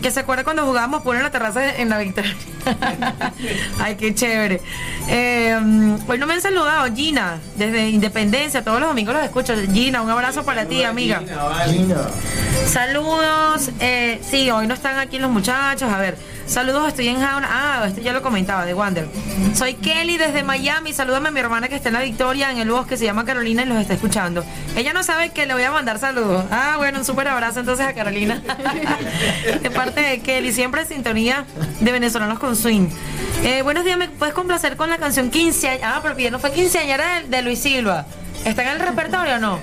que 0.00 0.10
se 0.10 0.20
acuerda 0.20 0.44
cuando 0.44 0.64
jugábamos 0.64 1.02
por 1.02 1.16
en 1.16 1.22
la 1.22 1.30
terraza 1.30 1.76
en 1.76 1.88
la 1.88 1.98
Victoria. 1.98 2.34
Ay, 3.80 3.96
qué 3.96 4.14
chévere. 4.14 4.60
Eh, 5.08 5.58
mm, 5.60 5.96
hoy 6.06 6.18
no 6.18 6.26
me 6.26 6.34
han 6.34 6.40
saludado, 6.40 6.94
Gina, 6.94 7.38
desde 7.56 7.88
Independencia. 7.88 8.62
Todos 8.62 8.80
los 8.80 8.88
domingos 8.88 9.14
los 9.14 9.24
escucho. 9.24 9.54
Gina, 9.72 10.02
un 10.02 10.10
abrazo 10.10 10.44
para 10.44 10.66
ti, 10.66 10.82
amiga. 10.82 11.22
Saludos. 12.66 13.70
Eh, 13.80 14.20
sí, 14.28 14.50
hoy 14.50 14.66
no 14.66 14.74
están 14.74 14.98
aquí 14.98 15.18
los 15.18 15.30
muchachos. 15.30 15.90
A 15.92 15.98
ver, 15.98 16.16
saludos, 16.48 16.88
estoy 16.88 17.08
en 17.08 17.20
Jauna. 17.20 17.48
Ah, 17.50 17.84
este 17.86 18.02
ya 18.02 18.12
lo 18.12 18.22
comentaba, 18.22 18.64
de 18.64 18.74
Wander. 18.74 19.06
Soy 19.54 19.74
Kelly 19.74 20.16
desde 20.16 20.42
Miami. 20.42 20.92
Salúdame 20.92 21.28
a 21.28 21.30
mi 21.30 21.40
hermana 21.40 21.68
que 21.68 21.76
está 21.76 21.88
en 21.88 21.94
la 21.94 22.00
Victoria, 22.00 22.50
en 22.50 22.58
el 22.58 22.70
bosque, 22.70 22.96
se 22.96 23.04
llama 23.04 23.24
Carolina 23.24 23.62
y 23.62 23.66
los 23.66 23.78
está 23.78 23.94
escuchando. 23.94 24.44
Ella 24.76 24.92
no 24.92 25.02
sabe 25.02 25.30
que 25.30 25.46
le 25.46 25.54
voy 25.54 25.62
a 25.62 25.70
mandar 25.70 25.98
saludos. 25.98 26.44
Ah, 26.50 26.74
bueno, 26.78 26.98
un 26.98 27.04
súper 27.04 27.28
abrazo 27.28 27.60
entonces 27.60 27.86
a 27.86 27.94
Carolina. 27.94 28.42
de 29.62 29.70
parte 29.70 30.00
de 30.00 30.20
Kelly, 30.20 30.52
siempre 30.52 30.82
en 30.82 30.88
sintonía 30.88 31.44
de 31.80 31.92
venezolanos 31.92 32.38
con 32.38 32.56
swing. 32.56 32.88
Eh, 33.42 33.62
buenos 33.62 33.84
días, 33.84 33.98
¿me 33.98 34.08
puedes 34.08 34.34
complacer 34.34 34.76
con 34.76 34.90
la 34.90 34.98
canción 34.98 35.30
15 35.30 35.80
Ah, 35.82 36.00
pero 36.02 36.18
ya 36.18 36.30
no 36.30 36.38
fue 36.38 36.50
quinceañera 36.52 37.20
de, 37.20 37.28
de 37.28 37.42
Luis 37.42 37.60
Silva. 37.60 38.06
¿Está 38.44 38.62
en 38.62 38.68
el 38.68 38.80
repertorio 38.80 39.36
o 39.36 39.38
no? 39.38 39.58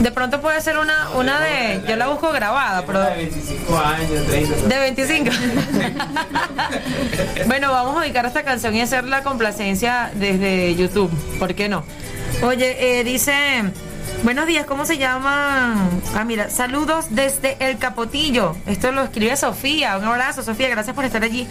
De 0.00 0.10
pronto 0.10 0.40
puede 0.40 0.60
ser 0.62 0.78
una, 0.78 1.10
una 1.10 1.38
de. 1.40 1.82
Yo 1.86 1.96
la 1.96 2.08
busco 2.08 2.32
grabada, 2.32 2.86
pero. 2.86 3.00
De 3.00 3.16
25 3.16 3.78
años, 3.78 4.26
30. 4.26 4.68
De 4.68 4.78
25. 4.78 5.30
bueno, 7.46 7.70
vamos 7.70 7.98
a 7.98 8.00
dedicar 8.00 8.24
esta 8.24 8.42
canción 8.42 8.74
y 8.74 8.80
hacer 8.80 9.04
la 9.04 9.22
complacencia 9.22 10.10
desde 10.14 10.74
YouTube. 10.74 11.10
¿Por 11.38 11.54
qué 11.54 11.68
no? 11.68 11.84
Oye, 12.42 13.00
eh, 13.00 13.04
dice. 13.04 13.34
Buenos 14.22 14.46
días, 14.46 14.66
¿cómo 14.66 14.84
se 14.84 14.98
llama? 14.98 15.88
Ah, 16.14 16.24
mira, 16.24 16.50
saludos 16.50 17.06
desde 17.10 17.56
El 17.60 17.78
Capotillo. 17.78 18.54
Esto 18.66 18.92
lo 18.92 19.02
escribe 19.04 19.36
Sofía. 19.36 19.96
Un 19.96 20.04
abrazo, 20.04 20.42
Sofía, 20.42 20.68
gracias 20.68 20.94
por 20.94 21.04
estar 21.04 21.22
allí. 21.22 21.46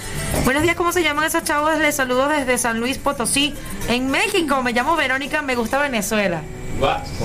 Buenos 0.45 0.61
días, 0.63 0.75
¿cómo 0.75 0.91
se 0.91 1.01
llaman 1.01 1.25
esos 1.25 1.43
chavos? 1.43 1.77
Les 1.79 1.95
saludo 1.95 2.27
desde 2.27 2.57
San 2.57 2.79
Luis 2.79 2.97
Potosí, 2.97 3.53
en 3.87 4.09
México. 4.11 4.61
Me 4.61 4.71
llamo 4.73 4.95
Verónica, 4.95 5.41
me 5.41 5.55
gusta 5.55 5.79
Venezuela. 5.79 6.41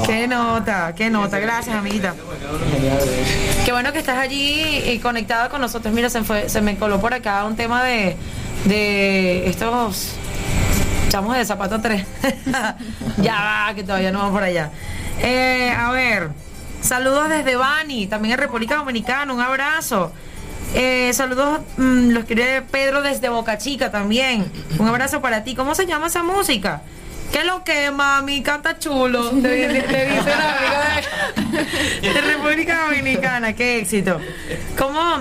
Qué 0.07 0.27
nota, 0.27 0.95
qué 0.97 1.11
nota. 1.11 1.39
Gracias, 1.39 1.77
amiguita. 1.77 2.15
Qué 3.65 3.71
bueno 3.73 3.93
que 3.93 3.99
estás 3.99 4.19
allí 4.19 4.61
eh, 4.85 4.99
conectada 5.03 5.49
con 5.49 5.61
nosotros. 5.61 5.93
Mira, 5.95 6.09
se, 6.11 6.25
fue- 6.25 6.49
se 6.49 6.61
me 6.61 6.77
coló 6.77 7.01
por 7.01 7.13
acá 7.15 7.45
un 7.45 7.55
tema 7.55 7.85
de, 7.85 8.17
de 8.65 9.49
estos 9.49 10.13
chamos 11.11 11.37
de 11.37 11.45
zapato 11.45 11.81
3. 11.81 12.05
ya 13.23 13.35
va, 13.69 13.75
que 13.75 13.85
todavía 13.85 14.11
no 14.11 14.19
vamos 14.19 14.33
por 14.35 14.43
allá. 14.43 14.71
Eh, 15.21 15.71
a 15.77 15.91
ver, 15.93 16.31
saludos 16.81 17.29
desde 17.29 17.57
Bani, 17.57 18.07
también 18.07 18.35
en 18.35 18.39
República 18.39 18.77
Dominicana. 18.77 19.33
Un 19.33 19.41
abrazo. 19.41 20.13
Eh, 20.75 21.13
saludos, 21.15 21.61
mm, 21.77 22.11
los 22.11 22.25
quiere 22.25 22.63
Pedro 22.63 23.03
desde 23.03 23.29
Boca 23.29 23.59
Chica 23.59 23.91
también. 23.91 24.51
Un 24.79 24.89
abrazo 24.89 25.21
para 25.21 25.45
ti. 25.45 25.55
¿Cómo 25.55 25.75
se 25.75 25.87
llama 25.87 26.09
esa 26.09 26.23
música? 26.23 26.83
¿Qué 27.35 27.41
es 27.41 27.47
lo 27.47 27.65
que, 27.65 27.91
mami? 27.91 28.43
Canta 28.45 28.79
chulo. 28.79 29.33
Le 29.33 29.67
dice 29.67 30.29
la 30.29 30.57
amiga 30.57 31.03
de, 32.01 32.13
de 32.13 32.21
República 32.21 32.85
Dominicana. 32.85 33.53
Qué 33.55 33.81
éxito. 33.81 34.21
¿Cómo? 34.79 35.21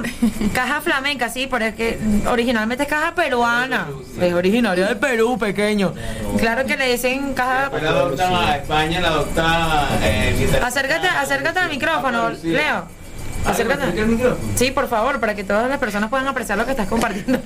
Caja 0.53 0.79
flamenca, 0.81 1.29
sí, 1.29 1.47
pero 1.49 1.65
es 1.65 1.73
que 1.73 1.97
originalmente 2.27 2.83
es 2.83 2.89
caja 2.89 3.15
peruana. 3.15 3.87
Es 4.21 4.31
originaria 4.31 4.89
de 4.89 4.95
Perú, 4.95 5.39
pequeño. 5.39 5.95
Claro 6.37 6.67
que 6.67 6.77
le 6.77 6.91
dicen 6.91 7.33
caja. 7.33 7.71
La 7.81 7.89
adopta 7.89 8.57
España, 8.57 9.01
la 9.01 9.07
adopta 9.07 9.87
eh. 10.03 10.59
Acércate, 10.61 11.07
acércate 11.07 11.59
al 11.61 11.69
micrófono, 11.71 12.29
Leo. 12.43 13.02
Acércate. 13.45 13.83
Sí, 14.55 14.71
por 14.71 14.87
favor, 14.87 15.19
para 15.19 15.35
que 15.35 15.43
todas 15.43 15.67
las 15.69 15.77
personas 15.79 16.09
puedan 16.09 16.27
apreciar 16.27 16.57
lo 16.57 16.65
que 16.65 16.71
estás 16.71 16.87
compartiendo. 16.87 17.39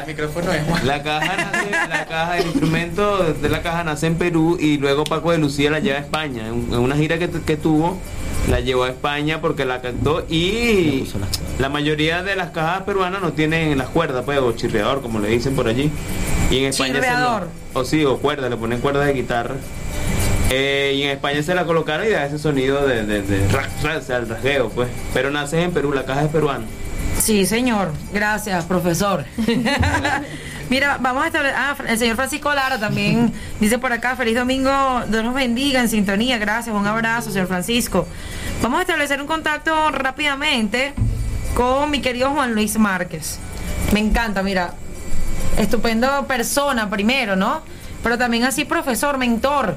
El 0.00 0.06
micrófono 0.06 0.52
es 0.52 0.84
La 0.84 1.02
caja 1.02 1.36
nace, 1.36 1.70
la 1.88 2.06
caja, 2.06 2.38
el 2.38 2.46
instrumento 2.46 3.18
de 3.34 3.48
la 3.48 3.62
caja 3.62 3.84
nace 3.84 4.06
en 4.06 4.16
Perú 4.16 4.56
y 4.60 4.78
luego 4.78 5.04
Paco 5.04 5.32
de 5.32 5.38
Lucía 5.38 5.70
la 5.70 5.80
lleva 5.80 5.98
a 5.98 6.00
España. 6.00 6.46
En, 6.48 6.72
en 6.72 6.78
una 6.78 6.96
gira 6.96 7.18
que, 7.18 7.28
que 7.30 7.56
tuvo, 7.56 7.98
la 8.50 8.60
llevó 8.60 8.84
a 8.84 8.88
España 8.88 9.40
porque 9.40 9.64
la 9.64 9.80
cantó 9.80 10.24
y 10.28 11.06
la 11.58 11.68
mayoría 11.68 12.22
de 12.22 12.36
las 12.36 12.50
cajas 12.50 12.82
peruanas 12.82 13.20
no 13.20 13.32
tienen 13.32 13.76
las 13.76 13.88
cuerdas, 13.88 14.24
pues, 14.24 14.38
o 14.38 14.52
chirreador, 14.52 15.02
como 15.02 15.18
le 15.20 15.28
dicen 15.28 15.54
por 15.54 15.68
allí. 15.68 15.90
Y 16.50 16.58
en 16.58 16.64
España 16.66 16.94
se 16.94 17.00
lo- 17.74 17.80
o 17.80 17.84
sí, 17.84 18.04
o 18.04 18.16
cuerda, 18.18 18.48
le 18.48 18.56
ponen 18.56 18.80
cuerdas 18.80 19.06
de 19.06 19.12
guitarra. 19.12 19.56
Eh, 20.50 20.94
y 20.96 21.02
en 21.02 21.10
España 21.10 21.42
se 21.42 21.54
la 21.54 21.64
colocaron 21.66 22.06
y 22.06 22.10
da 22.10 22.24
ese 22.24 22.38
sonido 22.38 22.86
de, 22.86 23.04
de, 23.04 23.22
de 23.22 23.48
ra- 23.48 23.68
ra- 23.82 23.98
o 23.98 24.02
sea, 24.02 24.16
el 24.16 24.28
rasgueo, 24.28 24.70
pues. 24.70 24.88
Pero 25.12 25.30
nace 25.30 25.62
en 25.62 25.72
Perú, 25.72 25.92
la 25.92 26.04
caja 26.04 26.22
es 26.24 26.28
peruana. 26.28 26.64
Sí, 27.18 27.44
señor. 27.46 27.92
Gracias, 28.12 28.64
profesor. 28.64 29.24
Mira, 30.70 30.98
vamos 31.00 31.24
a 31.24 31.26
establecer. 31.26 31.56
Ah, 31.58 31.76
el 31.86 31.98
señor 31.98 32.16
Francisco 32.16 32.52
Lara 32.54 32.78
también 32.78 33.32
dice 33.60 33.78
por 33.78 33.92
acá: 33.92 34.16
Feliz 34.16 34.36
domingo, 34.36 35.02
Dios 35.08 35.24
nos 35.24 35.34
bendiga 35.34 35.80
en 35.80 35.88
sintonía. 35.88 36.38
Gracias, 36.38 36.74
un 36.74 36.86
abrazo, 36.86 37.30
señor 37.30 37.48
Francisco. 37.48 38.06
Vamos 38.62 38.78
a 38.78 38.82
establecer 38.82 39.20
un 39.20 39.26
contacto 39.26 39.90
rápidamente 39.90 40.94
con 41.54 41.90
mi 41.90 42.00
querido 42.00 42.30
Juan 42.30 42.54
Luis 42.54 42.78
Márquez. 42.78 43.38
Me 43.92 44.00
encanta, 44.00 44.42
mira. 44.42 44.74
Estupendo 45.58 46.26
persona 46.26 46.88
primero, 46.88 47.34
¿no? 47.34 47.62
Pero 48.02 48.16
también 48.16 48.44
así 48.44 48.64
profesor, 48.64 49.18
mentor. 49.18 49.76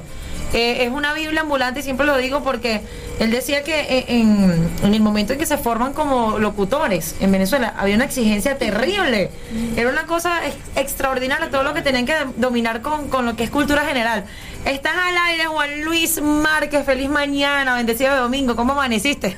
Eh, 0.52 0.84
es 0.84 0.90
una 0.90 1.14
Biblia 1.14 1.40
ambulante 1.42 1.80
y 1.80 1.82
siempre 1.82 2.06
lo 2.06 2.16
digo 2.16 2.42
porque 2.42 2.82
él 3.18 3.30
decía 3.30 3.62
que 3.64 3.80
eh, 3.80 4.04
en, 4.08 4.70
el 4.82 5.00
momento 5.00 5.32
en 5.32 5.38
que 5.38 5.46
se 5.46 5.56
forman 5.58 5.92
como 5.92 6.38
locutores 6.38 7.14
en 7.20 7.30
Venezuela 7.32 7.74
había 7.78 7.94
una 7.96 8.04
exigencia 8.04 8.58
terrible. 8.58 9.30
Era 9.76 9.90
una 9.90 10.06
cosa 10.06 10.46
ex- 10.46 10.56
extraordinaria 10.76 11.50
todo 11.50 11.62
lo 11.62 11.74
que 11.74 11.82
tenían 11.82 12.06
que 12.06 12.14
dominar 12.36 12.82
con, 12.82 13.08
con 13.08 13.24
lo 13.26 13.36
que 13.36 13.44
es 13.44 13.50
cultura 13.50 13.84
general. 13.84 14.24
Estás 14.64 14.94
al 14.96 15.16
aire, 15.28 15.46
Juan 15.46 15.82
Luis 15.82 16.20
Márquez. 16.20 16.84
Feliz 16.84 17.08
mañana, 17.08 17.74
bendecido 17.76 18.12
de 18.12 18.18
domingo. 18.20 18.56
¿Cómo 18.56 18.72
amaneciste? 18.72 19.36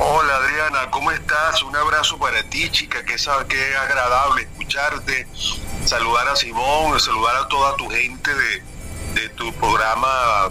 Hola 0.00 0.36
Adriana, 0.36 0.90
¿cómo 0.90 1.10
estás? 1.10 1.60
Un 1.62 1.74
abrazo 1.74 2.18
para 2.18 2.42
ti, 2.44 2.70
chica, 2.70 3.04
que 3.04 3.14
es 3.14 3.26
agradable 3.26 4.42
escucharte, 4.42 5.26
saludar 5.84 6.28
a 6.28 6.36
Simón, 6.36 7.00
saludar 7.00 7.34
a 7.36 7.48
toda 7.48 7.74
tu 7.76 7.88
gente 7.88 8.32
de, 8.32 8.62
de 9.14 9.28
tu 9.30 9.52
programa 9.54 10.50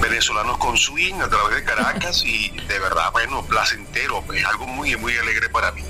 Venezolanos 0.00 0.58
con 0.58 0.76
Swing 0.76 1.14
a 1.20 1.28
través 1.28 1.56
de 1.56 1.64
Caracas 1.64 2.22
y 2.24 2.50
de 2.50 2.78
verdad, 2.78 3.10
bueno, 3.12 3.44
placentero, 3.44 4.22
es 4.34 4.44
algo 4.44 4.66
muy, 4.66 4.96
muy 4.96 5.16
alegre 5.16 5.48
para 5.48 5.72
mí. 5.72 5.82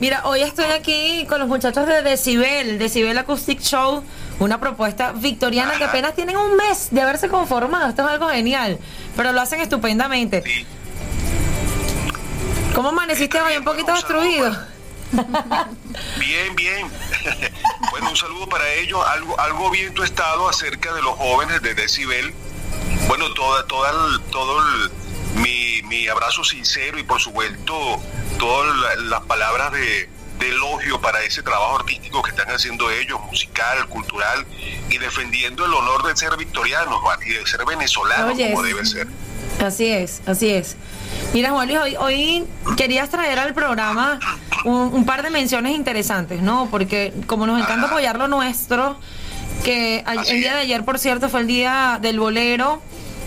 Mira, 0.00 0.22
hoy 0.24 0.42
estoy 0.42 0.66
aquí 0.66 1.26
con 1.28 1.40
los 1.40 1.48
muchachos 1.48 1.86
de 1.86 2.02
Decibel, 2.02 2.78
Decibel 2.78 3.16
Acoustic 3.18 3.60
Show, 3.60 4.02
una 4.38 4.58
propuesta 4.58 5.12
victoriana 5.12 5.76
que 5.76 5.84
apenas 5.84 6.14
tienen 6.14 6.36
un 6.36 6.56
mes 6.56 6.88
de 6.90 7.02
haberse 7.02 7.28
conformado. 7.28 7.88
Esto 7.88 8.02
es 8.02 8.08
algo 8.08 8.28
genial, 8.28 8.78
pero 9.16 9.32
lo 9.32 9.40
hacen 9.40 9.60
estupendamente. 9.60 10.42
¿Cómo 12.74 12.90
amaneciste 12.90 13.40
hoy? 13.40 13.56
Un 13.56 13.64
poquito 13.64 13.92
destruido. 13.92 14.56
Bien, 16.18 16.54
bien. 16.56 16.86
bueno, 17.90 18.10
un 18.10 18.16
saludo 18.16 18.48
para 18.48 18.68
ellos. 18.74 19.00
Algo, 19.08 19.38
algo 19.40 19.70
vi 19.70 19.80
en 19.80 19.94
tu 19.94 20.02
estado 20.02 20.48
acerca 20.48 20.92
de 20.94 21.02
los 21.02 21.16
jóvenes 21.16 21.60
de 21.62 21.74
Decibel. 21.74 22.32
Bueno, 23.08 23.32
toda, 23.34 23.66
toda 23.66 23.90
el- 23.90 24.20
todo 24.30 24.58
el- 24.60 24.90
mi, 25.40 25.82
mi 25.84 26.06
abrazo 26.08 26.44
sincero 26.44 26.98
y 26.98 27.02
por 27.02 27.20
supuesto 27.20 28.00
todas 28.38 28.76
la- 28.76 28.94
las 29.08 29.20
palabras 29.22 29.72
de, 29.72 30.08
de 30.38 30.48
elogio 30.48 31.00
para 31.00 31.22
ese 31.22 31.42
trabajo 31.42 31.78
artístico 31.78 32.22
que 32.22 32.30
están 32.30 32.48
haciendo 32.50 32.90
ellos, 32.90 33.20
musical, 33.26 33.86
cultural, 33.88 34.44
y 34.88 34.98
defendiendo 34.98 35.64
el 35.66 35.74
honor 35.74 36.04
de 36.06 36.16
ser 36.16 36.36
victorianos 36.36 37.00
y 37.26 37.30
de 37.30 37.46
ser 37.46 37.64
venezolanos 37.64 38.34
Oye, 38.34 38.50
como 38.50 38.62
debe 38.62 38.84
ser. 38.86 39.06
Así 39.60 39.88
es, 39.90 40.22
así 40.26 40.50
es. 40.50 40.76
Mira, 41.32 41.50
Juan 41.50 41.68
Luis, 41.68 41.78
hoy, 41.80 41.96
hoy 41.96 42.44
querías 42.76 43.08
traer 43.08 43.38
al 43.38 43.54
programa 43.54 44.18
un, 44.64 44.74
un 44.92 45.04
par 45.04 45.22
de 45.22 45.30
menciones 45.30 45.76
interesantes, 45.76 46.42
¿no? 46.42 46.68
Porque 46.70 47.12
como 47.26 47.46
nos 47.46 47.60
encanta 47.60 47.86
apoyar 47.86 48.18
lo 48.18 48.26
nuestro, 48.26 48.96
que 49.64 50.02
a- 50.06 50.14
el 50.14 50.40
día 50.40 50.54
de 50.54 50.60
ayer, 50.62 50.84
por 50.84 50.98
cierto, 50.98 51.28
fue 51.28 51.40
el 51.40 51.46
día 51.46 51.98
del 52.02 52.18
bolero. 52.18 52.82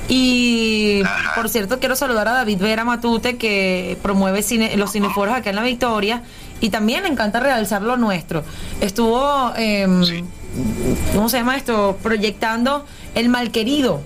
Y 0.10 1.02
por 1.34 1.48
cierto, 1.48 1.80
quiero 1.80 1.96
saludar 1.96 2.28
a 2.28 2.34
David 2.34 2.58
Vera 2.60 2.84
Matute, 2.84 3.38
que 3.38 3.98
promueve 4.04 4.44
cine- 4.44 4.76
los 4.76 4.92
cineforos 4.92 5.34
acá 5.34 5.50
en 5.52 5.56
La 5.56 5.64
Victoria. 5.64 6.24
Y 6.60 6.70
también 6.72 7.04
le 7.04 7.10
encanta 7.10 7.40
realzar 7.40 7.82
lo 7.84 7.96
nuestro. 7.96 8.44
Estuvo, 8.82 9.54
em, 9.56 10.04
¿cómo 11.16 11.30
se 11.30 11.38
llama 11.38 11.56
esto? 11.56 11.98
Proyectando 12.04 12.86
El 13.16 13.30
Malquerido. 13.30 14.02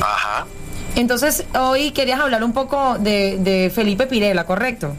Ajá. 0.00 0.46
Entonces, 0.96 1.44
hoy 1.58 1.90
querías 1.90 2.20
hablar 2.20 2.44
un 2.44 2.52
poco 2.52 2.98
de, 2.98 3.36
de 3.38 3.70
Felipe 3.74 4.06
Pirela, 4.06 4.46
¿correcto? 4.46 4.94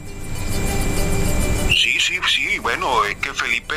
Sí, 1.68 1.98
sí, 2.00 2.18
sí, 2.28 2.58
bueno, 2.58 3.04
es 3.04 3.16
que 3.16 3.32
Felipe, 3.32 3.74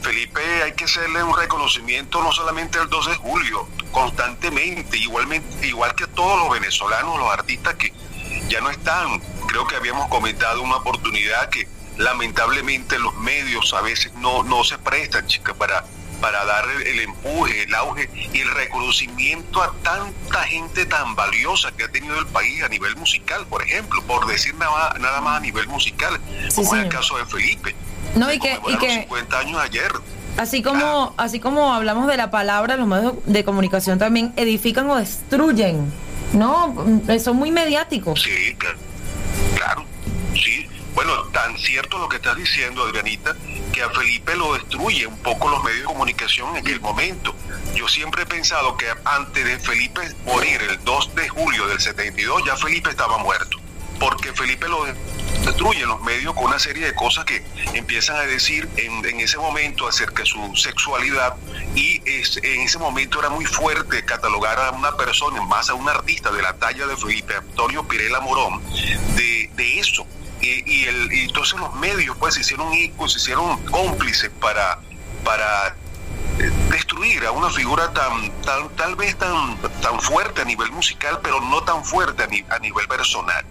Felipe 0.00 0.40
hay 0.64 0.72
que 0.72 0.84
hacerle 0.84 1.22
un 1.22 1.36
reconocimiento 1.36 2.22
no 2.22 2.32
solamente 2.32 2.78
el 2.80 2.88
2 2.88 3.06
de 3.06 3.14
julio, 3.14 3.68
constantemente, 3.92 4.98
igualmente, 4.98 5.66
igual 5.66 5.94
que 5.94 6.06
todos 6.08 6.38
los 6.40 6.50
venezolanos, 6.50 7.18
los 7.18 7.30
artistas 7.30 7.74
que 7.74 7.92
ya 8.48 8.60
no 8.60 8.70
están. 8.70 9.20
Creo 9.46 9.66
que 9.66 9.76
habíamos 9.76 10.08
comentado 10.08 10.62
una 10.62 10.76
oportunidad 10.76 11.48
que 11.48 11.68
lamentablemente 11.96 12.98
los 12.98 13.14
medios 13.16 13.72
a 13.74 13.82
veces 13.82 14.12
no, 14.14 14.42
no 14.42 14.64
se 14.64 14.78
prestan, 14.78 15.26
chica, 15.28 15.54
para, 15.54 15.84
para 16.22 16.44
dar 16.44 16.64
el, 16.86 17.00
empuje, 17.00 17.64
el 17.64 17.74
auge 17.74 18.08
y 18.32 18.38
el 18.38 18.50
reconocimiento 18.54 19.60
a 19.60 19.72
tanta 19.82 20.44
gente 20.44 20.86
tan 20.86 21.16
valiosa 21.16 21.72
que 21.72 21.82
ha 21.82 21.88
tenido 21.88 22.16
el 22.16 22.26
país 22.28 22.62
a 22.62 22.68
nivel 22.68 22.94
musical, 22.94 23.44
por 23.48 23.60
ejemplo, 23.60 24.00
por 24.04 24.24
decir 24.28 24.54
nada, 24.54 24.94
nada 25.00 25.20
más 25.20 25.38
a 25.38 25.40
nivel 25.40 25.66
musical, 25.66 26.20
como 26.54 26.76
es 26.76 26.84
el 26.84 26.88
caso 26.88 27.18
de 27.18 27.26
Felipe. 27.26 27.74
No, 28.14 28.32
y 28.32 28.38
que, 28.38 28.56
y 28.68 28.76
que 28.78 29.00
50 29.00 29.38
años 29.38 29.60
ayer. 29.60 29.90
así 30.36 30.62
como, 30.62 31.12
así 31.16 31.40
como 31.40 31.74
hablamos 31.74 32.06
de 32.06 32.16
la 32.16 32.30
palabra, 32.30 32.76
los 32.76 32.86
medios 32.86 33.14
de 33.26 33.42
comunicación 33.42 33.98
también 33.98 34.32
edifican 34.36 34.88
o 34.90 34.96
destruyen, 34.96 35.92
¿no? 36.34 36.72
Son 37.18 37.36
muy 37.36 37.50
mediáticos. 37.50 38.22
Sí, 38.22 38.54
claro. 38.58 38.78
Claro, 39.56 39.84
sí. 40.34 40.68
Bueno, 40.94 41.24
tan 41.32 41.56
cierto 41.58 41.98
lo 41.98 42.08
que 42.08 42.16
estás 42.16 42.36
diciendo, 42.36 42.84
Adrianita, 42.84 43.34
que 43.72 43.82
a 43.82 43.90
Felipe 43.90 44.36
lo 44.36 44.52
destruye 44.54 45.06
un 45.06 45.18
poco 45.18 45.48
los 45.48 45.62
medios 45.64 45.80
de 45.80 45.86
comunicación 45.86 46.50
en 46.50 46.56
aquel 46.58 46.80
momento. 46.80 47.34
Yo 47.74 47.88
siempre 47.88 48.22
he 48.22 48.26
pensado 48.26 48.76
que 48.76 48.86
antes 49.04 49.44
de 49.44 49.58
Felipe 49.58 50.02
morir, 50.26 50.60
el 50.62 50.84
2 50.84 51.14
de 51.14 51.28
julio 51.30 51.66
del 51.66 51.80
72, 51.80 52.42
ya 52.44 52.56
Felipe 52.56 52.90
estaba 52.90 53.16
muerto. 53.18 53.58
Porque 53.98 54.32
Felipe 54.32 54.68
lo 54.68 54.84
destruye 55.44 55.82
en 55.82 55.88
los 55.88 56.02
medios 56.02 56.34
con 56.34 56.44
una 56.46 56.58
serie 56.58 56.84
de 56.84 56.94
cosas 56.94 57.24
que 57.24 57.42
empiezan 57.72 58.16
a 58.16 58.22
decir 58.22 58.68
en, 58.76 59.04
ese 59.20 59.38
momento 59.38 59.86
acerca 59.88 60.22
de 60.22 60.26
su 60.26 60.54
sexualidad 60.56 61.36
y 61.76 62.02
es- 62.04 62.36
en 62.38 62.62
ese 62.62 62.78
momento 62.78 63.18
era 63.20 63.30
muy 63.30 63.44
fuerte 63.46 64.04
catalogar 64.04 64.58
a 64.58 64.70
una 64.72 64.96
persona, 64.96 65.40
más 65.42 65.70
a 65.70 65.74
un 65.74 65.88
artista 65.88 66.30
de 66.32 66.42
la 66.42 66.52
talla 66.58 66.86
de 66.86 66.96
Felipe 66.96 67.36
Antonio 67.36 67.86
Pirela 67.86 68.20
Morón, 68.20 68.60
de 69.16 69.78
eso. 69.78 70.06
Y, 70.42 70.62
y 70.70 70.84
el, 70.86 71.12
y 71.12 71.20
entonces 71.26 71.58
los 71.58 71.72
medios 71.76 72.16
pues 72.18 72.34
se 72.34 72.40
hicieron 72.40 72.72
se 72.72 73.18
hicieron 73.18 73.64
cómplices 73.66 74.28
para, 74.40 74.78
para 75.24 75.76
eh, 76.40 76.50
destruir 76.70 77.24
a 77.26 77.30
una 77.30 77.48
figura 77.48 77.92
tan, 77.92 78.30
tan 78.42 78.68
tal 78.70 78.96
vez 78.96 79.16
tan, 79.16 79.56
tan 79.80 80.00
fuerte 80.00 80.42
a 80.42 80.44
nivel 80.44 80.70
musical, 80.72 81.20
pero 81.22 81.40
no 81.40 81.62
tan 81.62 81.84
fuerte 81.84 82.24
a, 82.24 82.26
ni- 82.26 82.44
a 82.50 82.58
nivel 82.58 82.88
personal. 82.88 83.44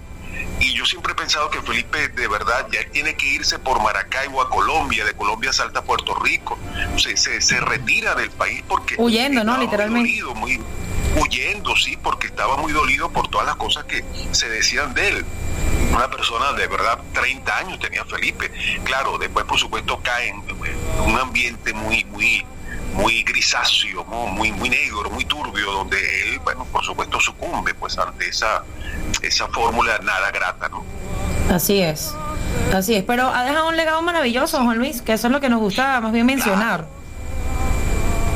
Y 0.59 0.73
yo 0.73 0.85
siempre 0.85 1.13
he 1.13 1.15
pensado 1.15 1.49
que 1.49 1.61
Felipe 1.61 2.09
de 2.09 2.27
verdad 2.27 2.67
ya 2.71 2.87
tiene 2.91 3.15
que 3.15 3.25
irse 3.27 3.57
por 3.57 3.81
Maracaibo 3.81 4.41
a 4.41 4.49
Colombia, 4.49 5.03
de 5.05 5.13
Colombia 5.13 5.51
salta 5.53 5.79
a 5.79 5.83
Puerto 5.83 6.13
Rico, 6.15 6.59
se, 6.97 7.15
se, 7.17 7.41
se 7.41 7.59
retira 7.61 8.15
del 8.15 8.29
país 8.31 8.63
porque 8.67 8.95
Huyendo, 8.97 9.43
¿no? 9.43 9.53
muy 9.55 9.65
Literalmente. 9.65 10.09
dolido, 10.09 10.35
muy 10.35 10.59
huyendo, 11.15 11.75
sí, 11.75 11.97
porque 11.97 12.27
estaba 12.27 12.57
muy 12.57 12.71
dolido 12.71 13.09
por 13.11 13.27
todas 13.29 13.47
las 13.47 13.55
cosas 13.55 13.85
que 13.85 14.03
se 14.31 14.49
decían 14.49 14.93
de 14.93 15.09
él. 15.09 15.25
Una 15.93 16.09
persona 16.09 16.53
de 16.53 16.67
verdad, 16.67 16.99
30 17.13 17.57
años 17.57 17.79
tenía 17.79 18.05
Felipe. 18.05 18.51
Claro, 18.83 19.17
después 19.17 19.45
por 19.45 19.59
supuesto 19.59 19.99
cae 20.01 20.29
en 20.29 20.41
un 21.05 21.17
ambiente 21.17 21.73
muy, 21.73 22.05
muy, 22.05 22.45
muy 22.93 23.23
grisáceo, 23.23 24.03
muy, 24.05 24.51
muy 24.51 24.69
negro, 24.69 25.09
muy 25.09 25.25
turbio, 25.25 25.71
donde 25.71 25.97
él, 26.23 26.39
bueno, 26.39 26.65
por 26.65 26.83
supuesto 26.83 27.19
sucumbe 27.19 27.73
pues 27.73 27.97
ante 27.97 28.29
esa, 28.29 28.63
esa 29.21 29.47
fórmula 29.49 29.99
nada 29.99 30.31
grata, 30.31 30.69
¿no? 30.69 30.85
Así 31.53 31.81
es. 31.81 32.13
Así 32.73 32.95
es. 32.95 33.03
Pero 33.03 33.27
ha 33.27 33.43
dejado 33.43 33.67
un 33.67 33.75
legado 33.75 34.01
maravilloso, 34.01 34.61
Juan 34.63 34.77
Luis, 34.77 35.01
que 35.01 35.13
eso 35.13 35.27
es 35.27 35.33
lo 35.33 35.41
que 35.41 35.49
nos 35.49 35.59
gusta 35.59 35.99
más 35.99 36.11
bien 36.11 36.25
mencionar. 36.25 36.87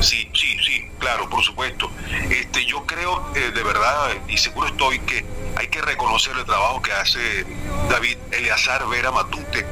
Sí, 0.02 0.30
sí, 0.34 0.58
sí, 0.64 0.85
claro, 1.06 1.30
por 1.30 1.44
supuesto. 1.44 1.92
Este, 2.32 2.66
yo 2.66 2.84
creo 2.88 3.32
eh, 3.36 3.52
de 3.54 3.62
verdad 3.64 4.10
y 4.28 4.38
seguro 4.38 4.68
estoy 4.68 4.98
que 5.00 5.24
hay 5.56 5.68
que 5.68 5.80
reconocer 5.82 6.36
el 6.36 6.46
trabajo 6.46 6.82
que 6.82 6.92
hace 6.94 7.46
David 7.90 8.18
Eleazar 8.32 8.88
Vera 8.88 9.12
Matute, 9.12 9.66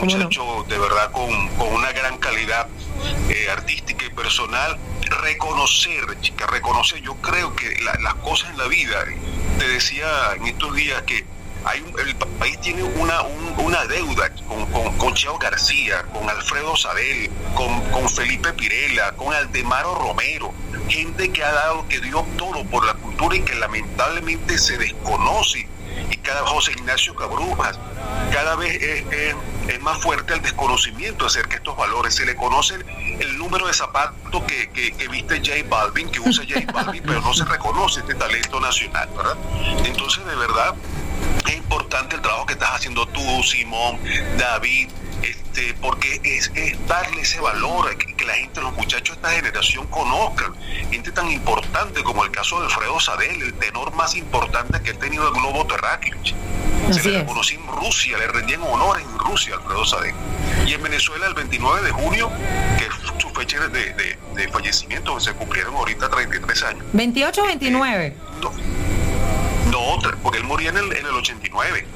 muchacho 0.00 0.64
de 0.68 0.78
verdad 0.78 1.12
con, 1.12 1.48
con 1.56 1.68
una 1.72 1.92
gran 1.92 2.18
calidad 2.18 2.66
eh, 3.28 3.48
artística 3.50 4.04
y 4.04 4.10
personal. 4.10 4.76
Reconocer, 5.02 6.20
chica, 6.20 6.46
reconocer. 6.48 7.00
Yo 7.00 7.14
creo 7.16 7.54
que 7.54 7.76
la- 7.82 7.94
las 8.00 8.14
cosas 8.16 8.50
en 8.50 8.58
la 8.58 8.66
vida, 8.66 9.04
te 9.60 9.68
decía 9.68 10.32
en 10.34 10.46
estos 10.48 10.74
días 10.74 11.00
que 11.02 11.24
el 12.04 12.16
pa- 12.16 12.26
país 12.38 12.60
tiene 12.60 12.82
una, 12.82 13.22
un- 13.22 13.54
una 13.60 13.84
deuda 13.86 14.30
con, 14.48 14.66
con, 14.72 14.96
con 14.98 15.14
Cheo 15.14 15.38
García, 15.38 16.02
con 16.12 16.28
Alfredo 16.28 16.76
Sabel, 16.76 17.30
con, 17.54 17.80
con 17.90 18.08
Felipe 18.08 18.52
Pirela, 18.52 19.12
con 19.12 19.32
Aldemaro 19.32 19.94
Romero, 19.94 20.52
gente 20.88 21.30
que 21.32 21.42
ha 21.44 21.52
dado, 21.52 21.86
que 21.88 22.00
dio 22.00 22.26
todo 22.36 22.64
por 22.64 22.84
la 22.84 22.94
cultura 22.94 23.36
y 23.36 23.42
que 23.42 23.54
lamentablemente 23.54 24.58
se 24.58 24.76
desconoce. 24.78 25.68
Y 26.10 26.16
cada 26.18 26.40
José 26.46 26.72
Ignacio 26.72 27.14
Cabrujas, 27.14 27.78
cada 28.32 28.56
vez 28.56 28.82
es, 28.82 29.04
es- 29.12 29.34
es 29.68 29.80
más 29.80 30.02
fuerte 30.02 30.34
el 30.34 30.42
desconocimiento 30.42 31.24
acerca 31.26 31.50
de 31.50 31.56
estos 31.56 31.76
valores. 31.76 32.14
Se 32.16 32.26
le 32.26 32.34
conoce 32.34 32.74
el, 33.20 33.38
número 33.38 33.66
de 33.68 33.72
zapatos 33.74 34.42
que, 34.44 34.68
que, 34.70 34.92
que 34.92 35.06
viste 35.08 35.36
J 35.38 35.52
Balvin, 35.68 36.10
que 36.10 36.18
usa 36.20 36.44
J 36.48 36.70
Balvin, 36.72 37.02
pero 37.06 37.20
no 37.20 37.32
se 37.32 37.44
reconoce 37.44 38.00
este 38.00 38.14
talento 38.16 38.58
nacional, 38.58 39.08
¿verdad? 39.16 39.36
Entonces, 39.84 40.24
de 40.26 40.34
verdad, 40.34 40.74
es 41.46 41.56
importante 41.56 42.16
el 42.16 42.22
trabajo 42.22 42.46
que 42.46 42.54
estás 42.54 42.70
haciendo 42.70 43.06
tú, 43.08 43.20
Simón, 43.42 43.98
David, 44.38 44.88
este, 45.22 45.74
porque 45.74 46.20
es, 46.24 46.50
es 46.54 46.86
darle 46.86 47.22
ese 47.22 47.40
valor, 47.40 47.96
que, 47.96 48.14
que 48.14 48.24
la 48.24 48.34
gente, 48.34 48.60
los 48.60 48.72
muchachos 48.74 49.16
de 49.16 49.22
esta 49.28 49.30
generación 49.30 49.86
conozcan, 49.88 50.54
gente 50.90 51.12
tan 51.12 51.30
importante 51.30 52.02
como 52.02 52.24
el 52.24 52.30
caso 52.30 52.58
de 52.60 52.66
Alfredo 52.66 52.98
Sadel, 53.00 53.42
el 53.42 53.54
tenor 53.54 53.94
más 53.94 54.16
importante 54.16 54.80
que 54.82 54.90
ha 54.90 54.98
tenido 54.98 55.28
el 55.28 55.34
globo 55.34 55.66
terráqueo. 55.66 56.16
Se 56.90 57.00
le 57.08 57.18
reconoció 57.20 57.58
en 57.60 57.66
Rusia, 57.68 58.18
le 58.18 58.26
rendían 58.26 58.62
honores 58.62 59.04
en 59.04 59.18
Rusia 59.18 59.54
a 59.54 59.58
Alfredo 59.58 59.84
Sadel. 59.84 60.14
Y 60.66 60.72
en 60.74 60.82
Venezuela 60.82 61.26
el 61.26 61.34
29 61.34 61.82
de 61.82 61.90
junio, 61.92 62.30
que 62.78 62.84
es 62.84 62.90
su 63.20 63.30
fecha 63.30 63.60
de, 63.68 63.92
de- 63.94 64.18
de 64.34 64.48
fallecimiento, 64.48 65.18
se 65.20 65.32
cumplieron 65.34 65.74
ahorita 65.76 66.08
33 66.10 66.62
años. 66.64 66.84
28 66.92 67.42
o 67.42 67.46
29. 67.46 68.16
No, 68.42 68.52
tre- 70.00 70.16
porque 70.22 70.38
él 70.38 70.44
moría 70.44 70.70
en 70.70 70.76
el, 70.78 70.92
en 70.92 71.06
el 71.06 71.12
89. 71.14 71.86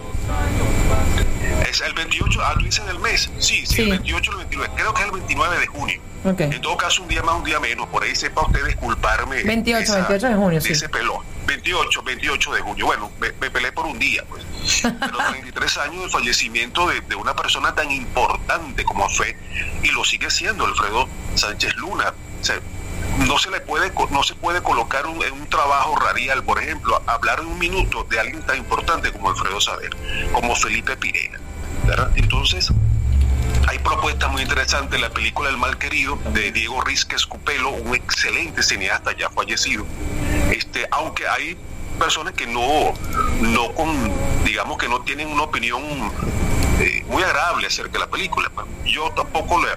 Es 1.68 1.80
el 1.80 1.92
28, 1.94 2.40
ah, 2.44 2.54
tú 2.58 2.64
dices 2.64 2.84
el 2.88 2.98
mes. 2.98 3.30
Sí, 3.38 3.64
sí, 3.66 3.82
el 3.82 3.90
28 3.90 4.30
o 4.30 4.34
el 4.34 4.38
29. 4.38 4.72
Creo 4.76 4.94
que 4.94 5.00
es 5.02 5.06
el 5.06 5.12
29 5.12 5.58
de 5.60 5.66
junio. 5.66 6.00
En 6.24 6.60
todo 6.60 6.76
caso, 6.76 7.02
un 7.02 7.08
día 7.08 7.22
más, 7.22 7.36
un 7.36 7.44
día 7.44 7.60
menos. 7.60 7.86
Por 7.88 8.02
ahí 8.02 8.14
sepa 8.16 8.42
usted 8.42 8.64
disculparme. 8.66 9.42
28, 9.44 9.82
esa- 9.82 9.94
28 10.08 10.28
de 10.28 10.34
junio, 10.34 10.60
de 10.60 10.66
sí. 10.66 10.72
ese 10.72 10.88
pelón. 10.88 11.24
28, 11.46 12.02
28 12.02 12.52
de 12.54 12.60
junio. 12.62 12.86
Bueno, 12.86 13.10
me, 13.20 13.30
me 13.40 13.50
peleé 13.50 13.70
por 13.72 13.86
un 13.86 13.98
día, 13.98 14.24
pues. 14.28 14.44
Pero 14.82 15.18
33 15.30 15.76
años 15.78 16.02
de 16.04 16.08
fallecimiento 16.10 16.88
de, 16.88 17.00
de 17.02 17.14
una 17.14 17.34
persona 17.36 17.72
tan 17.74 17.90
importante 17.92 18.84
como 18.84 19.08
fue, 19.08 19.36
y 19.82 19.88
lo 19.90 20.04
sigue 20.04 20.28
siendo 20.30 20.64
Alfredo 20.66 21.08
Sánchez 21.36 21.76
Luna. 21.76 22.12
O 22.40 22.44
sea, 22.44 22.58
no 23.18 23.38
se 23.38 23.50
le 23.50 23.60
puede 23.60 23.92
no 24.10 24.22
se 24.22 24.34
puede 24.34 24.62
colocar 24.62 25.06
un- 25.06 25.22
en 25.24 25.32
un 25.32 25.46
trabajo 25.48 25.96
radial, 25.96 26.42
por 26.44 26.62
ejemplo, 26.62 27.00
hablar 27.06 27.40
en 27.40 27.46
un 27.46 27.58
minuto 27.58 28.04
de 28.04 28.20
alguien 28.20 28.42
tan 28.42 28.58
importante 28.58 29.12
como 29.12 29.30
Alfredo 29.30 29.60
Saber, 29.60 29.90
como 30.32 30.54
Felipe 30.56 30.96
Pirena. 30.96 31.38
Entonces, 32.16 32.72
hay 33.68 33.78
propuestas 33.78 34.30
muy 34.30 34.42
interesantes. 34.42 35.00
La 35.00 35.10
película 35.10 35.48
El 35.50 35.56
Mal 35.56 35.78
Querido 35.78 36.18
de 36.32 36.52
Diego 36.52 36.80
Rizquez 36.82 37.26
Cupelo, 37.26 37.70
un 37.70 37.94
excelente 37.94 38.62
cineasta 38.62 39.16
ya 39.16 39.30
fallecido. 39.30 39.86
Este, 40.52 40.86
aunque 40.90 41.26
hay 41.28 41.56
personas 41.98 42.34
que 42.34 42.46
no, 42.46 42.92
no 43.40 43.72
con, 43.74 43.88
digamos 44.44 44.78
que 44.78 44.88
no 44.88 45.00
tienen 45.02 45.28
una 45.28 45.42
opinión 45.44 45.82
eh, 46.80 47.02
muy 47.08 47.22
agradable 47.22 47.66
acerca 47.68 47.92
de 47.92 47.98
la 48.00 48.10
película. 48.10 48.50
Yo 48.84 49.10
tampoco 49.12 49.60
le, 49.62 49.68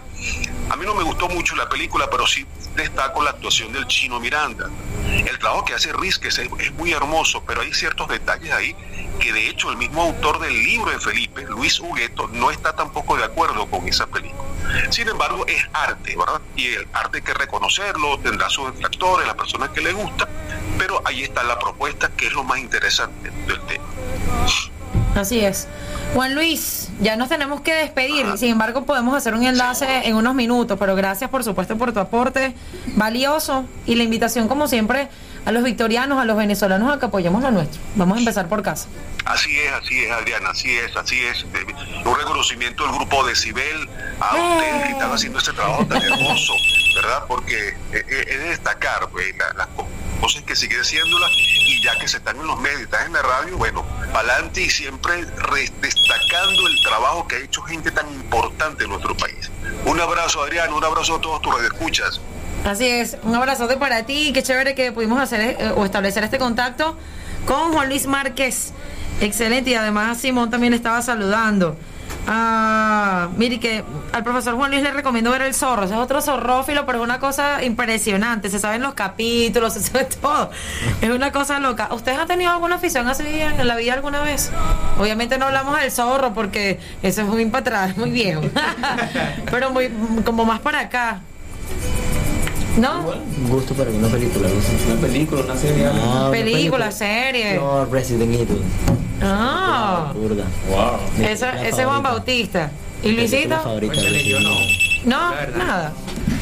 a 0.70 0.76
mí 0.76 0.86
no 0.86 0.96
me 0.96 1.04
gustó 1.04 1.28
mucho 1.30 1.56
la 1.56 1.68
película, 1.68 2.10
pero 2.10 2.26
sí 2.28 2.46
destaco 2.76 3.24
la 3.24 3.32
actuación 3.32 3.74
del 3.74 3.88
chino 3.88 4.20
Miranda. 4.20 4.70
El 5.08 5.38
trabajo 5.40 5.66
que 5.66 5.74
hace 5.74 5.92
Rizquez 5.94 6.38
es, 6.38 6.50
es 6.60 6.72
muy 6.74 6.92
hermoso, 6.92 7.44
pero 7.46 7.62
hay 7.62 7.74
ciertos 7.74 8.08
detalles 8.08 8.52
ahí 8.52 8.76
que 9.20 9.34
de 9.34 9.50
hecho 9.50 9.70
el 9.70 9.78
mismo 9.78 10.02
autor 10.02 10.40
del 10.40 10.54
libro 10.64 10.92
de 10.92 11.00
Felipe, 11.00 11.44
Luis 11.44 11.80
Hugueto, 11.80 12.28
no 12.28 12.52
está 12.52 12.76
tampoco 12.76 13.18
de 13.18 13.26
acuerdo 13.26 13.70
con 13.70 13.88
esa 13.88 14.08
película. 14.08 14.48
Sin 14.92 15.08
embargo, 15.08 15.46
es 15.48 15.62
arte, 15.74 16.16
¿verdad? 16.16 16.42
Y 16.56 16.68
el 16.68 16.88
arte 16.94 17.18
hay 17.18 17.24
que 17.24 17.34
reconocerlo, 17.34 18.20
tendrá 18.20 18.50
sus 18.50 18.74
detractores, 18.74 19.28
las 19.28 19.36
personas 19.36 19.70
que 19.70 19.82
le 19.82 19.94
gusta, 19.94 20.28
pero 20.78 21.02
ahí 21.06 21.24
está 21.24 21.44
la 21.44 21.60
propuesta 21.60 22.10
que 22.16 22.28
es 22.28 22.34
lo 22.34 22.44
más 22.44 22.60
interesante 22.60 23.30
del 23.48 23.60
tema. 23.62 23.84
Así 25.20 25.40
es. 25.40 25.68
Juan 26.14 26.34
Luis, 26.34 26.90
ya 27.02 27.16
nos 27.16 27.30
tenemos 27.30 27.62
que 27.62 27.74
despedir. 27.74 28.26
Sin 28.38 28.50
embargo, 28.50 28.84
podemos 28.84 29.16
hacer 29.16 29.34
un 29.34 29.44
enlace 29.44 30.08
en 30.08 30.16
unos 30.16 30.34
minutos, 30.34 30.78
pero 30.80 30.96
gracias 30.96 31.30
por 31.30 31.44
supuesto 31.44 31.78
por 31.78 31.92
tu 31.94 32.00
aporte 32.00 32.54
valioso 32.96 33.66
y 33.86 33.96
la 33.96 34.04
invitación 34.04 34.48
como 34.48 34.68
siempre 34.68 35.10
a 35.50 35.52
los 35.52 35.64
victorianos, 35.64 36.20
a 36.20 36.26
los 36.26 36.38
venezolanos 36.38 36.94
a 36.96 37.00
que 37.00 37.08
apoyemos 37.08 37.42
lo 37.42 37.50
nuestro. 37.50 37.82
Vamos 37.96 38.18
a 38.18 38.20
empezar 38.20 38.48
por 38.48 38.62
casa. 38.62 38.88
Así 39.26 39.58
es, 39.60 39.72
así 39.74 40.04
es, 40.06 40.12
Adriana, 40.12 40.52
así 40.52 40.78
es, 40.78 40.96
así 40.96 41.20
es. 41.26 41.40
Eh, 41.42 42.02
Un 42.06 42.16
reconocimiento 42.16 42.84
del 42.86 42.94
grupo 42.94 43.26
Decibel 43.26 43.90
a 44.20 44.36
ustedes 44.36 44.84
que 44.84 44.92
están 44.92 45.12
haciendo 45.12 45.40
este 45.40 45.54
trabajo 45.54 45.86
tan 45.88 46.02
hermoso, 46.04 46.54
¿verdad? 46.96 47.24
Porque 47.28 47.70
eh, 47.70 47.76
eh, 47.94 48.26
es 48.28 48.38
de 48.40 48.50
destacar 48.50 49.10
pues, 49.12 49.26
la- 49.38 49.54
las 49.58 49.68
co- 49.76 49.88
cosas 50.22 50.44
que 50.44 50.56
siguen 50.56 50.82
haciéndolas 50.82 51.32
y 51.34 51.82
ya 51.84 51.98
que 51.98 52.08
se 52.08 52.18
están 52.18 52.38
en 52.38 52.46
los 52.46 52.60
medios, 52.60 52.82
están 52.82 53.08
en 53.08 53.14
la 53.14 53.22
radio, 53.24 53.58
bueno, 53.58 53.84
para 54.14 54.34
adelante 54.34 54.62
y 54.62 54.70
siempre 54.70 55.26
re- 55.26 55.72
destacando 55.82 56.68
el 56.68 56.82
trabajo 56.84 57.28
que 57.28 57.38
ha 57.38 57.40
hecho 57.40 57.62
gente 57.64 57.90
tan 57.90 58.08
importante 58.14 58.84
en 58.84 58.92
nuestro 58.92 59.18
país. 59.18 59.50
Un 59.86 60.00
abrazo, 60.00 60.44
Adriana, 60.44 60.74
un 60.76 60.84
abrazo 60.84 61.16
a 61.16 61.22
todos 61.22 61.42
tus 61.42 61.54
radioescuchas. 61.56 62.22
Así 62.66 62.86
es, 62.88 63.18
un 63.24 63.36
abrazote 63.36 63.78
para 63.78 64.04
ti, 64.04 64.32
qué 64.34 64.44
chévere 64.44 64.76
que 64.76 64.92
pudimos 64.92 65.20
hacer 65.20 65.58
eh, 65.60 65.72
o 65.76 65.86
establecer 65.86 66.24
este 66.24 66.38
contacto 66.38 66.98
con 67.46 67.72
Juan 67.74 67.90
Luis 67.90 68.06
Márquez. 68.06 68.74
Excelente, 69.22 69.72
y 69.72 69.76
además 69.76 70.20
Simón 70.20 70.50
también 70.50 70.74
estaba 70.74 71.02
saludando. 71.02 71.78
Ah, 72.28 73.30
mire 73.38 73.60
que 73.60 73.84
al 74.12 74.24
profesor 74.24 74.56
Juan 74.56 74.70
Luis 74.70 74.84
le 74.84 74.92
recomiendo 74.92 75.32
ver 75.32 75.42
el 75.42 75.54
zorro, 75.54 75.86
es 75.86 75.92
otro 75.92 76.22
zorrófilo, 76.22 76.86
pero 76.86 77.00
es 77.00 77.04
una 77.04 77.20
cosa 77.20 77.64
impresionante, 77.64 78.50
se 78.50 78.60
saben 78.60 78.84
los 78.84 78.94
capítulos, 78.94 79.74
se 79.76 79.82
sabe 79.82 80.06
todo, 80.06 80.52
es 81.02 81.10
una 81.10 81.32
cosa 81.32 81.60
loca. 81.60 81.90
¿Ustedes 81.92 82.20
han 82.20 82.28
tenido 82.28 82.52
alguna 82.52 82.76
afición 82.76 83.08
así 83.08 83.24
en 83.26 83.68
la 83.68 83.76
vida 83.76 83.94
alguna 83.94 84.22
vez? 84.22 84.52
Obviamente 85.00 85.38
no 85.38 85.46
hablamos 85.46 85.80
del 85.80 85.92
zorro 85.92 86.34
porque 86.34 86.80
eso 87.02 87.22
es 87.22 87.28
muy 87.28 87.46
para 87.46 87.62
atrás, 87.62 87.98
muy 87.98 88.12
viejo, 88.12 88.42
pero 89.50 89.72
muy 89.72 89.90
como 90.24 90.46
más 90.46 90.60
para 90.60 90.82
acá. 90.82 91.22
¿No? 92.80 93.00
Un 93.44 93.50
gusto 93.50 93.74
para 93.74 93.90
una 93.92 94.08
película. 94.08 94.48
Una 94.48 95.02
película, 95.02 95.42
una 95.44 95.56
serie. 95.58 95.88
Película, 96.32 96.92
serie. 96.92 97.56
No, 97.56 97.86
Resident 97.86 98.34
Evil. 98.34 98.62
Ah, 99.22 100.12
Burda. 100.16 100.46
Wow. 100.70 101.26
esa- 101.26 101.62
ese 101.68 101.82
es 101.82 101.86
Juan 101.88 102.02
Bautista. 102.04 102.72
¿Y 103.04 103.12
Luisito? 103.12 103.56
favorita. 103.62 103.96
yo 103.96 104.40
no. 104.40 104.56
No, 105.06 105.32
nada. 105.58 105.94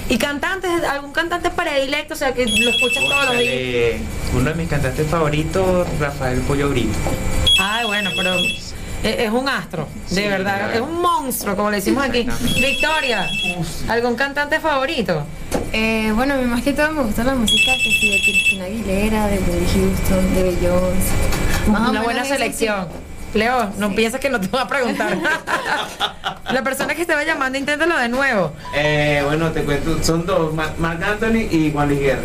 ¿Y 0.10 0.18
cantantes? 0.18 0.84
¿Algún 0.84 1.12
cantante 1.12 1.50
predilecto? 1.50 2.14
O 2.14 2.18
sea, 2.18 2.34
que 2.34 2.46
lo 2.46 2.70
escuchas 2.70 3.04
todos 3.04 3.26
los 3.28 3.38
días. 3.40 4.02
Uno 4.36 4.50
de 4.50 4.56
mis 4.56 4.68
cantantes 4.70 5.08
favoritos, 5.08 5.88
Rafael 6.00 6.40
Pollo 6.42 6.70
Brito. 6.70 6.98
Ay, 7.60 7.86
bueno, 7.86 8.10
pero 8.16 8.36
es, 9.10 9.20
es 9.20 9.32
un 9.32 9.48
astro, 9.50 9.88
de 10.10 10.16
Sí, 10.16 10.28
verdad. 10.28 10.58
claro. 10.58 10.74
Es 10.74 10.82
un 10.82 11.02
monstruo, 11.02 11.56
como 11.56 11.70
le 11.72 11.78
decimos 11.78 12.04
aquí. 12.04 12.28
Victoria, 12.60 13.28
¿algún 13.90 14.16
cantante 14.16 14.60
favorito? 14.60 15.24
Eh, 15.74 16.12
bueno, 16.16 16.34
a 16.36 16.38
mí 16.38 16.46
más 16.46 16.62
que 16.64 16.74
todo 16.74 16.92
me 16.92 17.04
gusta 17.04 17.24
la 17.24 17.36
música 17.36 17.72
que 17.74 17.92
sí, 18.00 18.10
de 18.12 18.22
Cristina 18.24 18.66
Aguilera, 18.66 19.28
de 19.28 19.38
Whitney 19.40 19.68
Houston, 19.74 20.36
de 20.36 20.44
Beyoncé. 20.44 21.72
Más 21.72 21.90
Una 21.90 22.02
buena 22.02 22.24
selección. 22.26 22.88
Leo, 23.34 23.72
no 23.78 23.94
piensas 23.94 24.20
que 24.22 24.30
no 24.30 24.40
te 24.40 24.48
voy 24.48 24.62
a 24.62 24.68
preguntar. 24.68 25.18
La 26.52 26.64
persona 26.64 26.96
que 26.96 27.02
estaba 27.02 27.24
llamando, 27.24 27.58
inténtalo 27.58 27.98
de 27.98 28.08
nuevo. 28.10 28.54
Eh, 28.74 29.22
bueno, 29.26 29.52
te 29.52 29.64
cuento, 29.64 30.02
son 30.02 30.26
dos, 30.26 30.54
Ma- 30.54 30.74
Marc 30.78 31.04
Anthony 31.04 31.46
y 31.52 31.72
Juan 31.74 31.90
Luis 31.90 32.00
Guerra. 32.00 32.22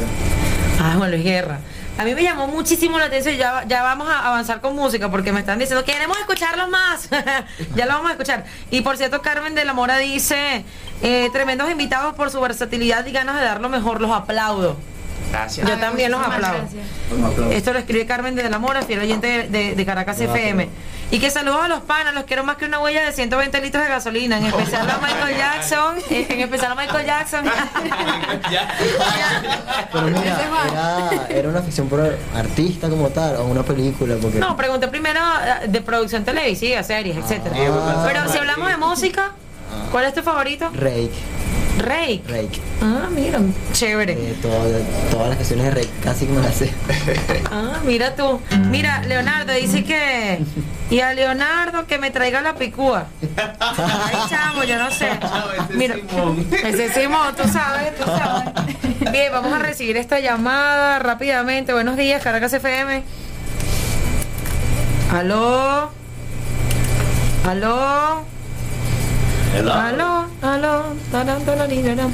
Ah, 0.80 0.94
Juan 0.96 1.10
Luis 1.10 1.24
Guerra. 1.24 1.59
A 1.98 2.05
mí 2.05 2.14
me 2.14 2.23
llamó 2.23 2.47
muchísimo 2.47 2.98
la 2.98 3.05
atención 3.06 3.35
y 3.35 3.39
ya, 3.39 3.64
ya 3.69 3.82
vamos 3.82 4.09
a 4.09 4.27
avanzar 4.27 4.60
con 4.60 4.74
música 4.74 5.10
porque 5.10 5.31
me 5.32 5.40
están 5.40 5.59
diciendo, 5.59 5.85
queremos 5.85 6.19
escucharlos 6.19 6.69
más. 6.70 7.09
ya 7.77 7.86
lo 7.86 7.93
vamos 7.93 8.09
a 8.09 8.12
escuchar. 8.12 8.44
Y 8.70 8.81
por 8.81 8.97
cierto, 8.97 9.20
Carmen 9.20 9.55
de 9.55 9.64
la 9.66 9.74
Mora 9.74 9.98
dice, 9.98 10.64
eh, 11.02 11.28
tremendos 11.32 11.70
invitados 11.70 12.14
por 12.14 12.31
su 12.31 12.40
versatilidad 12.40 13.05
y 13.06 13.12
ganas 13.12 13.36
de 13.39 13.43
dar 13.44 13.60
lo 13.60 13.69
mejor, 13.69 14.01
los 14.01 14.10
aplaudo. 14.10 14.77
Gracias. 15.31 15.69
Yo 15.69 15.78
también 15.78 16.10
los 16.10 16.20
aplaudo. 16.20 16.59
gracias. 16.60 17.52
Esto 17.52 17.73
lo 17.73 17.78
escribe 17.78 18.06
Carmen 18.06 18.35
de 18.35 18.48
la 18.48 18.59
Mora, 18.59 18.82
fiel 18.82 19.01
oyente 19.01 19.27
de, 19.27 19.48
de- 19.48 19.74
de 19.74 19.86
Caracas 19.86 20.19
FM. 20.20 20.69
Y 21.12 21.18
que 21.18 21.30
saludos 21.30 21.60
a 21.62 21.68
los 21.68 21.82
panas, 21.82 22.14
los 22.14 22.24
quiero 22.24 22.43
más 22.43 22.56
que 22.56 22.64
una 22.64 22.80
huella 22.80 23.05
de 23.05 23.12
120 23.12 23.60
litros 23.60 23.82
de 23.84 23.90
gasolina, 23.90 24.39
en 24.39 24.47
especial 24.47 24.89
a 24.89 24.97
Michael 24.97 25.36
Jackson, 25.36 25.97
en 26.10 26.40
especial 26.40 26.72
a 26.72 26.74
Michael 26.74 27.05
Jackson. 27.06 27.44
Pero 29.93 30.06
mira, 30.06 30.40
era, 30.70 31.26
era 31.28 31.48
una 31.51 31.60
ficción 31.60 31.90
por 31.90 32.01
artista 32.34 32.89
como 32.89 33.10
tal 33.10 33.36
o 33.36 33.44
una 33.44 33.62
película. 33.62 34.16
Porque 34.22 34.39
No, 34.39 34.56
pregunté 34.56 34.89
primero 34.89 35.20
eh, 35.20 35.68
de 35.68 35.82
producción 35.82 36.24
televisiva, 36.24 36.82
series, 36.82 37.14
etcétera. 37.18 37.56
Ah. 37.59 38.05
Pero 38.06 38.32
si 38.32 38.39
hablamos 38.39 38.68
de 38.70 38.78
música, 38.78 39.32
¿cuál 39.90 40.06
es 40.06 40.14
tu 40.14 40.22
favorito? 40.22 40.70
Rake. 40.72 41.41
Rake. 41.78 42.23
Rake. 42.28 42.61
Ah, 42.81 43.09
mira, 43.11 43.40
chévere. 43.73 44.12
Eh, 44.12 44.36
todas, 44.43 44.82
todas 45.11 45.28
las 45.28 45.36
canciones 45.39 45.65
de 45.66 45.70
Rake 45.73 45.90
casi 46.03 46.27
que 46.27 46.32
me 46.32 46.40
las 46.43 46.55
sé. 46.55 46.73
Ah, 47.51 47.81
mira 47.85 48.15
tú. 48.15 48.40
Mira, 48.70 49.03
Leonardo 49.03 49.53
dice 49.53 49.85
que. 49.85 50.40
Y 50.90 51.01
a 51.01 51.12
Leonardo 51.15 51.86
que 51.86 51.99
me 51.99 52.11
traiga 52.11 52.40
la 52.40 52.55
picúa. 52.55 53.07
Ay, 53.61 54.16
chamo, 54.28 54.65
yo 54.65 54.78
no 54.78 54.90
sé. 54.90 55.09
Mira, 55.70 55.97
ese 56.65 56.86
es 56.86 56.93
Simón, 56.94 57.35
tú 57.36 57.47
sabes, 57.49 57.97
tú 57.97 58.05
sabes. 58.05 58.53
Bien, 59.12 59.32
vamos 59.32 59.53
a 59.53 59.59
recibir 59.59 59.97
esta 59.97 60.20
llamada 60.20 60.99
rápidamente. 60.99 61.73
Buenos 61.73 61.97
días, 61.97 62.23
Caracas 62.23 62.53
FM. 62.53 63.03
Aló. 65.12 65.90
Aló. 67.47 68.24
Aló, 69.55 70.27
aló. 70.41 70.85
Tarariraram. 71.11 72.11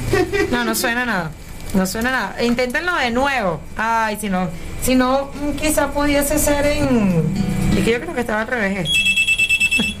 No, 0.51 0.65
no 0.65 0.75
suena 0.75 1.05
nada. 1.05 1.31
No 1.73 1.85
suena 1.85 2.11
nada. 2.11 2.43
Inténtenlo 2.43 2.93
de 2.95 3.11
nuevo. 3.11 3.61
Ay, 3.77 4.17
si 4.19 4.29
no, 4.29 4.49
si 4.81 4.95
no, 4.95 5.29
mm, 5.33 5.51
quizá 5.57 5.91
pudiese 5.91 6.37
ser 6.37 6.65
en. 6.65 7.23
Es 7.77 7.85
que 7.85 7.91
yo 7.91 8.01
creo 8.01 8.13
que 8.13 8.21
estaba 8.21 8.41
al 8.41 8.47
revés. 8.47 8.89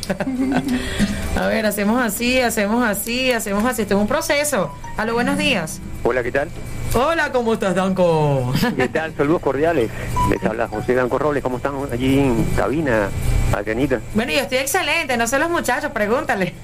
A 1.35 1.47
ver, 1.47 1.65
hacemos 1.65 2.01
así, 2.01 2.39
hacemos 2.39 2.83
así, 2.83 3.31
hacemos 3.31 3.63
así. 3.65 3.83
Esto 3.83 3.95
es 3.95 4.01
un 4.01 4.07
proceso. 4.07 4.73
Aló, 4.97 5.13
buenos 5.13 5.37
días. 5.37 5.79
Hola, 6.03 6.23
¿qué 6.23 6.31
tal? 6.31 6.49
Hola, 6.93 7.31
¿cómo 7.31 7.53
estás, 7.53 7.75
Danco? 7.75 8.51
¿Qué 8.75 8.87
tal? 8.87 9.13
Saludos 9.15 9.41
cordiales. 9.41 9.91
Les 10.29 10.43
habla 10.43 10.67
José 10.67 10.95
Danco 10.95 11.19
Robles. 11.19 11.43
¿Cómo 11.43 11.57
están 11.57 11.75
allí 11.91 12.19
en 12.19 12.43
cabina, 12.55 13.09
Adrianita? 13.55 14.01
Bueno, 14.15 14.31
yo 14.31 14.39
estoy 14.39 14.57
excelente, 14.57 15.15
no 15.15 15.27
sé 15.27 15.37
los 15.37 15.49
muchachos, 15.49 15.91
pregúntale. 15.91 16.55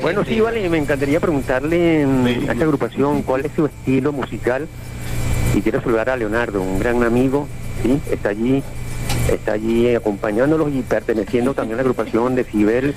Bueno, 0.00 0.24
sí, 0.24 0.40
vale, 0.40 0.68
me 0.70 0.78
encantaría 0.78 1.20
preguntarle 1.20 2.06
mm, 2.06 2.26
a 2.48 2.52
esta 2.52 2.64
agrupación 2.64 3.22
cuál 3.22 3.44
es 3.44 3.52
su 3.54 3.66
estilo 3.66 4.12
musical. 4.12 4.66
Y 5.54 5.60
quiero 5.60 5.82
saludar 5.82 6.08
a 6.10 6.16
Leonardo, 6.16 6.62
un 6.62 6.78
gran 6.78 7.02
amigo, 7.02 7.46
¿sí? 7.82 8.00
Está 8.10 8.30
allí, 8.30 8.62
está 9.30 9.52
allí 9.52 9.94
acompañándolos 9.94 10.72
y 10.72 10.82
perteneciendo 10.82 11.54
también 11.54 11.74
a 11.74 11.76
la 11.78 11.82
agrupación 11.82 12.34
de 12.34 12.44
Cibel 12.44 12.94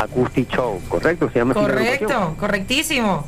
Acoustic 0.00 0.48
Show, 0.50 0.80
¿correcto? 0.88 1.30
Se 1.32 1.38
llama 1.38 1.54
la. 1.54 1.60
Correcto, 1.62 2.34
correctísimo. 2.38 3.24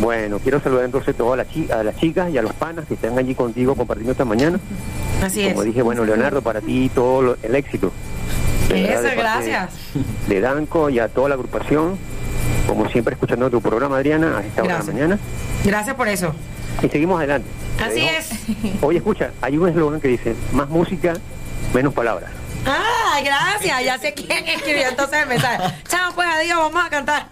Bueno, 0.00 0.38
quiero 0.40 0.60
saludar 0.60 0.84
entonces 0.84 1.14
a 1.14 1.18
todas 1.18 1.38
las, 1.38 1.48
chi- 1.48 1.70
a 1.70 1.82
las 1.84 1.96
chicas 1.96 2.30
y 2.30 2.38
a 2.38 2.42
los 2.42 2.52
panas 2.54 2.86
que 2.86 2.94
están 2.94 3.16
allí 3.18 3.34
contigo 3.34 3.74
compartiendo 3.76 4.12
esta 4.12 4.24
mañana. 4.24 4.58
Así 5.22 5.46
Como 5.48 5.60
es. 5.62 5.66
dije, 5.66 5.82
bueno, 5.82 6.04
Leonardo, 6.04 6.42
para 6.42 6.60
ti 6.60 6.90
todo 6.94 7.22
lo- 7.22 7.36
el 7.42 7.54
éxito. 7.54 7.92
Eso, 8.74 9.02
gracias. 9.16 9.70
De 10.28 10.40
Danco 10.40 10.90
y 10.90 10.98
a 10.98 11.08
toda 11.08 11.28
la 11.28 11.34
agrupación, 11.36 11.96
como 12.66 12.88
siempre 12.88 13.14
escuchando 13.14 13.48
tu 13.48 13.60
programa, 13.60 13.96
Adriana, 13.98 14.38
a 14.38 14.40
esta 14.44 14.62
hora 14.64 14.78
de 14.78 14.86
la 14.86 14.92
mañana. 14.92 15.18
Gracias 15.64 15.94
por 15.94 16.08
eso. 16.08 16.32
Y 16.82 16.88
seguimos 16.88 17.18
adelante. 17.18 17.48
Así 17.82 18.00
es. 18.00 18.30
Oye, 18.82 18.98
escucha, 18.98 19.30
hay 19.40 19.56
un 19.56 19.68
eslogan 19.68 20.00
que 20.00 20.08
dice, 20.08 20.34
más 20.52 20.68
música, 20.68 21.14
menos 21.74 21.92
palabras. 21.94 22.30
Ah, 22.68 23.20
gracias. 23.24 23.84
Ya 23.84 23.98
sé 23.98 24.12
quién 24.14 24.46
escribió 24.48 24.88
entonces 24.88 25.20
el 25.22 25.28
mensaje. 25.28 25.58
Chao, 25.88 26.12
pues 26.14 26.26
adiós, 26.28 26.58
vamos 26.58 26.84
a 26.84 26.90
cantar. 26.90 27.26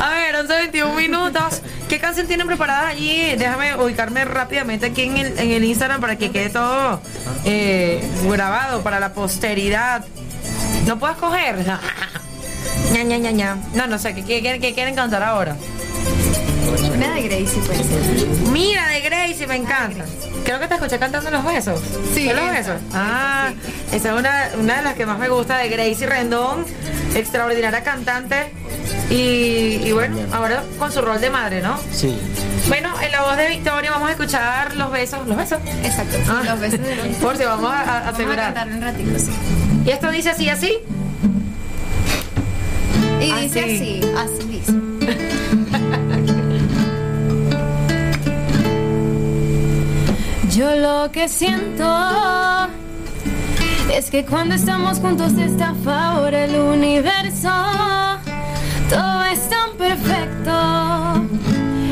a 0.00 0.10
ver, 0.10 0.34
11, 0.36 0.52
21 0.56 0.94
minutos. 0.94 1.62
¿Qué 1.88 2.00
canción 2.00 2.26
tienen 2.26 2.46
preparadas 2.48 2.90
allí? 2.90 3.36
Déjame 3.36 3.76
ubicarme 3.76 4.24
rápidamente 4.24 4.86
aquí 4.86 5.02
en 5.02 5.16
el, 5.18 5.38
en 5.38 5.50
el 5.52 5.64
Instagram 5.64 6.00
para 6.00 6.16
que 6.16 6.30
quede 6.32 6.50
todo 6.50 7.00
eh, 7.44 8.04
grabado 8.24 8.82
para 8.82 8.98
la 8.98 9.12
posteridad. 9.12 10.04
¿No 10.86 10.98
puedo 10.98 11.12
escoger? 11.12 11.56
ña, 12.92 13.02
ña, 13.04 13.18
ña, 13.18 13.30
ña. 13.30 13.56
No, 13.74 13.86
no 13.86 13.98
sé, 13.98 14.14
¿qué, 14.14 14.24
qué, 14.24 14.42
qué- 14.42 14.58
qué 14.60 14.74
quieren 14.74 14.94
cantar 14.96 15.22
ahora? 15.22 15.56
Una 16.94 17.14
de 17.14 17.22
Gracie 17.22 17.62
puede 17.62 17.84
ser. 17.84 18.26
Mira, 18.52 18.88
de 18.88 19.00
Gracie, 19.00 19.46
me 19.46 19.56
encanta. 19.56 20.04
Creo 20.44 20.58
que 20.60 20.68
te 20.68 20.74
escuché 20.74 20.98
cantando 20.98 21.30
Los 21.30 21.44
Besos. 21.44 21.80
Sí, 22.14 22.24
¿Fue 22.26 22.34
Los 22.34 22.44
esa, 22.44 22.52
Besos? 22.52 22.76
Ah, 22.94 23.50
esa 23.92 24.08
es 24.14 24.18
una, 24.18 24.48
una 24.58 24.76
de 24.76 24.82
las 24.82 24.94
que 24.94 25.06
más 25.06 25.18
me 25.18 25.28
gusta 25.28 25.58
de 25.58 25.68
Gracie 25.68 26.06
Rendón, 26.06 26.64
extraordinaria 27.14 27.82
cantante. 27.82 28.52
Y, 29.10 29.80
y 29.84 29.92
bueno, 29.92 30.16
ahora 30.32 30.62
con 30.78 30.92
su 30.92 31.00
rol 31.02 31.20
de 31.20 31.30
madre, 31.30 31.60
¿no? 31.62 31.78
Sí. 31.92 32.16
Bueno, 32.68 32.90
en 33.02 33.12
la 33.12 33.22
voz 33.22 33.36
de 33.36 33.48
Victoria 33.48 33.90
vamos 33.90 34.08
a 34.08 34.12
escuchar 34.12 34.74
Los 34.76 34.90
Besos. 34.90 35.26
¿Los 35.26 35.36
Besos? 35.36 35.58
Exacto. 35.82 36.16
Ah, 36.28 36.42
Los 36.44 36.60
besos 36.60 36.80
de 36.80 36.94
Gracie. 36.96 37.14
Por 37.20 37.36
si 37.36 37.44
vamos 37.44 37.70
a, 37.72 38.08
a 38.08 38.12
Vamos 38.12 38.36
a 38.38 38.64
un 38.64 38.80
ratito, 38.82 39.18
sí. 39.18 39.30
Y 39.86 39.90
esto 39.90 40.10
dice 40.10 40.30
así, 40.30 40.48
así. 40.48 40.78
Y 43.20 43.30
Así. 43.32 43.42
dice 43.42 43.60
así, 43.60 44.00
así 44.16 44.48
dice. 44.48 44.72
Yo 50.58 50.74
lo 50.74 51.12
que 51.12 51.28
siento 51.28 51.86
es 53.94 54.10
que 54.10 54.24
cuando 54.24 54.56
estamos 54.56 54.98
juntos 54.98 55.34
está 55.34 55.68
a 55.68 55.74
favor 55.74 56.34
el 56.34 56.56
universo. 56.56 57.48
Todo 58.90 59.22
es 59.22 59.48
tan 59.48 59.76
perfecto. 59.78 61.24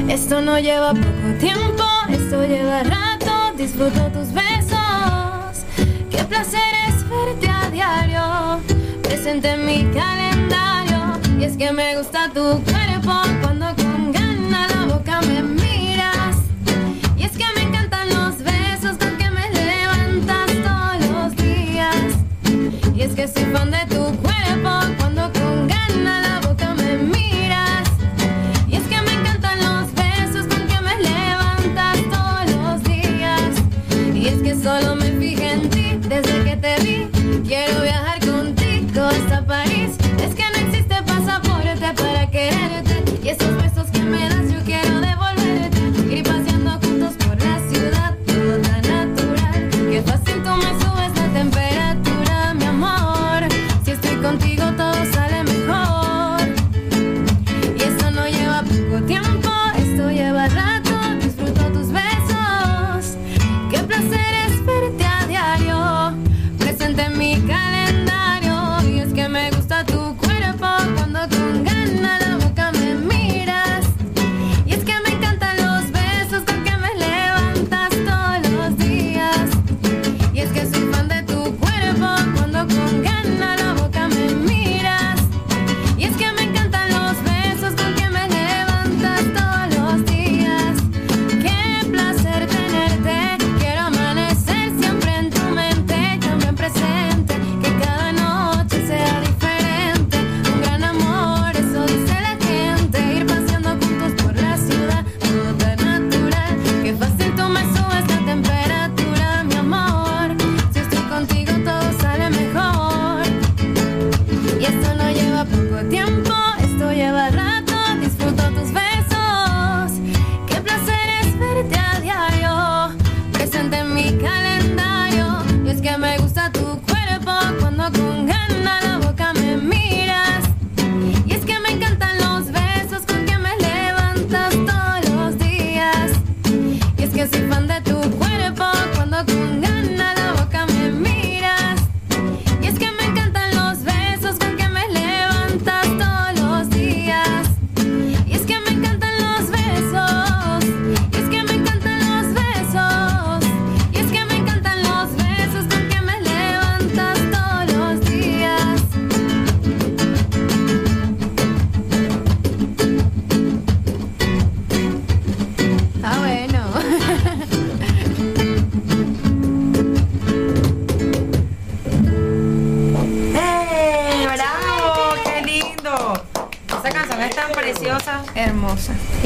Esto 0.09 0.40
no 0.40 0.59
lleva 0.59 0.94
poco 0.94 1.38
tiempo, 1.38 1.84
esto 2.10 2.44
lleva 2.44 2.82
rato. 2.82 3.56
Disfruto 3.56 4.10
tus 4.10 4.32
besos. 4.32 5.64
Qué 6.10 6.24
placer 6.24 6.72
es 6.88 7.09
verte 7.09 7.48
a 7.48 7.70
diario, 7.70 8.60
presente 9.01 9.51
en 9.51 9.64
mi 9.64 9.84
calendario. 9.94 11.20
Y 11.38 11.44
es 11.44 11.56
que 11.56 11.70
me 11.70 11.97
gusta 11.97 12.32
tu 12.34 12.60
cuerpo 12.64 13.12
cuando 13.43 13.66
con 13.76 14.10
gana 14.10 14.66
la 14.66 14.93
boca 14.93 15.20
me 15.20 15.65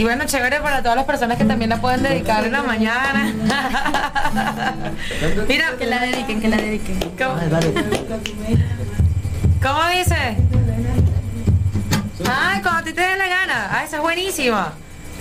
Y 0.00 0.02
bueno, 0.02 0.24
chévere 0.24 0.60
para 0.60 0.80
todas 0.80 0.96
las 0.96 1.04
personas 1.04 1.36
que 1.36 1.44
también 1.44 1.68
la 1.68 1.78
pueden 1.78 2.02
dedicar 2.02 2.42
en 2.46 2.52
la 2.52 2.62
mañana. 2.62 3.34
Mira, 5.46 5.74
que 5.78 5.84
la 5.84 5.98
dediquen, 6.00 6.40
que 6.40 6.48
la 6.48 6.56
dediquen. 6.56 6.98
¿Cómo, 7.18 7.34
¿Cómo 9.62 9.88
dice? 9.94 10.38
Ah, 12.26 12.60
cuando 12.62 12.80
a 12.80 12.82
ti 12.82 12.94
te 12.94 13.02
dé 13.02 13.14
la 13.14 13.28
gana. 13.28 13.68
Ah, 13.70 13.84
esa 13.84 13.96
es 13.96 14.02
buenísima. 14.02 14.72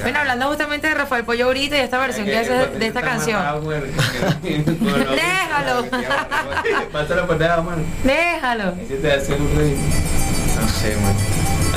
Bueno, 0.02 0.20
hablando 0.20 0.48
justamente 0.48 0.88
de 0.88 0.94
Rafael 0.94 1.26
Pollo 1.26 1.48
ahorita 1.48 1.76
y 1.76 1.82
esta 1.82 1.98
versión 1.98 2.26
que 2.26 2.38
haces 2.38 2.80
de 2.80 2.88
esta 2.88 3.02
canción. 3.02 3.44
Déjalo. 4.42 5.88
Déjalo. 8.06 8.76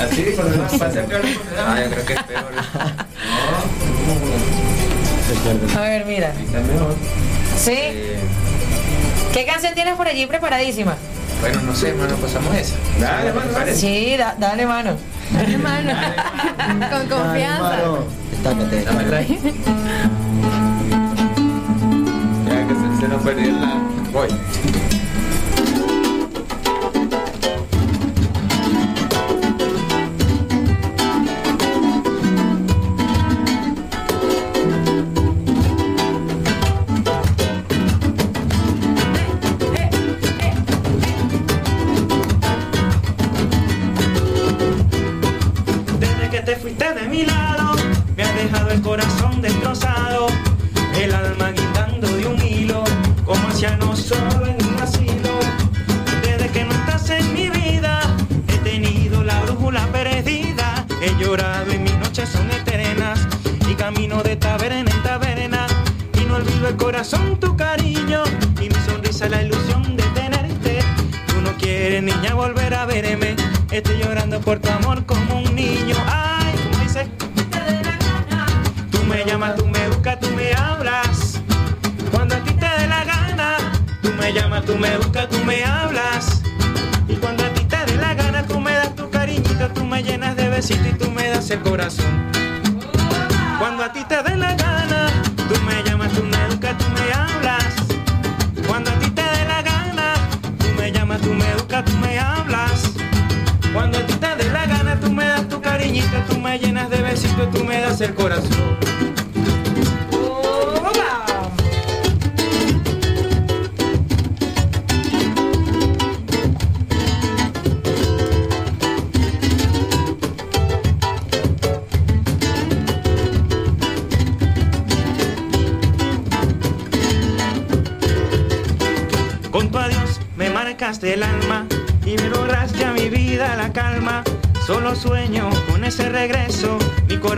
Así 0.03 0.23
dijo 0.23 0.43
León, 0.43 0.67
pasa 0.79 1.03
peor. 1.03 1.23
Ah, 1.59 1.81
yo 1.83 1.91
creo 1.91 2.05
que 2.05 2.13
es 2.15 2.23
peor. 2.25 2.51
No. 5.75 5.79
A 5.79 5.81
ver, 5.83 6.05
mira. 6.07 6.33
¿Sí? 7.57 7.73
Eh. 7.75 8.19
¿Qué 9.33 9.47
canción 9.47 9.75
tienes 9.75 9.95
por 9.95 10.07
allí 10.09 10.27
preparadísima? 10.27 10.97
Bueno, 11.41 11.61
no 11.63 11.75
sé, 11.75 11.91
hermano, 11.91 12.17
pasamos 12.17 12.55
esa. 12.55 12.75
Dale, 13.01 13.29
hermano, 13.29 13.51
sí. 13.67 13.75
Sí, 13.75 14.17
da, 14.17 14.35
dale, 14.39 14.67
mano. 14.67 14.97
Dale, 15.33 15.59
mano. 15.59 15.93
Con 16.91 17.09
confianza. 17.09 17.63
Dale, 17.63 17.83
mano. 17.83 18.05
Estácate, 18.33 18.85
dame 18.85 19.05
trae. 19.05 19.27
Ya 22.49 22.67
que 22.67 22.75
se, 22.75 23.01
se 23.01 23.09
nos 23.09 23.23
perdió 23.23 23.53
la... 23.53 23.81
Voy. 24.13 24.29
Estoy 73.73 73.97
llorando 73.97 74.39
por 74.39 74.59
tu 74.59 74.69
amor 74.69 75.07
como 75.07 75.41
un 75.41 75.57
niño. 75.57 75.97
Ay, 76.07 76.55
tú 76.63 76.77
me 76.77 76.85
dices, 76.85 77.09
te 77.51 77.59
dé 77.59 77.83
la 77.83 77.97
gana. 77.97 78.47
Tú 78.91 79.03
me 79.05 79.25
llamas, 79.25 79.57
tú 79.57 79.67
me 79.67 79.89
buscas, 79.89 80.21
tú 80.21 80.29
me 80.37 80.53
hablas. 80.53 81.41
Cuando 82.11 82.35
a 82.35 82.39
ti 82.41 82.53
te 82.53 82.67
dé 82.67 82.87
la 82.87 83.03
gana. 83.03 83.57
Tú 84.03 84.11
me 84.13 84.31
llamas, 84.31 84.67
tú 84.67 84.77
me 84.77 84.95
buscas, 84.99 85.27
tú 85.31 85.39
me 85.47 85.65
hablas. 85.65 86.43
Y 87.09 87.15
cuando 87.15 87.45
a 87.45 87.49
ti 87.55 87.65
te 87.65 87.79
dé 87.87 87.97
la 87.97 88.13
gana, 88.13 88.47
tú 88.47 88.61
me 88.61 88.75
das 88.75 88.95
tu 88.95 89.09
cariñito, 89.09 89.67
tú 89.75 89.87
me 89.87 90.03
llenas 90.03 90.37
de 90.37 90.51
besitos 90.51 90.89
y 90.89 90.93
tú 90.93 91.11
me 91.11 91.31
das 91.31 91.49
el 91.49 91.61
corazón. 91.61 92.32
hace 107.93 108.07
el 108.07 108.15
corazón. 108.15 108.82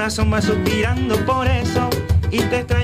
corazón 0.04 0.30
va 0.30 0.42
suspirando 0.42 1.16
por 1.24 1.46
eso 1.46 1.88
y 2.30 2.36
te 2.36 2.58
extraño. 2.58 2.83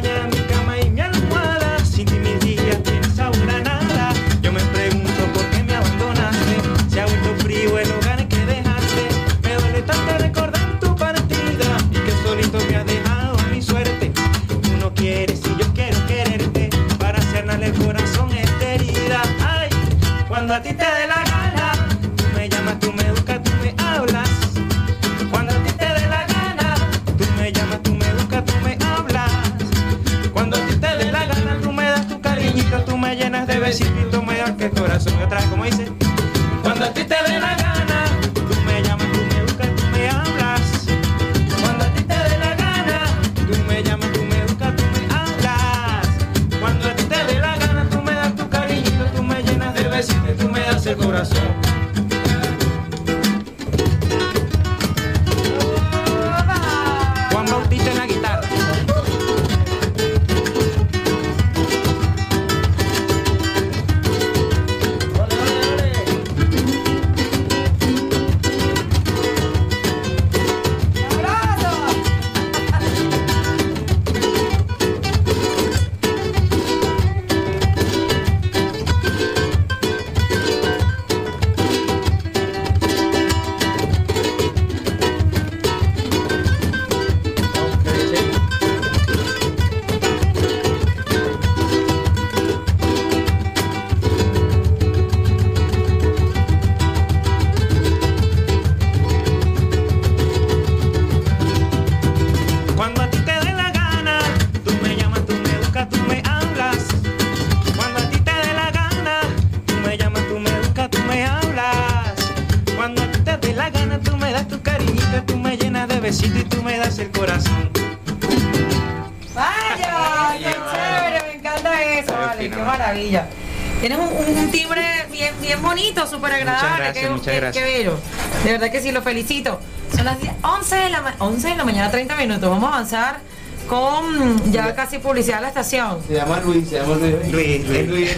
De 128.51 128.59
verdad 128.59 128.72
que 128.72 128.82
sí, 128.82 128.90
lo 128.90 129.01
felicito. 129.01 129.60
Son 129.94 130.05
las 130.05 130.20
10, 130.20 130.32
11 130.43 130.74
de 130.74 130.90
la, 130.90 131.14
11 131.20 131.48
de 131.51 131.55
la 131.55 131.64
mañana, 131.64 131.89
30 131.89 132.16
minutos. 132.16 132.51
Vamos 132.51 132.64
a 132.64 132.74
avanzar 132.74 133.20
con 133.68 134.51
ya 134.51 134.74
casi 134.74 134.98
publicidad 134.98 135.36
de 135.36 135.43
la 135.43 135.48
estación. 135.51 136.02
Se 136.09 136.14
llama 136.14 136.40
Luis, 136.40 136.68
se 136.68 136.81
llama 136.81 136.97
Luis. 136.97 137.89
Luis, 137.89 138.16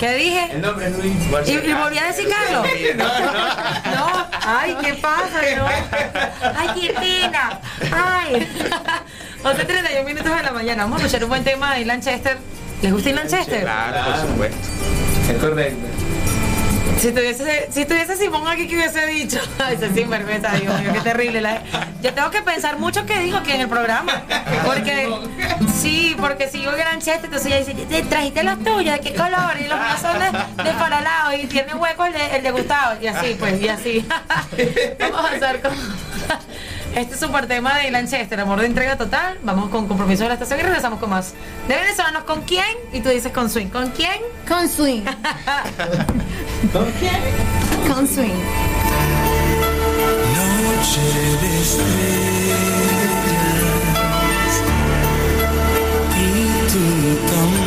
¿Qué 0.00 0.14
dije? 0.14 0.48
El 0.50 0.62
nombre 0.62 0.88
es 0.88 0.98
Luis. 0.98 1.14
¿Y, 1.46 1.72
volví 1.74 1.96
a 1.96 2.06
decir 2.08 2.28
Carlos? 2.28 2.66
No, 2.96 3.04
no. 3.04 3.94
no. 3.94 4.26
Ay, 4.44 4.76
¿qué 4.82 4.94
pasa? 4.94 5.40
No. 5.56 5.66
Ay, 6.56 6.68
qué 6.80 6.92
pena. 6.94 7.60
Ay. 7.92 8.48
11.31 9.44 10.04
minutos 10.04 10.36
de 10.36 10.42
la 10.42 10.50
mañana. 10.50 10.82
Vamos 10.82 11.02
a 11.02 11.06
escuchar 11.06 11.22
un 11.22 11.30
buen 11.30 11.44
tema 11.44 11.76
de 11.76 11.84
Lanchester. 11.84 12.36
¿Les 12.82 12.92
gusta 12.92 13.10
el 13.10 13.14
Lanchester? 13.14 13.60
Claro, 13.60 14.10
por 14.10 14.28
supuesto. 14.28 14.58
Es 15.30 15.38
correcto. 15.38 16.01
Si 17.02 17.10
tuviese, 17.10 17.66
si 17.72 17.84
tuviese 17.84 18.16
Simón 18.16 18.46
aquí, 18.46 18.68
¿qué 18.68 18.76
hubiese 18.76 19.04
dicho? 19.08 19.40
Ese 19.72 19.92
sinvergüenza, 19.92 20.52
Dios 20.52 20.80
mío, 20.80 20.92
qué 20.92 21.00
terrible. 21.00 21.40
La- 21.40 21.60
yo 22.00 22.14
tengo 22.14 22.30
que 22.30 22.42
pensar 22.42 22.78
mucho 22.78 23.04
qué 23.06 23.18
digo 23.18 23.38
aquí 23.38 23.50
en 23.50 23.62
el 23.62 23.68
programa. 23.68 24.22
Porque, 24.64 25.12
sí, 25.80 26.14
porque 26.20 26.48
si 26.48 26.62
yo 26.62 26.70
gran 26.70 27.00
cheste, 27.00 27.26
entonces 27.26 27.46
ella 27.48 27.58
dice, 27.58 27.74
"¿Te 27.74 28.02
trajiste 28.02 28.44
los 28.44 28.62
tuyos? 28.62 28.94
¿De 28.94 29.00
qué 29.00 29.14
color? 29.16 29.56
Y 29.60 29.66
los 29.66 29.80
míos 29.80 29.98
son 30.00 30.16
de, 30.16 30.62
de 30.62 30.70
paralado 30.78 31.32
y 31.34 31.46
tiene 31.46 31.74
hueco 31.74 32.04
el 32.04 32.12
de, 32.12 32.36
el 32.36 32.42
de 32.44 32.50
Gustavo. 32.52 32.96
Y 33.02 33.08
así, 33.08 33.34
pues, 33.36 33.60
y 33.60 33.68
así. 33.68 34.06
Vamos 35.00 35.24
a 35.24 35.34
hacer 35.34 35.60
con... 35.60 35.72
Este 36.94 37.16
super 37.16 37.46
tema 37.46 37.78
de 37.78 37.90
Lanchester, 37.90 38.38
amor 38.38 38.60
de 38.60 38.66
entrega 38.66 38.98
total. 38.98 39.38
Vamos 39.42 39.70
con 39.70 39.88
compromiso 39.88 40.24
de 40.24 40.28
la 40.28 40.34
estación 40.34 40.60
y 40.60 40.62
regresamos 40.62 40.98
con 41.00 41.08
más. 41.08 41.32
De 41.66 41.74
venezolanos, 41.74 42.24
¿con 42.24 42.42
quién? 42.42 42.66
Y 42.92 43.00
tú 43.00 43.08
dices 43.08 43.32
con 43.32 43.48
swing. 43.48 43.68
¿Con 43.68 43.90
quién? 43.92 44.20
Con 44.46 44.68
swing. 44.68 45.02
¿Con 46.72 46.92
quién? 47.00 47.18
Con 47.88 48.06
swing. 48.06 48.28
Noche 50.62 51.00
de 51.40 51.60
estrellas 51.62 52.62
y 56.18 56.22
tú 56.72 56.84
tan 57.32 57.61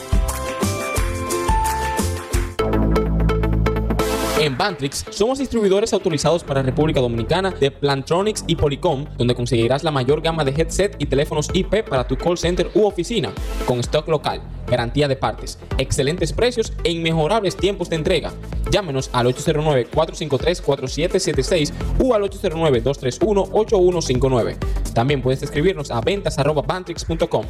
En 4.46 4.56
Bantrix 4.56 5.04
somos 5.10 5.40
distribuidores 5.40 5.92
autorizados 5.92 6.44
para 6.44 6.62
República 6.62 7.02
Dominicana 7.02 7.50
de 7.50 7.72
Plantronics 7.72 8.44
y 8.46 8.56
Polycom, 8.56 9.06
donde 9.18 9.34
conseguirás 9.34 9.84
la 9.84 9.90
mayor 9.90 10.22
gama 10.22 10.44
de 10.44 10.52
headset 10.52 10.96
y 11.00 11.08
teléfonos 11.08 11.50
IP 11.52 11.84
para 11.84 12.08
tu 12.08 12.16
call 12.16 12.38
center 12.38 12.70
u 12.76 12.86
oficina, 12.86 13.32
con 13.66 13.80
stock 13.80 14.08
local, 14.08 14.44
garantía 14.68 15.08
de 15.08 15.16
partes, 15.16 15.58
excelentes 15.80 16.32
precios 16.32 16.74
e 16.84 16.92
inmejorables 16.92 17.58
tiempos 17.58 17.90
de 17.90 17.96
entrega. 17.96 18.34
Llámenos 18.70 19.10
al 19.14 19.26
809-453-4776 19.34 21.74
o 22.04 22.14
al 22.14 22.22
809-231-8159. 22.22 24.58
También 24.94 25.24
puedes 25.24 25.42
escribirnos 25.42 25.90
a 25.90 26.02
ventas.bantrix.com. 26.02 27.46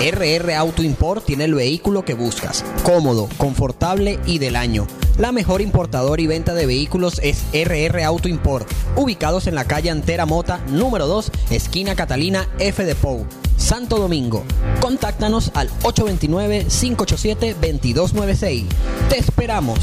RR 0.00 0.54
Auto 0.54 0.82
Import 0.82 1.24
tiene 1.24 1.44
el 1.44 1.54
vehículo 1.54 2.04
que 2.04 2.14
buscas. 2.14 2.64
Cómodo, 2.82 3.28
confortable 3.38 4.18
y 4.26 4.38
del 4.38 4.56
año. 4.56 4.88
La 5.18 5.30
mejor 5.30 5.60
importadora 5.60 6.20
y 6.20 6.26
venta 6.26 6.54
de 6.54 6.66
vehículos 6.66 7.20
es 7.22 7.44
RR 7.52 8.02
Auto 8.02 8.28
Import, 8.28 8.68
ubicados 8.96 9.46
en 9.46 9.54
la 9.54 9.64
calle 9.64 9.90
Antera 9.90 10.26
Mota, 10.26 10.58
número 10.68 11.06
2, 11.06 11.30
esquina 11.50 11.94
Catalina 11.94 12.48
F 12.58 12.84
de 12.84 12.96
Pou, 12.96 13.24
Santo 13.56 13.98
Domingo. 13.98 14.42
Contáctanos 14.80 15.52
al 15.54 15.70
829-587-2296. 15.82 18.64
Te 19.08 19.18
esperamos. 19.18 19.78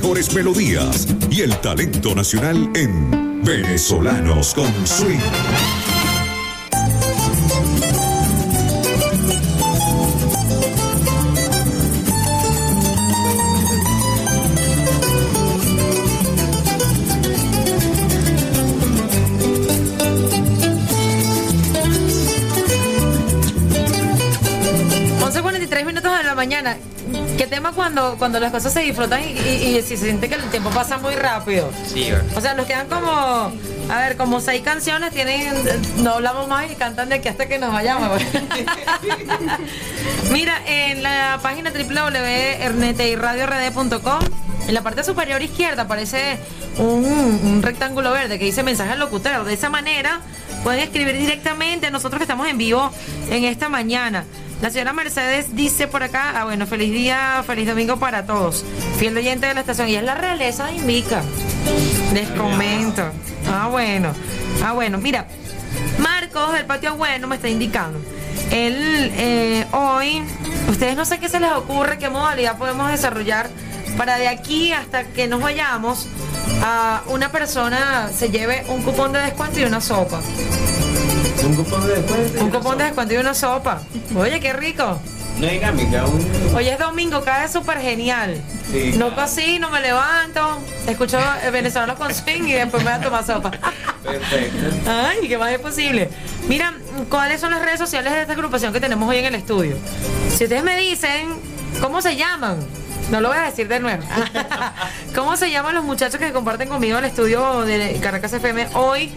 Mejores 0.00 0.32
melodías 0.34 1.06
y 1.30 1.42
el 1.42 1.54
talento 1.60 2.14
nacional 2.14 2.70
en 2.74 3.42
Venezolanos 3.44 4.54
con 4.54 4.86
Swing. 4.86 5.79
Tema 27.50 27.72
cuando, 27.72 28.16
cuando 28.18 28.40
las 28.40 28.50
cosas 28.52 28.72
se 28.72 28.80
disfrutan 28.80 29.20
y, 29.22 29.26
y- 29.38 29.76
y 29.78 29.82
se 29.82 29.96
siente 29.96 30.28
que 30.28 30.34
el 30.36 30.42
tiempo 30.50 30.70
pasa 30.70 30.98
muy 30.98 31.14
rápido? 31.14 31.70
Sí, 31.86 32.10
O 32.36 32.40
sea, 32.40 32.54
nos 32.54 32.66
quedan 32.66 32.88
como, 32.88 33.10
a 33.10 33.52
ver, 34.00 34.16
como 34.16 34.40
seis 34.40 34.62
canciones, 34.62 35.12
tienen, 35.12 35.52
no 35.98 36.14
hablamos 36.14 36.48
más 36.48 36.70
y 36.70 36.74
cantan 36.76 37.08
de 37.10 37.16
aquí 37.16 37.28
hasta 37.28 37.46
que 37.48 37.58
nos 37.58 37.72
vayamos. 37.72 38.20
Mira, 40.32 40.54
en 40.66 41.02
la 41.02 41.38
página 41.42 41.70
www.rnetiradiord.com, 41.70 44.20
en 44.68 44.74
la 44.74 44.82
parte 44.82 45.02
superior 45.04 45.42
izquierda 45.42 45.82
aparece 45.82 46.38
un, 46.78 47.04
un 47.04 47.62
rectángulo 47.62 48.12
verde 48.12 48.38
que 48.38 48.44
dice 48.44 48.62
mensaje 48.62 48.92
al 48.92 48.98
locutor. 49.00 49.44
De 49.44 49.54
esa 49.54 49.68
manera 49.70 50.20
pueden 50.62 50.80
escribir 50.80 51.16
directamente 51.16 51.86
a 51.88 51.90
nosotros 51.90 52.18
que 52.18 52.24
estamos 52.24 52.46
en 52.48 52.58
vivo 52.58 52.90
en 53.30 53.44
esta 53.44 53.68
mañana. 53.68 54.24
La 54.62 54.70
señora 54.70 54.92
Mercedes 54.92 55.56
dice 55.56 55.88
por 55.88 56.02
acá, 56.02 56.34
ah 56.36 56.44
bueno, 56.44 56.66
feliz 56.66 56.92
día, 56.92 57.42
feliz 57.46 57.66
domingo 57.66 57.98
para 57.98 58.26
todos. 58.26 58.62
Fiel 58.98 59.16
oyente 59.16 59.46
de 59.46 59.54
la 59.54 59.60
estación. 59.60 59.88
Y 59.88 59.96
es 59.96 60.02
la 60.02 60.14
realeza 60.14 60.66
de 60.66 60.74
Invica. 60.74 61.22
Les 62.12 62.28
comento. 62.30 63.02
Ah, 63.50 63.68
bueno. 63.70 64.12
Ah, 64.62 64.72
bueno. 64.72 64.98
Mira, 64.98 65.26
Marcos 65.98 66.52
del 66.52 66.66
Patio 66.66 66.94
Bueno 66.96 67.26
me 67.26 67.36
está 67.36 67.48
indicando. 67.48 67.98
Él 68.50 69.10
eh, 69.16 69.66
hoy, 69.72 70.22
ustedes 70.68 70.94
no 70.94 71.06
sé 71.06 71.18
qué 71.18 71.28
se 71.28 71.40
les 71.40 71.52
ocurre, 71.52 71.98
qué 71.98 72.10
modalidad 72.10 72.58
podemos 72.58 72.90
desarrollar 72.90 73.48
para 73.96 74.16
de 74.16 74.28
aquí 74.28 74.72
hasta 74.72 75.04
que 75.04 75.26
nos 75.26 75.40
vayamos 75.40 76.06
a 76.62 77.02
una 77.06 77.32
persona 77.32 78.10
se 78.14 78.30
lleve 78.30 78.64
un 78.68 78.82
cupón 78.82 79.12
de 79.12 79.20
descuento 79.20 79.60
y 79.60 79.64
una 79.64 79.80
sopa. 79.80 80.20
Un 81.50 81.56
cupón 81.56 81.84
de 81.84 81.96
descuento. 81.96 82.44
Un 82.44 82.50
cupón 82.50 82.78
de 82.78 82.84
descuento 82.84 83.14
y 83.14 83.16
una 83.16 83.34
sopa. 83.34 83.82
Oye, 84.16 84.38
qué 84.38 84.52
rico. 84.52 85.00
No 85.40 85.46
dinámica, 85.48 86.04
un... 86.04 86.54
Hoy 86.54 86.68
es 86.68 86.78
domingo, 86.78 87.22
cae 87.24 87.48
súper 87.48 87.80
genial. 87.80 88.40
Sí, 88.70 88.94
no 88.96 89.14
cocino, 89.16 89.68
me 89.70 89.80
levanto, 89.80 90.60
escucho 90.86 91.18
venezolanos 91.52 91.96
con 91.98 92.14
swing 92.14 92.44
y 92.44 92.52
después 92.52 92.84
me 92.84 92.90
voy 92.90 93.00
a 93.00 93.02
tomar 93.02 93.26
sopa. 93.26 93.50
Perfecto. 94.04 94.76
Ay, 94.88 95.26
¿qué 95.26 95.38
más 95.38 95.50
es 95.50 95.58
posible? 95.58 96.08
Mira, 96.46 96.72
¿cuáles 97.08 97.40
son 97.40 97.50
las 97.50 97.62
redes 97.62 97.80
sociales 97.80 98.12
de 98.12 98.20
esta 98.20 98.34
agrupación 98.34 98.72
que 98.72 98.80
tenemos 98.80 99.08
hoy 99.08 99.18
en 99.18 99.24
el 99.24 99.34
estudio? 99.34 99.76
Si 100.28 100.44
ustedes 100.44 100.62
me 100.62 100.76
dicen, 100.76 101.30
¿cómo 101.80 102.00
se 102.00 102.14
llaman? 102.14 102.58
No 103.10 103.20
lo 103.20 103.28
voy 103.28 103.38
a 103.38 103.42
decir 103.42 103.66
de 103.66 103.80
nuevo. 103.80 104.02
¿Cómo 105.14 105.36
se 105.36 105.50
llaman 105.50 105.74
los 105.74 105.84
muchachos 105.84 106.20
que 106.20 106.32
comparten 106.32 106.68
conmigo 106.68 106.98
el 106.98 107.04
estudio 107.04 107.62
de 107.62 107.98
Caracas 108.00 108.32
FM 108.32 108.68
hoy? 108.74 109.10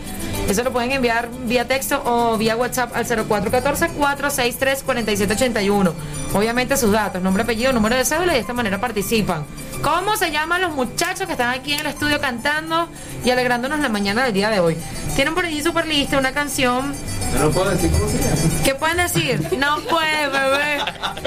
Eso 0.50 0.64
lo 0.64 0.74
pueden 0.74 0.92
enviar 0.92 1.30
vía 1.46 1.68
texto 1.68 2.02
o 2.04 2.36
vía 2.38 2.58
WhatsApp 2.58 2.96
al 2.96 3.06
0414-463-4781. 3.06 5.94
Obviamente 6.34 6.76
sus 6.76 6.92
datos, 6.92 7.22
nombre, 7.22 7.44
apellido, 7.44 7.72
número 7.72 7.96
de 7.96 8.04
cédula 8.04 8.34
y 8.34 8.36
de 8.36 8.42
esta 8.42 8.54
manera 8.54 8.82
participan. 8.82 9.46
¿Cómo 9.84 10.18
se 10.18 10.32
llaman 10.32 10.62
los 10.62 10.74
muchachos 10.74 11.28
que 11.28 11.34
están 11.34 11.50
aquí 11.50 11.74
en 11.74 11.82
el 11.82 11.86
estudio 11.86 12.20
cantando 12.20 12.90
y 13.24 13.30
alegrándonos 13.30 13.80
la 13.80 13.90
mañana 13.90 14.24
del 14.24 14.34
día 14.34 14.50
de 14.50 14.60
hoy? 14.60 14.76
Tienen 15.16 15.36
por 15.36 15.46
allí 15.46 15.62
súper 15.62 15.86
lista 15.86 16.18
una 16.18 16.32
canción 16.32 16.96
No 17.40 17.50
puedo 17.52 17.70
decir 17.72 17.92
cómo 17.92 18.08
se 18.10 18.18
llama. 18.20 18.64
¿Qué 18.64 18.76
pueden 18.76 18.98
decir? 18.98 19.42
No 19.58 19.78
puede, 19.90 20.28
bebé. 20.28 20.78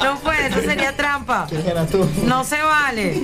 No 0.03 0.19
puede, 0.21 0.47
eso 0.47 0.61
sería 0.63 0.97
trampa. 0.97 1.47
No 2.25 2.45
se 2.45 2.63
vale. 2.63 3.23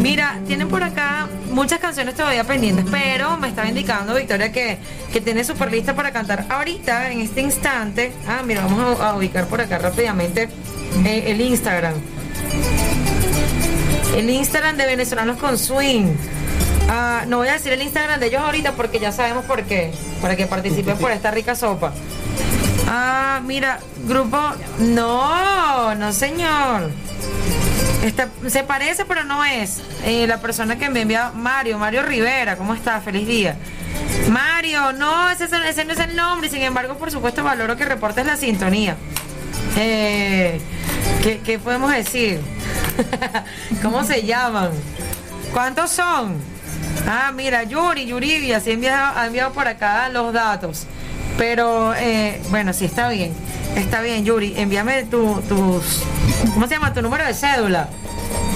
Mira, 0.00 0.38
tienen 0.46 0.68
por 0.68 0.82
acá 0.82 1.28
muchas 1.50 1.78
canciones 1.78 2.14
todavía 2.14 2.44
pendientes, 2.44 2.86
pero 2.90 3.36
me 3.36 3.48
estaba 3.48 3.68
indicando 3.68 4.14
Victoria 4.14 4.50
que, 4.50 4.78
que 5.12 5.20
tiene 5.20 5.44
súper 5.44 5.70
lista 5.70 5.94
para 5.94 6.12
cantar 6.12 6.46
ahorita, 6.48 7.10
en 7.12 7.20
este 7.20 7.40
instante. 7.42 8.12
Ah, 8.26 8.42
mira, 8.44 8.62
vamos 8.62 9.00
a, 9.00 9.10
a 9.10 9.16
ubicar 9.16 9.46
por 9.46 9.60
acá 9.60 9.78
rápidamente 9.78 10.48
eh, 11.04 11.24
el 11.28 11.40
Instagram. 11.40 11.94
El 14.16 14.30
Instagram 14.30 14.76
de 14.76 14.86
Venezolanos 14.86 15.38
con 15.38 15.58
Swing. 15.58 16.06
Ah, 16.88 17.24
no 17.26 17.38
voy 17.38 17.48
a 17.48 17.52
decir 17.54 17.72
el 17.72 17.82
Instagram 17.82 18.20
de 18.20 18.26
ellos 18.26 18.42
ahorita 18.42 18.72
porque 18.72 18.98
ya 18.98 19.10
sabemos 19.12 19.44
por 19.46 19.62
qué. 19.64 19.92
Para 20.20 20.36
que 20.36 20.46
participen 20.46 20.96
por 20.98 21.10
esta 21.10 21.30
rica 21.30 21.54
sopa. 21.54 21.92
Ah, 22.88 23.40
mira, 23.44 23.80
grupo. 24.06 24.38
No, 24.78 25.94
no, 25.94 26.12
señor. 26.12 26.90
Está- 28.02 28.28
se 28.48 28.62
parece, 28.64 29.04
pero 29.06 29.24
no 29.24 29.44
es. 29.44 29.80
Eh, 30.04 30.26
la 30.26 30.38
persona 30.40 30.76
que 30.76 30.90
me 30.90 31.00
envía, 31.02 31.30
Mario, 31.34 31.78
Mario 31.78 32.02
Rivera. 32.02 32.56
¿Cómo 32.56 32.74
está? 32.74 33.00
Feliz 33.00 33.26
día. 33.26 33.56
Mario, 34.28 34.92
no, 34.92 35.30
ese, 35.30 35.44
ese 35.66 35.84
no 35.86 35.92
es 35.94 35.98
el 36.00 36.14
nombre. 36.14 36.50
Sin 36.50 36.62
embargo, 36.62 36.96
por 36.98 37.10
supuesto, 37.10 37.42
valoro 37.42 37.76
que 37.76 37.86
reportes 37.86 38.26
la 38.26 38.36
sintonía. 38.36 38.96
Eh, 39.76 40.60
¿qué, 41.22 41.40
qué 41.40 41.58
podemos 41.58 41.90
decir? 41.90 42.40
¿Cómo 43.82 44.04
se 44.04 44.22
llaman? 44.24 44.70
¿Cuántos 45.52 45.90
son? 45.90 46.36
Ah, 47.06 47.32
mira, 47.34 47.64
Yuri, 47.64 48.06
Yuri, 48.06 48.52
así 48.52 48.70
ha 48.70 48.74
enviado, 48.74 49.18
ha 49.18 49.26
enviado 49.26 49.52
por 49.52 49.68
acá 49.68 50.08
los 50.08 50.32
datos. 50.32 50.86
Pero, 51.36 51.94
eh, 51.94 52.40
bueno, 52.50 52.72
sí, 52.72 52.84
está 52.84 53.08
bien. 53.08 53.32
Está 53.76 54.00
bien, 54.00 54.24
Yuri. 54.24 54.54
Envíame 54.56 55.04
tu, 55.04 55.42
tus. 55.48 56.02
¿Cómo 56.54 56.66
se 56.68 56.74
llama? 56.74 56.92
Tu 56.94 57.02
número 57.02 57.24
de 57.24 57.34
cédula. 57.34 57.88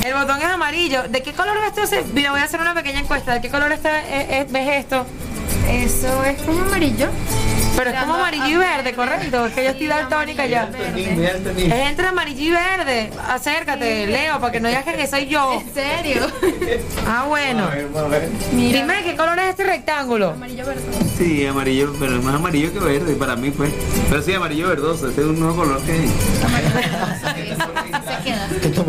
El 0.05 0.15
botón 0.15 0.39
es 0.39 0.45
amarillo. 0.47 1.03
¿De 1.09 1.23
qué 1.23 1.33
color 1.33 1.57
tú? 1.75 1.83
ese? 1.83 2.05
Mira, 2.15 2.31
voy 2.31 2.41
a 2.41 2.45
hacer 2.45 2.61
una 2.61 2.75
pequeña 2.75 3.01
encuesta. 3.01 3.35
¿De 3.35 3.41
qué 3.41 3.49
color 3.51 3.73
está, 3.73 4.01
eh, 4.01 4.41
eh, 4.41 4.47
ves 4.49 4.85
esto? 4.85 5.05
Eso 5.69 6.25
es 6.25 6.41
como 6.43 6.63
amarillo. 6.63 7.09
Pero 7.79 7.91
es 7.91 8.01
como 8.01 8.15
amarillo 8.15 8.49
y 8.49 8.57
verde, 8.57 8.93
correcto. 8.93 9.47
Es 9.47 9.55
que 9.55 9.63
yo 9.63 9.71
estoy 9.71 9.87
daltónica 9.87 10.47
ya. 10.47 10.69
Es 10.97 11.73
entre 11.73 12.09
amarillo 12.09 12.43
y 12.43 12.51
verde. 12.51 13.11
Acércate, 13.29 14.09
Leo, 14.09 14.41
para 14.41 14.51
que 14.51 14.59
no 14.59 14.67
digas 14.69 14.85
que 14.85 15.07
soy 15.07 15.27
yo. 15.27 15.61
¿En 15.61 15.73
serio? 15.73 16.27
Ah, 17.11 17.25
bueno. 17.27 17.65
A 17.65 17.71
ver, 17.71 17.89
vamos 17.89 18.13
a 18.13 18.19
ver. 18.19 18.29
Dime, 18.53 19.03
¿qué 19.03 19.17
color 19.17 19.39
es 19.39 19.49
este 19.51 19.65
rectángulo? 19.65 20.31
Amarillo 20.31 20.67
verde. 20.67 20.83
Sí, 21.17 21.47
amarillo, 21.47 21.95
pero 21.99 22.17
es 22.17 22.23
más 22.23 22.35
amarillo 22.35 22.71
que 22.73 22.81
verde 22.81 23.15
para 23.15 23.35
mí, 23.35 23.51
pues. 23.51 23.71
Pero 24.11 24.23
sí, 24.23 24.35
amarillo 24.35 24.69
verdoso, 24.69 25.09
este 25.09 25.23
es 25.23 25.27
un 25.27 25.41
nuevo 25.41 25.57
color 25.57 25.81
que. 25.83 25.93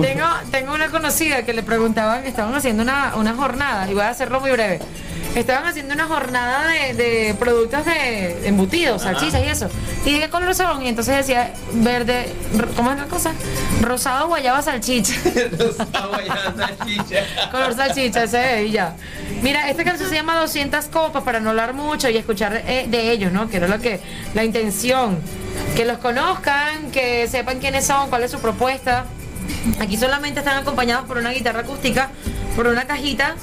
Tengo, 0.01 0.25
tengo 0.51 0.73
una 0.73 0.89
conocida 0.89 1.43
que 1.43 1.53
le 1.53 1.63
preguntaban, 1.63 2.25
estaban 2.25 2.53
haciendo 2.53 2.83
una, 2.83 3.13
una 3.15 3.33
jornada, 3.33 3.89
y 3.89 3.93
voy 3.93 4.03
a 4.03 4.09
hacerlo 4.09 4.41
muy 4.41 4.51
breve. 4.51 4.79
Estaban 5.35 5.67
haciendo 5.67 5.93
una 5.93 6.05
jornada 6.05 6.67
de, 6.67 6.93
de 6.93 7.35
productos 7.35 7.85
de 7.85 8.47
embutidos, 8.47 9.03
salchichas 9.03 9.43
y 9.43 9.47
eso. 9.47 9.69
¿Y 10.05 10.13
de 10.13 10.19
qué 10.21 10.29
color 10.29 10.55
son? 10.55 10.83
Y 10.83 10.87
entonces 10.87 11.17
decía 11.17 11.53
verde, 11.73 12.33
¿cómo 12.75 12.91
es 12.91 12.97
la 12.97 13.05
cosa? 13.05 13.31
Rosado 13.81 14.27
guayaba 14.27 14.61
salchicha. 14.61 15.13
color 17.51 17.75
salchicha, 17.75 18.23
ese 18.23 18.61
es, 18.61 18.69
y 18.69 18.71
ya. 18.71 18.95
Mira, 19.41 19.69
esta 19.69 19.83
canción 19.83 20.09
se 20.09 20.15
llama 20.15 20.39
200 20.39 20.85
copas 20.85 21.23
para 21.23 21.39
no 21.39 21.51
hablar 21.51 21.73
mucho 21.73 22.09
y 22.09 22.17
escuchar 22.17 22.63
eh, 22.65 22.87
de 22.89 23.11
ellos, 23.11 23.31
¿no? 23.31 23.49
Que 23.49 23.57
era 23.57 23.67
lo 23.67 23.79
que, 23.79 23.99
la 24.33 24.43
intención. 24.43 25.19
Que 25.75 25.85
los 25.85 25.99
conozcan, 25.99 26.91
que 26.91 27.27
sepan 27.27 27.59
quiénes 27.59 27.85
son, 27.85 28.09
cuál 28.09 28.23
es 28.23 28.31
su 28.31 28.39
propuesta. 28.39 29.05
Aquí 29.79 29.95
solamente 29.95 30.39
están 30.39 30.57
acompañados 30.57 31.05
por 31.05 31.17
una 31.17 31.31
guitarra 31.31 31.61
acústica, 31.61 32.09
por 32.55 32.67
una 32.67 32.85
cajita 32.85 33.35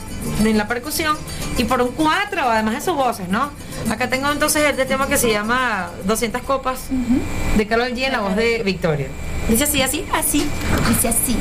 en 0.45 0.59
la 0.59 0.69
percusión 0.69 1.17
y 1.59 1.65
por 1.65 1.81
un 1.83 1.89
cuatro, 1.89 2.43
además 2.49 2.75
de 2.75 2.81
sus 2.81 2.95
voces, 2.95 3.29
¿no? 3.29 3.51
Acá 3.91 4.09
tengo 4.09 4.31
entonces 4.31 4.63
este 4.69 4.85
tema 4.85 5.07
que 5.07 5.17
se 5.17 5.31
llama 5.31 5.91
200 6.05 6.43
copas 6.43 6.89
de 7.57 7.67
Carlos 7.67 7.89
G 7.89 8.05
en 8.07 8.13
la 8.13 8.21
voz 8.21 8.37
de 8.37 8.63
Victoria. 8.65 9.09
Dice 9.49 9.65
así, 9.65 9.81
así, 9.81 10.05
así. 10.13 10.47
Dice 10.89 11.09
así. 11.09 11.37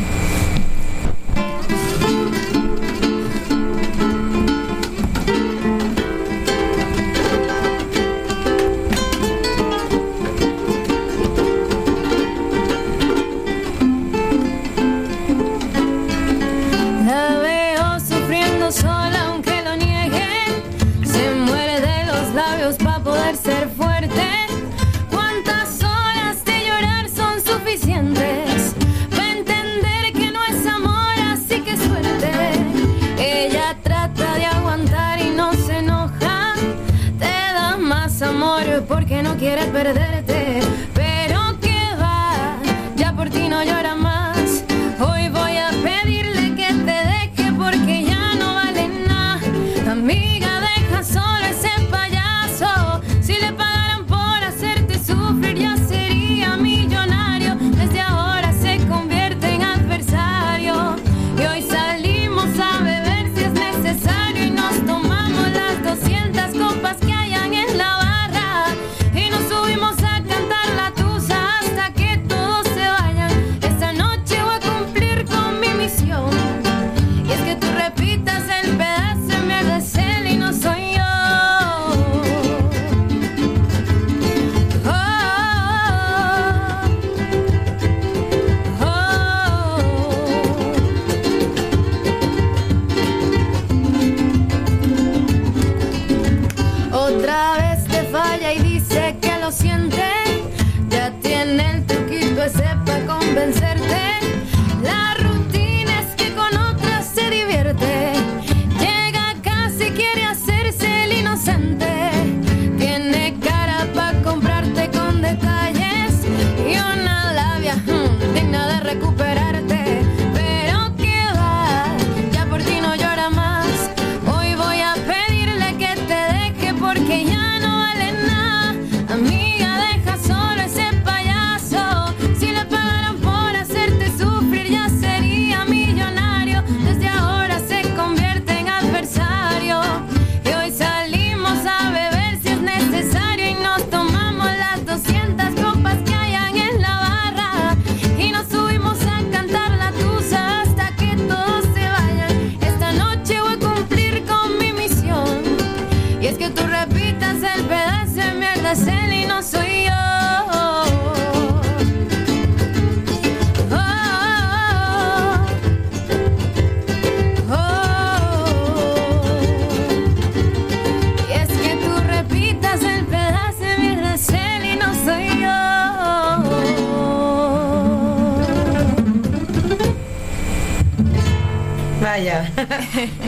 perder 39.75 40.24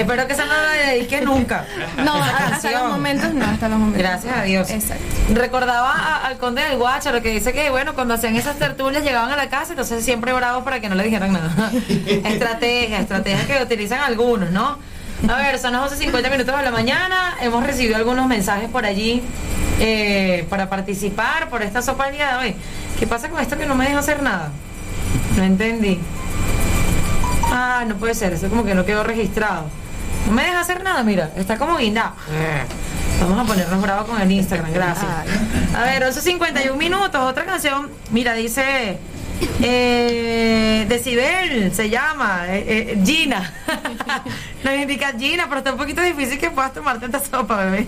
Espero 0.07 0.25
que 0.27 0.34
esa 0.34 0.45
no 0.45 0.53
la 0.53 0.71
dedique 0.91 1.21
nunca. 1.21 1.65
No, 2.03 2.13
hasta 2.15 2.71
los 2.71 2.89
momentos 2.91 3.34
no, 3.34 3.45
hasta 3.45 3.67
los 3.69 3.77
momentos. 3.77 4.01
Gracias 4.01 4.38
a 4.38 4.43
Dios. 4.43 4.69
Exacto. 4.69 5.03
Recordaba 5.34 5.91
a- 5.93 6.27
al 6.27 6.38
conde 6.38 6.61
del 6.63 6.77
Guácharo 6.77 7.21
que 7.21 7.29
dice 7.29 7.51
que, 7.53 7.69
bueno, 7.69 7.93
cuando 7.93 8.13
hacían 8.13 8.35
esas 8.35 8.55
tertulias 8.57 9.03
llegaban 9.03 9.31
a 9.31 9.35
la 9.35 9.49
casa, 9.49 9.71
entonces 9.73 10.03
siempre 10.05 10.31
bravos 10.34 10.63
para 10.63 10.79
que 10.79 10.88
no 10.89 10.95
le 10.95 11.03
dijeran 11.03 11.34
nada. 11.34 11.71
estrategia, 12.07 12.99
estrategia 12.99 13.45
que 13.47 13.61
utilizan 13.63 13.99
algunos, 13.99 14.49
¿no? 14.51 14.77
A 15.27 15.35
ver, 15.38 15.57
son 15.59 15.73
las 15.73 15.91
11.50 15.91 16.31
minutos 16.31 16.55
de 16.57 16.63
la 16.63 16.71
mañana. 16.71 17.35
Hemos 17.41 17.63
recibido 17.65 17.95
algunos 17.97 18.27
mensajes 18.27 18.69
por 18.69 18.85
allí 18.85 19.21
eh, 19.79 20.45
para 20.49 20.69
participar 20.69 21.49
por 21.49 21.63
esta 21.63 21.81
sopa 21.81 22.09
de 22.11 22.23
hoy. 22.23 22.55
¿Qué 22.99 23.07
pasa 23.07 23.27
con 23.29 23.39
esto 23.41 23.57
que 23.57 23.65
no 23.65 23.75
me 23.75 23.85
deja 23.85 23.99
hacer 23.99 24.21
nada? 24.21 24.51
No 25.35 25.43
entendí. 25.43 25.99
Ah, 27.51 27.84
no 27.88 27.95
puede 27.95 28.13
ser, 28.13 28.34
eso 28.34 28.47
como 28.49 28.63
que 28.63 28.75
no 28.75 28.85
quedó 28.85 29.03
registrado. 29.03 29.65
No 30.28 30.34
me 30.34 30.44
deja 30.44 30.60
hacer 30.60 30.84
nada, 30.84 31.04
mira, 31.04 31.32
está 31.38 31.58
como 31.58 31.78
guindado. 31.78 32.14
Vamos 33.22 33.40
a 33.40 33.44
ponernos 33.45 33.82
bravos 33.82 34.06
con 34.08 34.22
el 34.22 34.30
Instagram, 34.30 34.74
gracias. 34.74 35.10
A 35.74 35.84
ver, 35.84 36.04
11.51 36.04 36.76
minutos, 36.76 37.16
otra 37.16 37.45
canción. 37.45 37.90
Mira, 38.12 38.34
dice 38.34 38.98
eh, 39.62 40.86
Decibel, 40.90 41.74
se 41.74 41.90
llama 41.90 42.45
eh, 42.49 42.66
eh, 42.68 43.02
Gina. 43.06 43.54
Nos 44.64 44.74
indica 44.76 45.14
Gina, 45.18 45.45
pero 45.48 45.60
está 45.60 45.72
un 45.72 45.78
poquito 45.78 46.02
difícil 46.02 46.38
que 46.38 46.52
puedas 46.52 46.74
tomarte 46.74 47.06
esta 47.06 47.24
sopa, 47.24 47.64
bebé. 47.64 47.88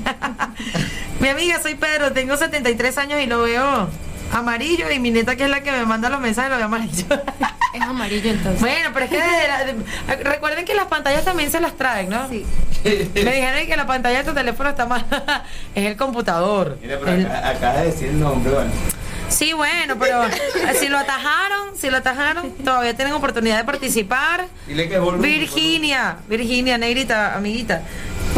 Mi 1.19 1.27
amiga, 1.27 1.61
soy 1.61 1.75
Pedro, 1.75 2.13
tengo 2.13 2.37
73 2.37 2.97
años 2.97 3.21
y 3.21 3.25
lo 3.25 3.41
veo 3.41 3.89
amarillo 4.33 4.89
y 4.91 4.99
mi 4.99 5.11
neta 5.11 5.35
que 5.35 5.43
es 5.45 5.49
la 5.49 5.61
que 5.61 5.71
me 5.71 5.85
manda 5.85 6.09
los 6.09 6.19
mensajes 6.19 6.49
lo 6.51 6.57
veo 6.57 6.65
amarillo. 6.65 7.05
Es 7.71 7.81
amarillo 7.83 8.31
entonces. 8.31 8.59
Bueno, 8.61 8.89
pero 8.93 9.05
es 9.05 9.11
que 9.11 9.17
desde 9.17 9.47
la- 9.47 9.63
de- 9.63 10.23
recuerden 10.23 10.65
que 10.65 10.73
las 10.73 10.87
pantallas 10.87 11.23
también 11.23 11.51
se 11.51 11.59
las 11.61 11.77
traen, 11.77 12.09
¿no? 12.09 12.27
Sí. 12.27 12.43
Me 12.83 13.35
dijeron 13.35 13.67
que 13.67 13.77
la 13.77 13.85
pantalla 13.85 14.17
de 14.17 14.23
tu 14.23 14.33
teléfono 14.33 14.69
está 14.71 14.87
mal. 14.87 15.05
es 15.75 15.85
el 15.85 15.95
computador. 15.95 16.79
Mira, 16.81 16.97
pero 16.99 17.11
El- 17.13 17.27
acá- 17.27 17.47
acaba 17.49 17.73
de 17.81 17.85
decir 17.91 18.07
el 18.09 18.19
nombre, 18.19 18.51
bueno. 18.51 18.71
Sí, 19.29 19.53
bueno, 19.53 19.95
pero 19.99 20.25
eh, 20.25 20.31
si 20.79 20.87
lo 20.89 20.97
atajaron, 20.97 21.77
si 21.77 21.91
lo 21.91 21.97
atajaron, 21.97 22.49
todavía 22.65 22.95
tienen 22.95 23.13
oportunidad 23.13 23.57
de 23.59 23.63
participar. 23.65 24.47
Dile 24.65 24.89
que 24.89 24.97
Virginia, 24.99 26.17
Virginia, 26.27 26.79
negrita, 26.79 27.35
amiguita. 27.35 27.83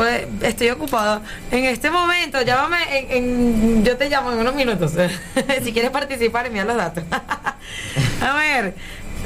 Pues 0.02 0.26
estoy 0.42 0.72
ocupada. 0.72 1.22
En 1.52 1.64
este 1.66 1.92
momento, 1.92 2.42
llámame, 2.42 2.78
en, 2.92 3.12
en- 3.12 3.86
yo 3.86 3.96
te 3.98 4.10
llamo 4.10 4.32
en 4.32 4.40
unos 4.40 4.56
minutos. 4.56 4.94
si 5.64 5.72
quieres 5.72 5.92
participar, 5.92 6.48
envía 6.48 6.66
los 6.66 6.76
datos. 6.76 7.04
A 8.20 8.34
ver, 8.34 8.74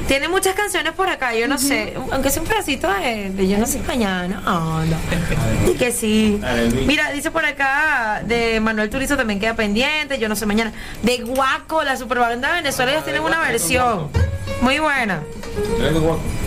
tiene 0.06 0.28
muchas 0.28 0.54
canciones 0.54 0.92
por 0.92 1.08
acá, 1.08 1.34
yo 1.34 1.48
no 1.48 1.56
sé, 1.56 1.94
aunque 2.12 2.28
sea 2.28 2.42
un 2.42 2.48
pedacito 2.48 2.92
de, 2.92 3.30
de 3.30 3.48
yo 3.48 3.56
no 3.56 3.64
sé 3.66 3.80
mañana. 3.88 4.42
Ah, 4.44 4.84
no. 4.86 5.70
Y 5.72 5.76
que 5.76 5.92
sí. 5.92 6.38
Mira, 6.86 7.10
dice 7.12 7.30
por 7.30 7.46
acá 7.46 8.20
de 8.26 8.60
Manuel 8.60 8.90
Turizo 8.90 9.16
también 9.16 9.40
queda 9.40 9.54
pendiente, 9.54 10.18
yo 10.18 10.28
no 10.28 10.36
sé 10.36 10.44
mañana. 10.44 10.74
De 11.02 11.16
Guaco, 11.22 11.84
la 11.84 11.96
superbanda 11.96 12.48
de 12.50 12.54
Venezuela, 12.56 12.92
ellos 12.92 13.04
tienen 13.04 13.22
una 13.22 13.40
versión 13.40 14.10
muy 14.60 14.78
buena. 14.78 15.22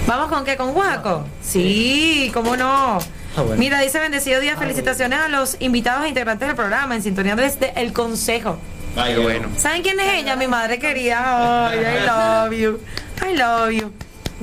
¿Vamos 0.05 0.27
con 0.27 0.45
qué? 0.45 0.55
¿Con 0.55 0.73
Guaco? 0.73 1.25
Sí, 1.41 2.29
cómo 2.31 2.55
no. 2.55 2.99
Bueno. 3.35 3.55
Mira, 3.57 3.79
dice 3.79 3.99
bendecido 3.99 4.39
día, 4.39 4.57
felicitaciones 4.57 5.19
a 5.19 5.27
los 5.29 5.57
invitados 5.59 6.05
e 6.05 6.09
integrantes 6.09 6.47
del 6.47 6.55
programa 6.55 6.95
en 6.95 7.03
sintonía 7.03 7.35
desde 7.35 7.73
El 7.79 7.93
Consejo. 7.93 8.57
Ay, 8.95 9.13
qué 9.15 9.19
bueno. 9.21 9.47
¿Saben 9.57 9.81
quién 9.81 9.99
es 9.99 10.13
ella? 10.15 10.35
Mi 10.35 10.47
madre 10.47 10.79
querida. 10.79 11.69
Ay, 11.69 11.79
I 11.79 12.05
love 12.05 12.53
you. 12.59 12.79
I 13.27 13.37
love 13.37 13.69
you. 13.71 13.91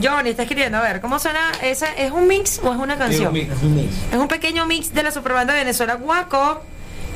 Johnny 0.03 0.31
está 0.31 0.43
escribiendo, 0.43 0.77
a 0.79 0.83
ver, 0.83 1.01
¿cómo 1.01 1.19
suena? 1.19 1.41
¿Esa, 1.63 1.87
¿Es 1.95 2.11
un 2.13 2.27
mix 2.29 2.61
o 2.63 2.73
es 2.73 2.79
una 2.79 2.99
canción? 2.99 3.35
Es 3.35 3.63
un 3.63 3.75
mix. 3.75 3.95
Es 4.13 4.19
un 4.19 4.29
pequeño 4.29 4.67
mix 4.67 4.93
de 4.93 5.03
la 5.03 5.11
superbanda 5.11 5.55
de 5.55 5.61
Venezuela 5.61 5.95
Guaco. 5.95 6.61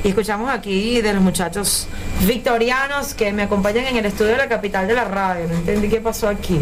Y 0.03 0.09
escuchamos 0.09 0.51
aquí 0.51 1.03
de 1.03 1.13
los 1.13 1.23
muchachos 1.23 1.87
victorianos 2.27 3.13
que 3.13 3.33
me 3.33 3.43
acompañan 3.43 3.85
en 3.85 3.99
el 3.99 4.07
estudio 4.07 4.31
de 4.31 4.39
la 4.39 4.49
capital 4.49 4.89
de 4.89 4.95
la 4.95 5.05
radio. 5.05 5.47
No 5.47 5.55
entendí 5.57 5.91
qué 5.91 6.01
pasó 6.01 6.27
aquí. 6.29 6.59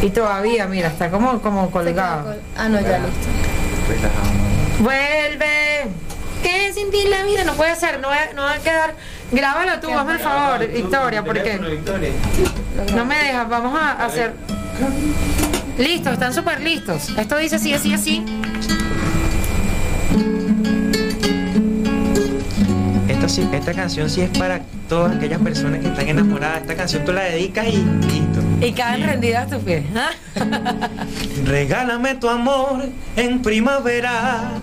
Y 0.00 0.08
todavía, 0.10 0.66
mira, 0.66 0.88
está 0.88 1.10
como, 1.10 1.40
como 1.42 1.70
colgado. 1.70 2.34
Ah, 2.56 2.68
no, 2.70 2.80
ya 2.80 2.98
listo. 2.98 3.28
Vuelve. 4.80 5.86
Que 6.42 6.72
sin 6.72 6.90
ti 6.90 7.04
la 7.08 7.22
vida 7.22 7.44
no 7.44 7.54
puede 7.54 7.76
ser, 7.76 8.00
no 8.00 8.08
va, 8.08 8.18
no 8.34 8.42
va 8.42 8.54
a 8.54 8.58
quedar. 8.58 8.94
Grábalo 9.30 9.80
tú, 9.80 9.90
hazme 9.96 10.14
el 10.14 10.18
favor, 10.18 10.66
Victoria, 10.66 11.24
porque 11.24 11.58
no 12.94 13.04
me 13.04 13.16
dejas. 13.16 13.48
Vamos 13.48 13.78
a 13.78 14.04
hacer. 14.04 14.34
Listo, 15.78 16.10
están 16.10 16.34
súper 16.34 16.60
listos. 16.60 17.10
Esto 17.16 17.36
dice 17.38 17.56
así, 17.56 17.72
así, 17.72 17.94
así. 17.94 18.24
Esto 23.22 23.40
sí, 23.40 23.48
esta 23.52 23.72
canción 23.72 24.10
sí 24.10 24.22
es 24.22 24.36
para 24.36 24.62
todas 24.88 25.14
aquellas 25.14 25.40
personas 25.40 25.78
que 25.78 25.86
están 25.86 26.08
enamoradas. 26.08 26.62
Esta 26.62 26.74
canción 26.74 27.04
tú 27.04 27.12
la 27.12 27.22
dedicas 27.22 27.68
y 27.68 27.76
listo. 27.76 28.40
Y 28.60 28.72
caen 28.72 29.04
rendidas 29.04 29.48
tus 29.48 29.62
pies. 29.62 29.84
¿ah? 29.94 30.10
Regálame 31.46 32.16
tu 32.16 32.28
amor 32.28 32.88
en 33.14 33.40
primavera 33.40 34.60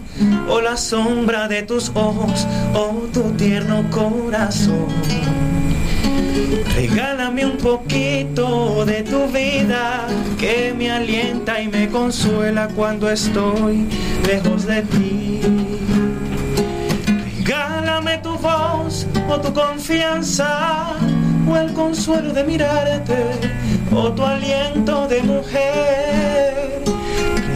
o 0.49 0.59
la 0.59 0.75
sombra 0.75 1.47
de 1.47 1.63
tus 1.63 1.87
ojos 1.95 2.45
o 2.73 3.07
tu 3.13 3.31
tierno 3.37 3.89
corazón. 3.91 4.87
Regálame 6.75 7.45
un 7.45 7.55
poquito 7.55 8.83
de 8.83 9.03
tu 9.03 9.25
vida 9.27 10.05
que 10.37 10.73
me 10.77 10.91
alienta 10.91 11.61
y 11.61 11.69
me 11.69 11.87
consuela 11.87 12.67
cuando 12.67 13.09
estoy 13.09 13.85
lejos 14.27 14.65
de 14.65 14.81
ti. 14.81 15.39
Regálame 17.99 18.23
tu 18.23 18.37
voz 18.37 19.05
o 19.27 19.39
tu 19.41 19.53
confianza 19.53 20.95
o 21.45 21.57
el 21.57 21.73
consuelo 21.73 22.31
de 22.31 22.45
mirarte 22.45 23.17
o 23.91 24.09
tu 24.13 24.23
aliento 24.23 25.05
de 25.09 25.21
mujer. 25.21 26.81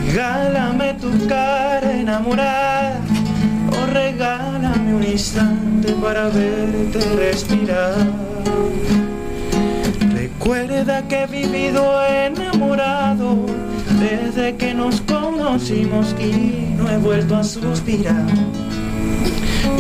Regálame 0.06 0.96
tu 0.96 1.28
cara 1.30 1.94
enamorada 1.94 3.00
o 3.72 3.86
regálame 3.94 4.94
un 4.94 5.04
instante 5.06 5.94
para 5.94 6.28
verte 6.28 7.00
respirar. 7.16 8.06
Recuerda 10.14 11.08
que 11.08 11.24
he 11.24 11.28
vivido 11.28 12.06
enamorado 12.06 13.46
desde 13.98 14.58
que 14.58 14.74
nos 14.74 15.00
conocimos 15.02 16.14
y 16.20 16.76
no 16.76 16.90
he 16.90 16.98
vuelto 16.98 17.38
a 17.38 17.44
suspirar. 17.46 18.26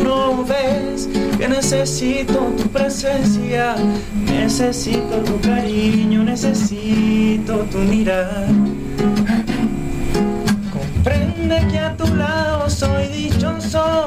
No 0.01 0.43
ves 0.45 1.09
que 1.37 1.47
necesito 1.47 2.39
tu 2.57 2.69
presencia, 2.69 3.75
necesito 4.25 5.17
tu 5.25 5.39
cariño, 5.41 6.23
necesito 6.23 7.59
tu 7.71 7.79
mirar. 7.79 8.47
Comprende 10.71 11.67
que 11.69 11.79
a 11.79 11.95
tu 11.95 12.07
lado 12.15 12.69
soy 12.69 13.07
dichoso, 13.07 14.05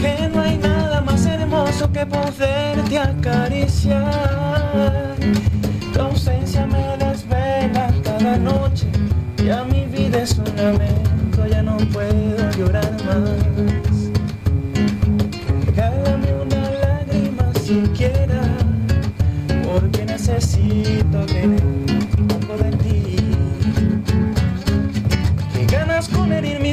que 0.00 0.28
no 0.32 0.42
hay 0.42 0.58
nada 0.58 1.00
más 1.00 1.24
hermoso 1.26 1.90
que 1.92 2.04
poderte 2.04 2.98
acariciar. 2.98 4.04
Tu 5.92 6.00
ausencia 6.00 6.66
me 6.66 6.96
desvela 7.04 7.92
cada 8.04 8.36
noche, 8.36 8.86
ya 9.44 9.64
mi 9.64 9.86
vida 9.86 10.22
es 10.22 10.36
un 10.38 10.56
lamento, 10.56 11.46
ya 11.50 11.62
no 11.62 11.76
puedo 11.92 12.50
llorar 12.58 12.95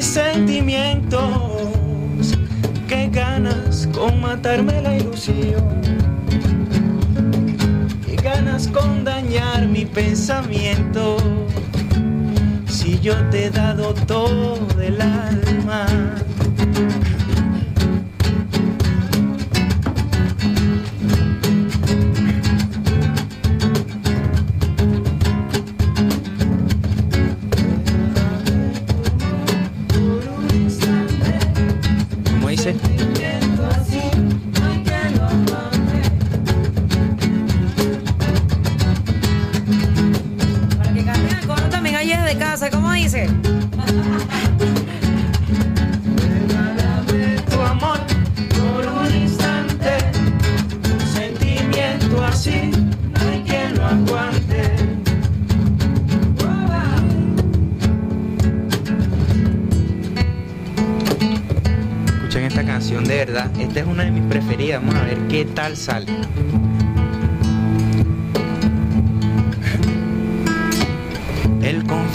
sentimientos, 0.04 1.22
que 2.88 3.10
ganas 3.10 3.88
con 3.94 4.20
matarme 4.20 4.82
la 4.82 4.98
ilusión, 4.98 5.82
que 8.06 8.16
ganas 8.18 8.68
con 8.68 9.04
dañar 9.04 9.68
mi 9.68 9.86
pensamiento. 9.86 11.18
Si 12.68 13.00
yo 13.00 13.16
te 13.30 13.46
he 13.46 13.50
dado 13.50 13.94
todo 13.94 14.58
el 14.82 15.02
alma. 15.02 15.86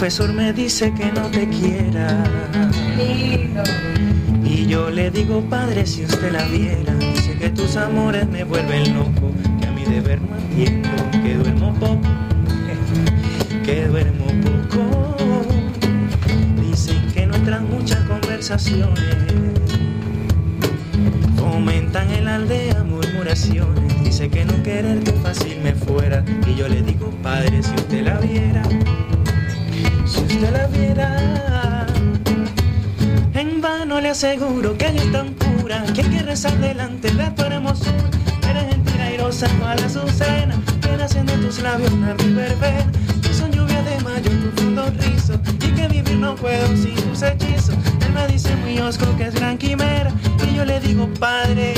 El 0.09 0.15
confesor 0.15 0.33
me 0.33 0.53
dice 0.53 0.91
que 0.91 1.11
no 1.11 1.27
te 1.27 1.47
quiera. 1.47 2.23
Y 4.43 4.65
yo 4.65 4.89
le 4.89 5.11
digo, 5.11 5.39
padre, 5.41 5.85
si 5.85 6.03
usted 6.03 6.31
la 6.31 6.45
viera, 6.45 6.95
dice 6.95 7.37
que 7.37 7.51
tus 7.51 7.75
amores 7.75 8.27
me 8.27 8.43
vuelven 8.43 8.95
loco, 8.95 9.31
que 9.59 9.67
a 9.67 9.71
mi 9.71 9.83
deber 9.83 10.19
no 10.19 10.35
atiendo, 10.35 10.89
que 11.11 11.35
duermo 11.35 11.75
poco, 11.75 12.01
que 13.63 13.85
duermo 13.85 14.25
poco. 14.41 15.15
Dicen 16.59 17.05
que 17.13 17.27
nuestras 17.27 17.61
muchas 17.61 17.99
conversaciones 18.05 19.15
fomentan 21.37 22.09
en 22.09 22.25
la 22.25 22.35
aldea 22.37 22.83
murmuraciones. 22.83 24.03
Dice 24.03 24.27
que 24.27 24.43
no 24.43 24.63
quererte 24.63 25.13
fácil 25.21 25.59
me 25.63 25.75
fuera, 25.75 26.25
y 26.47 26.55
yo 26.55 26.67
le 26.67 26.81
digo, 26.81 27.11
padre, 27.21 27.61
si 27.61 27.75
usted 27.75 28.05
la 28.05 28.17
viera, 28.17 28.63
usted 30.39 30.53
la 30.53 30.67
viera. 30.67 31.85
En 33.33 33.61
vano 33.61 33.99
le 33.99 34.09
aseguro 34.09 34.77
que 34.77 34.87
ella 34.87 35.01
es 35.01 35.11
tan 35.11 35.33
pura 35.33 35.83
que 35.93 36.01
hay 36.01 36.09
que 36.09 36.21
rezar 36.21 36.57
delante 36.59 37.11
de 37.11 37.29
tu 37.31 37.43
hermosura. 37.43 38.09
Eres 38.49 38.69
gentil, 38.69 39.01
airosa, 39.01 39.47
cual 39.59 39.79
azucena, 39.83 40.55
que 40.81 40.95
nacen 40.97 41.25
de 41.25 41.33
tus 41.37 41.59
labios 41.61 41.91
una 41.91 42.13
verbena. 42.13 42.91
Que 43.21 43.33
son 43.33 43.51
lluvia 43.51 43.81
de 43.83 43.99
mayo, 43.99 44.31
profundo 44.41 44.89
rizo, 44.99 45.33
y 45.61 45.71
que 45.71 45.87
vivir 45.89 46.17
no 46.17 46.35
puedo 46.35 46.67
sin 46.77 46.95
tus 46.95 47.21
hechizos. 47.21 47.75
Él 48.05 48.13
me 48.13 48.27
dice 48.27 48.55
muy 48.57 48.79
osco 48.79 49.05
que 49.17 49.25
es 49.25 49.35
gran 49.35 49.57
quimera, 49.57 50.11
y 50.49 50.55
yo 50.55 50.63
le 50.63 50.79
digo, 50.79 51.07
padre, 51.19 51.73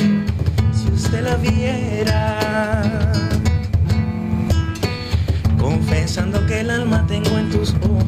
si 0.71 0.91
usted 0.91 1.23
la 1.23 1.35
viera. 1.37 3.01
Confesando 5.71 6.45
que 6.47 6.59
el 6.59 6.69
alma 6.69 7.05
tengo 7.07 7.37
en 7.37 7.49
tus 7.49 7.73
ojos. 7.75 8.03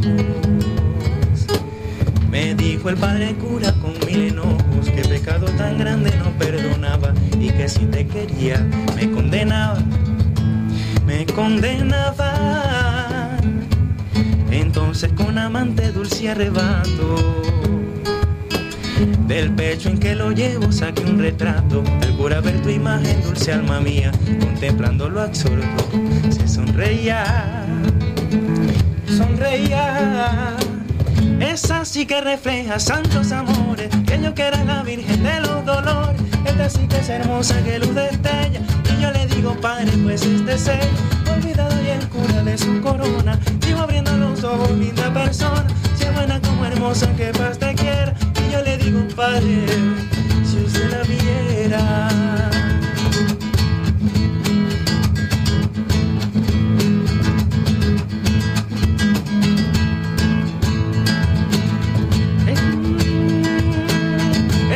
Me 2.30 2.53
dijo 2.56 2.90
el 2.90 2.98
padre 2.98 3.34
cura 3.35 3.72
con 3.81 3.94
mil 4.06 4.27
enojos 4.27 4.90
que 4.94 5.02
pecado 5.03 5.45
tan 5.57 5.77
grande 5.77 6.11
no 6.18 6.31
perdonaba 6.38 7.14
y 7.40 7.49
que 7.52 7.69
si 7.69 7.85
te 7.85 8.06
quería 8.06 8.60
me 8.95 9.10
condenaba, 9.10 9.80
me 11.06 11.26
condenaba. 11.26 12.34
Entonces 14.52 15.14
con 15.14 15.38
amante 15.38 15.91
dulce 15.94 16.30
arrebato 16.30 17.42
del 19.27 19.51
pecho 19.51 19.89
en 19.89 19.97
que 19.97 20.15
lo 20.15 20.31
llevo 20.31 20.71
saqué 20.71 21.03
un 21.03 21.19
retrato. 21.19 21.83
Al 22.01 22.15
cura 22.17 22.41
ver 22.41 22.61
tu 22.61 22.69
imagen, 22.69 23.21
dulce 23.23 23.53
alma 23.53 23.79
mía, 23.79 24.11
contemplando 24.39 25.09
lo 25.09 25.21
absorto, 25.21 25.89
se 26.29 26.47
sonreía, 26.47 27.65
sonreía. 29.07 30.55
Esa 31.39 31.85
sí 31.85 32.05
que 32.05 32.21
refleja 32.21 32.79
santos 32.79 33.31
amores, 33.31 33.89
que 34.05 34.21
yo 34.21 34.33
que 34.33 34.43
era 34.43 34.63
la 34.63 34.83
virgen 34.83 35.23
de 35.23 35.39
los 35.41 35.65
dolores. 35.65 36.21
Esta 36.45 36.69
sí 36.69 36.87
que 36.87 36.97
es 36.97 37.09
hermosa 37.09 37.61
que 37.63 37.79
luz 37.79 37.95
destella, 37.95 38.61
y 38.95 39.01
yo 39.01 39.11
le 39.11 39.25
digo, 39.27 39.55
padre, 39.61 39.91
pues 40.03 40.23
este 40.25 40.57
sello, 40.57 40.89
olvidado 41.33 41.73
y 41.83 41.89
el 41.89 42.07
cura 42.09 42.43
de 42.43 42.57
su 42.57 42.81
corona, 42.81 43.39
sigo 43.61 43.79
abriendo 43.79 44.15
los 44.17 44.43
ojos, 44.43 44.71
linda 44.71 45.13
persona, 45.13 45.65
si 45.95 46.05
buena 46.13 46.39
como 46.41 46.65
hermosa, 46.65 47.07
que 47.15 47.31
y 47.31 47.72
yo 49.15 49.22
le 49.22 49.35
digo, 49.35 49.44
padre, 49.44 49.65
si 50.45 50.57
usted 50.64 50.90
la 50.90 51.03
viera. 51.03 52.10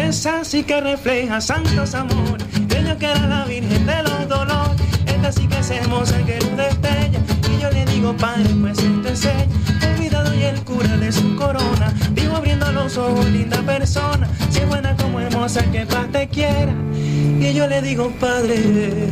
Esa 0.08 0.44
sí 0.44 0.64
que 0.64 0.82
refleja 0.82 1.42
santos 1.42 1.94
amores, 1.94 2.48
Sueño 2.70 2.98
que 2.98 3.06
era 3.06 3.28
la 3.28 3.46
Virgen 3.46 3.86
de 3.86 4.04
los 4.04 4.28
Dolores. 4.28 4.82
Esta 5.06 5.32
sí 5.32 5.48
que 5.48 5.60
es 5.60 5.70
hermosa 5.70 6.18
que 6.26 6.40
luz 6.40 6.58
destella. 6.58 7.20
Y 7.52 7.62
yo 7.62 7.70
le 7.72 7.86
digo, 7.86 8.16
padre, 8.16 8.50
pues 8.62 8.78
esto 8.80 9.10
enseña. 9.10 9.77
Olvidado 10.08 10.34
y 10.36 10.44
el 10.44 10.64
cura 10.64 10.96
de 10.96 11.12
su 11.12 11.36
corona. 11.36 11.94
Vivo 12.12 12.38
abriendo 12.38 12.72
los 12.72 12.98
ojos, 12.98 13.26
linda 13.26 13.62
persona. 13.64 14.30
Si 14.50 14.60
es 14.60 14.68
buena 14.70 14.96
como 14.96 15.20
hermosa, 15.20 15.70
que 15.70 15.86
paz 15.86 16.10
te 16.14 16.30
quiera. 16.30 16.74
Y 16.96 17.54
yo 17.54 17.68
le 17.68 17.82
digo, 17.82 18.10
padre, 18.18 19.12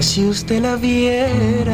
si 0.00 0.26
usted 0.26 0.60
la 0.60 0.76
viera. 0.76 1.72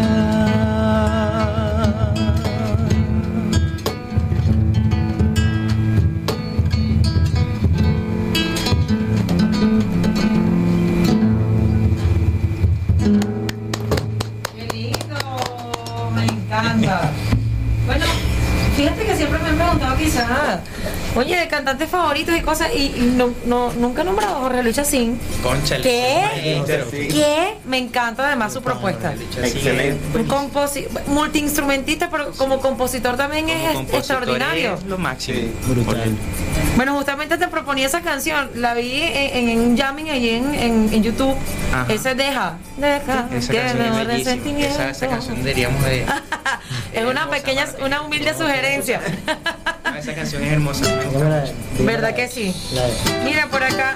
Quizás, 19.98 20.60
oye, 21.14 21.36
de 21.36 21.48
cantantes 21.48 21.88
favoritos 21.90 22.36
y 22.36 22.40
cosas, 22.40 22.70
y, 22.74 22.94
y 22.96 23.12
no, 23.16 23.30
no, 23.46 23.72
nunca 23.74 24.02
he 24.02 24.04
nombrado 24.04 24.36
a 24.36 24.40
Jorge 24.40 24.62
Luis 24.62 24.76
Chacín. 24.76 25.18
Concha, 25.42 25.76
¿Qué? 25.78 26.62
¿Qué? 26.90 27.54
Me 27.64 27.78
encanta 27.78 28.26
además 28.26 28.52
su 28.52 28.62
propuesta. 28.62 29.12
Excelente. 29.12 30.18
Un 30.18 30.24
composi 30.26 30.86
multiinstrumentista, 31.06 32.10
pero 32.10 32.30
como 32.32 32.60
compositor 32.60 33.16
también 33.16 33.48
es 33.48 33.72
Compositor 33.72 33.98
extraordinario. 33.98 34.74
es 34.74 34.84
lo 34.84 34.98
máximo. 34.98 35.38
Brutal. 35.66 36.16
Bueno, 36.76 36.94
justamente 36.94 37.36
te 37.38 37.48
proponía 37.48 37.86
esa 37.86 38.00
canción, 38.02 38.50
la 38.54 38.74
vi 38.74 39.02
en, 39.02 39.48
en 39.48 39.58
un 39.60 39.76
jamming 39.76 40.10
allí 40.10 40.30
en, 40.30 40.54
en, 40.54 40.88
en 40.92 41.02
YouTube. 41.02 41.34
Ajá. 41.72 41.92
Ese 41.92 42.14
deja, 42.14 42.56
deja, 42.76 43.28
Esa 43.32 43.52
que 43.52 43.58
canción 43.58 43.78
no 43.78 44.10
es. 44.12 44.26
Esa, 44.26 44.90
esa 44.90 45.08
canción 45.08 45.36
deberíamos 45.38 45.82
de. 45.84 46.04
Es 46.92 47.04
una 47.04 47.28
pequeña, 47.28 47.66
una 47.84 48.00
humilde 48.02 48.32
sugerencia. 48.34 49.00
Esa 50.08 50.16
canción 50.16 50.42
es 50.42 50.52
hermosa. 50.54 50.86
¿Verdad 51.80 52.14
que 52.14 52.28
sí? 52.28 52.54
Mira 53.24 53.46
por 53.48 53.62
acá. 53.62 53.94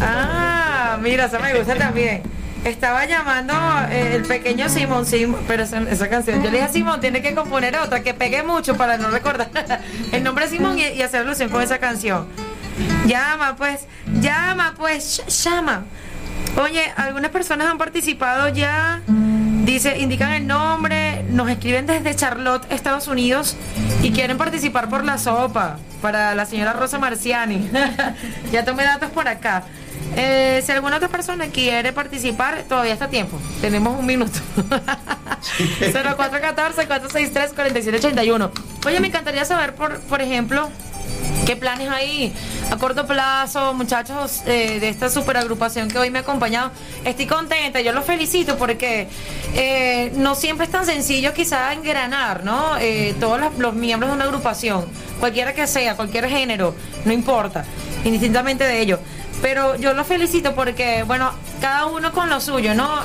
Ah, 0.00 0.96
mira, 1.02 1.26
esa 1.26 1.38
me 1.38 1.52
gusta 1.54 1.74
también. 1.74 2.22
Estaba 2.64 3.04
llamando 3.04 3.52
eh, 3.90 4.14
el 4.16 4.22
pequeño 4.22 4.70
Simón, 4.70 5.04
Simón, 5.04 5.42
pero 5.46 5.64
esa, 5.64 5.82
esa 5.82 6.08
canción. 6.08 6.42
Yo 6.42 6.50
le 6.50 6.52
dije 6.52 6.62
a 6.62 6.68
Simón, 6.72 6.98
tiene 6.98 7.20
que 7.20 7.34
componer 7.34 7.76
otra 7.76 8.02
que 8.02 8.14
pegue 8.14 8.42
mucho 8.42 8.74
para 8.78 8.96
no 8.96 9.10
recordar 9.10 9.50
el 10.12 10.22
nombre 10.24 10.46
de 10.46 10.56
Simón 10.56 10.78
y, 10.78 10.86
y 10.86 11.02
hacer 11.02 11.20
alusión 11.20 11.50
con 11.50 11.60
esa 11.60 11.76
canción. 11.76 12.26
Llama, 13.04 13.56
pues, 13.56 13.80
llama, 14.18 14.76
pues, 14.78 15.22
llama. 15.44 15.84
Oye, 16.56 16.90
algunas 16.96 17.30
personas 17.30 17.68
han 17.68 17.76
participado 17.76 18.48
ya. 18.48 19.02
Dice, 19.70 19.96
indican 19.98 20.32
el 20.32 20.48
nombre, 20.48 21.22
nos 21.30 21.48
escriben 21.48 21.86
desde 21.86 22.16
Charlotte, 22.16 22.66
Estados 22.72 23.06
Unidos, 23.06 23.54
y 24.02 24.10
quieren 24.10 24.36
participar 24.36 24.90
por 24.90 25.04
la 25.04 25.16
sopa 25.16 25.78
para 26.02 26.34
la 26.34 26.44
señora 26.44 26.72
Rosa 26.72 26.98
Marciani. 26.98 27.70
ya 28.52 28.64
tomé 28.64 28.82
datos 28.82 29.12
por 29.12 29.28
acá. 29.28 29.62
Eh, 30.16 30.60
si 30.66 30.72
alguna 30.72 30.96
otra 30.96 31.06
persona 31.06 31.46
quiere 31.50 31.92
participar, 31.92 32.64
todavía 32.68 32.94
está 32.94 33.04
a 33.04 33.10
tiempo. 33.10 33.38
Tenemos 33.60 33.96
un 33.96 34.06
minuto. 34.06 34.40
0414-463-4781. 35.78 38.50
Oye, 38.86 38.98
me 38.98 39.06
encantaría 39.06 39.44
saber, 39.44 39.76
por, 39.76 40.00
por 40.00 40.20
ejemplo, 40.20 40.68
¿Qué 41.46 41.56
planes 41.56 41.88
hay 41.88 42.32
a 42.70 42.76
corto 42.76 43.06
plazo, 43.06 43.74
muchachos 43.74 44.42
eh, 44.46 44.78
de 44.78 44.88
esta 44.88 45.08
super 45.08 45.36
agrupación 45.36 45.88
que 45.88 45.98
hoy 45.98 46.10
me 46.10 46.18
ha 46.18 46.22
acompañado? 46.22 46.70
Estoy 47.04 47.26
contenta, 47.26 47.80
yo 47.80 47.92
los 47.92 48.04
felicito 48.04 48.56
porque 48.56 49.08
eh, 49.54 50.12
no 50.14 50.34
siempre 50.34 50.66
es 50.66 50.72
tan 50.72 50.86
sencillo 50.86 51.32
quizá 51.32 51.72
engranar, 51.72 52.44
¿no? 52.44 52.76
Eh, 52.78 53.16
todos 53.18 53.40
los, 53.40 53.58
los 53.58 53.74
miembros 53.74 54.10
de 54.10 54.16
una 54.16 54.26
agrupación, 54.26 54.84
cualquiera 55.18 55.54
que 55.54 55.66
sea, 55.66 55.96
cualquier 55.96 56.28
género, 56.28 56.74
no 57.04 57.12
importa, 57.12 57.64
indistintamente 58.04 58.64
de 58.64 58.80
ello. 58.80 59.00
Pero 59.42 59.76
yo 59.76 59.94
los 59.94 60.06
felicito 60.06 60.54
porque, 60.54 61.02
bueno, 61.04 61.32
cada 61.60 61.86
uno 61.86 62.12
con 62.12 62.28
lo 62.28 62.40
suyo, 62.40 62.74
¿no? 62.74 63.00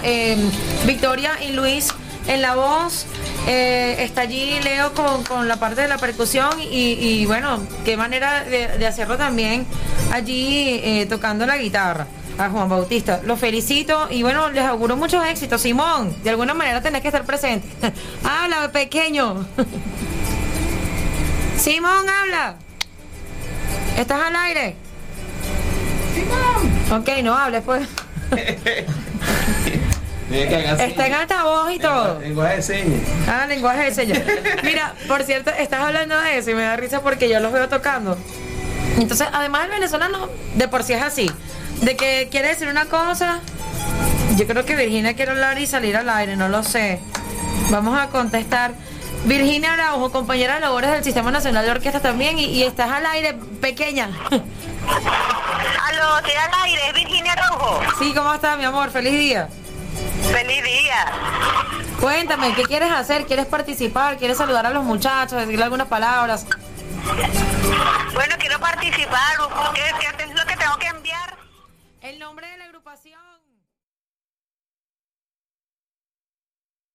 Victoria 0.86 1.32
y 1.42 1.54
Luis 1.54 1.94
en 2.28 2.42
la 2.42 2.56
voz, 2.56 3.06
eh, 3.48 3.96
está 4.00 4.22
allí 4.22 4.60
Leo 4.64 4.94
con, 4.94 5.24
con 5.24 5.48
la 5.48 5.58
parte 5.58 5.82
de 5.82 5.88
la 5.88 5.98
percusión 5.98 6.60
y, 6.60 6.94
y 6.94 7.26
bueno, 7.26 7.62
qué 7.84 7.98
manera 7.98 8.44
de, 8.44 8.78
de 8.78 8.88
hacerlo 8.88 9.18
también 9.18 9.66
allí 10.12 10.80
eh, 10.84 11.06
tocando 11.10 11.46
la 11.46 11.58
guitarra 11.58 12.08
a 12.38 12.50
Juan 12.50 12.68
Bautista. 12.68 13.22
Los 13.24 13.40
felicito 13.40 14.08
y 14.10 14.24
bueno, 14.24 14.50
les 14.50 14.64
auguro 14.64 14.98
muchos 14.98 15.26
éxitos. 15.26 15.62
Simón, 15.62 16.16
de 16.24 16.32
alguna 16.32 16.54
manera 16.54 16.82
tenés 16.82 17.02
que 17.02 17.08
estar 17.08 17.26
presente. 17.26 17.68
habla, 18.24 18.72
pequeño. 18.72 19.46
Simón, 21.58 22.10
habla. 22.10 22.56
¿Estás 23.98 24.22
al 24.22 24.36
aire? 24.36 24.76
Simón. 26.14 27.02
Ok, 27.02 27.10
no 27.24 27.38
hables 27.38 27.64
pues. 27.64 27.88
Está 30.32 31.08
en 31.08 31.14
altavoz 31.14 31.72
y 31.72 31.80
todo. 31.80 32.20
Lenguaje 32.20 32.56
de 32.56 32.62
señas. 32.62 33.02
Ah, 33.28 33.46
lenguaje 33.48 33.84
de 33.86 33.94
señas. 33.94 34.22
Mira, 34.64 34.94
por 35.08 35.24
cierto, 35.24 35.52
estás 35.52 35.82
hablando 35.82 36.20
de 36.20 36.38
eso 36.40 36.52
y 36.52 36.56
me 36.56 36.64
da 36.64 36.76
risa 36.76 37.02
porque 37.02 37.30
yo 37.30 37.40
los 37.40 37.52
veo 37.54 37.70
tocando. 37.70 38.18
Entonces, 38.98 39.28
además 39.32 39.66
el 39.66 39.72
venezolano 39.72 40.30
de 40.56 40.68
por 40.68 40.84
sí 40.84 40.94
es 40.94 41.04
así. 41.04 41.32
De 41.82 41.96
que 41.96 42.28
quiere 42.32 42.50
decir 42.50 42.68
una 42.68 42.86
cosa. 42.86 43.40
Yo 44.36 44.48
creo 44.48 44.66
que 44.66 44.76
Virginia 44.76 45.14
quiere 45.16 45.32
hablar 45.32 45.60
y 45.60 45.68
salir 45.68 45.96
al 45.96 46.10
aire, 46.10 46.36
no 46.36 46.50
lo 46.50 46.64
sé. 46.64 47.00
Vamos 47.70 47.98
a 48.00 48.08
contestar. 48.08 48.72
Virginia 49.26 49.74
Araujo, 49.74 50.12
compañera 50.12 50.56
de 50.56 50.60
labores 50.62 50.92
del 50.92 51.04
Sistema 51.04 51.32
Nacional 51.32 51.66
de 51.66 51.72
Orquesta 51.72 52.00
también, 52.00 52.38
y, 52.38 52.46
y 52.46 52.64
estás 52.64 52.92
al 52.92 53.06
aire, 53.08 53.34
pequeña. 53.60 54.10
Aló, 54.30 56.18
estoy 56.18 56.34
al 56.34 56.64
aire, 56.64 56.82
Virginia 56.94 57.32
Araujo. 57.34 57.80
Sí, 57.98 58.14
¿cómo 58.14 58.34
estás, 58.34 58.58
mi 58.58 58.66
amor? 58.66 58.92
Feliz 58.92 59.14
día. 59.14 59.50
Feliz 60.32 60.64
día. 60.64 61.06
Cuéntame, 62.00 62.54
¿qué 62.54 62.64
quieres 62.64 62.92
hacer? 62.92 63.26
¿Quieres 63.26 63.46
participar? 63.46 64.18
¿Quieres 64.18 64.38
saludar 64.38 64.66
a 64.66 64.70
los 64.70 64.84
muchachos? 64.84 65.40
¿Decirle 65.40 65.64
algunas 65.64 65.88
palabras? 65.88 66.46
Bueno, 68.14 68.36
quiero 68.40 68.60
participar. 68.60 69.38
¿Qué, 69.74 69.82
qué 70.18 70.24
es 70.24 70.30
lo 70.36 70.46
que 70.46 70.56
tengo 70.58 70.78
que 70.78 70.88
enviar? 70.88 71.38
El 72.02 72.20
nombre 72.20 72.48
de 72.48 72.58
la 72.58 72.66
agrupación. 72.66 73.25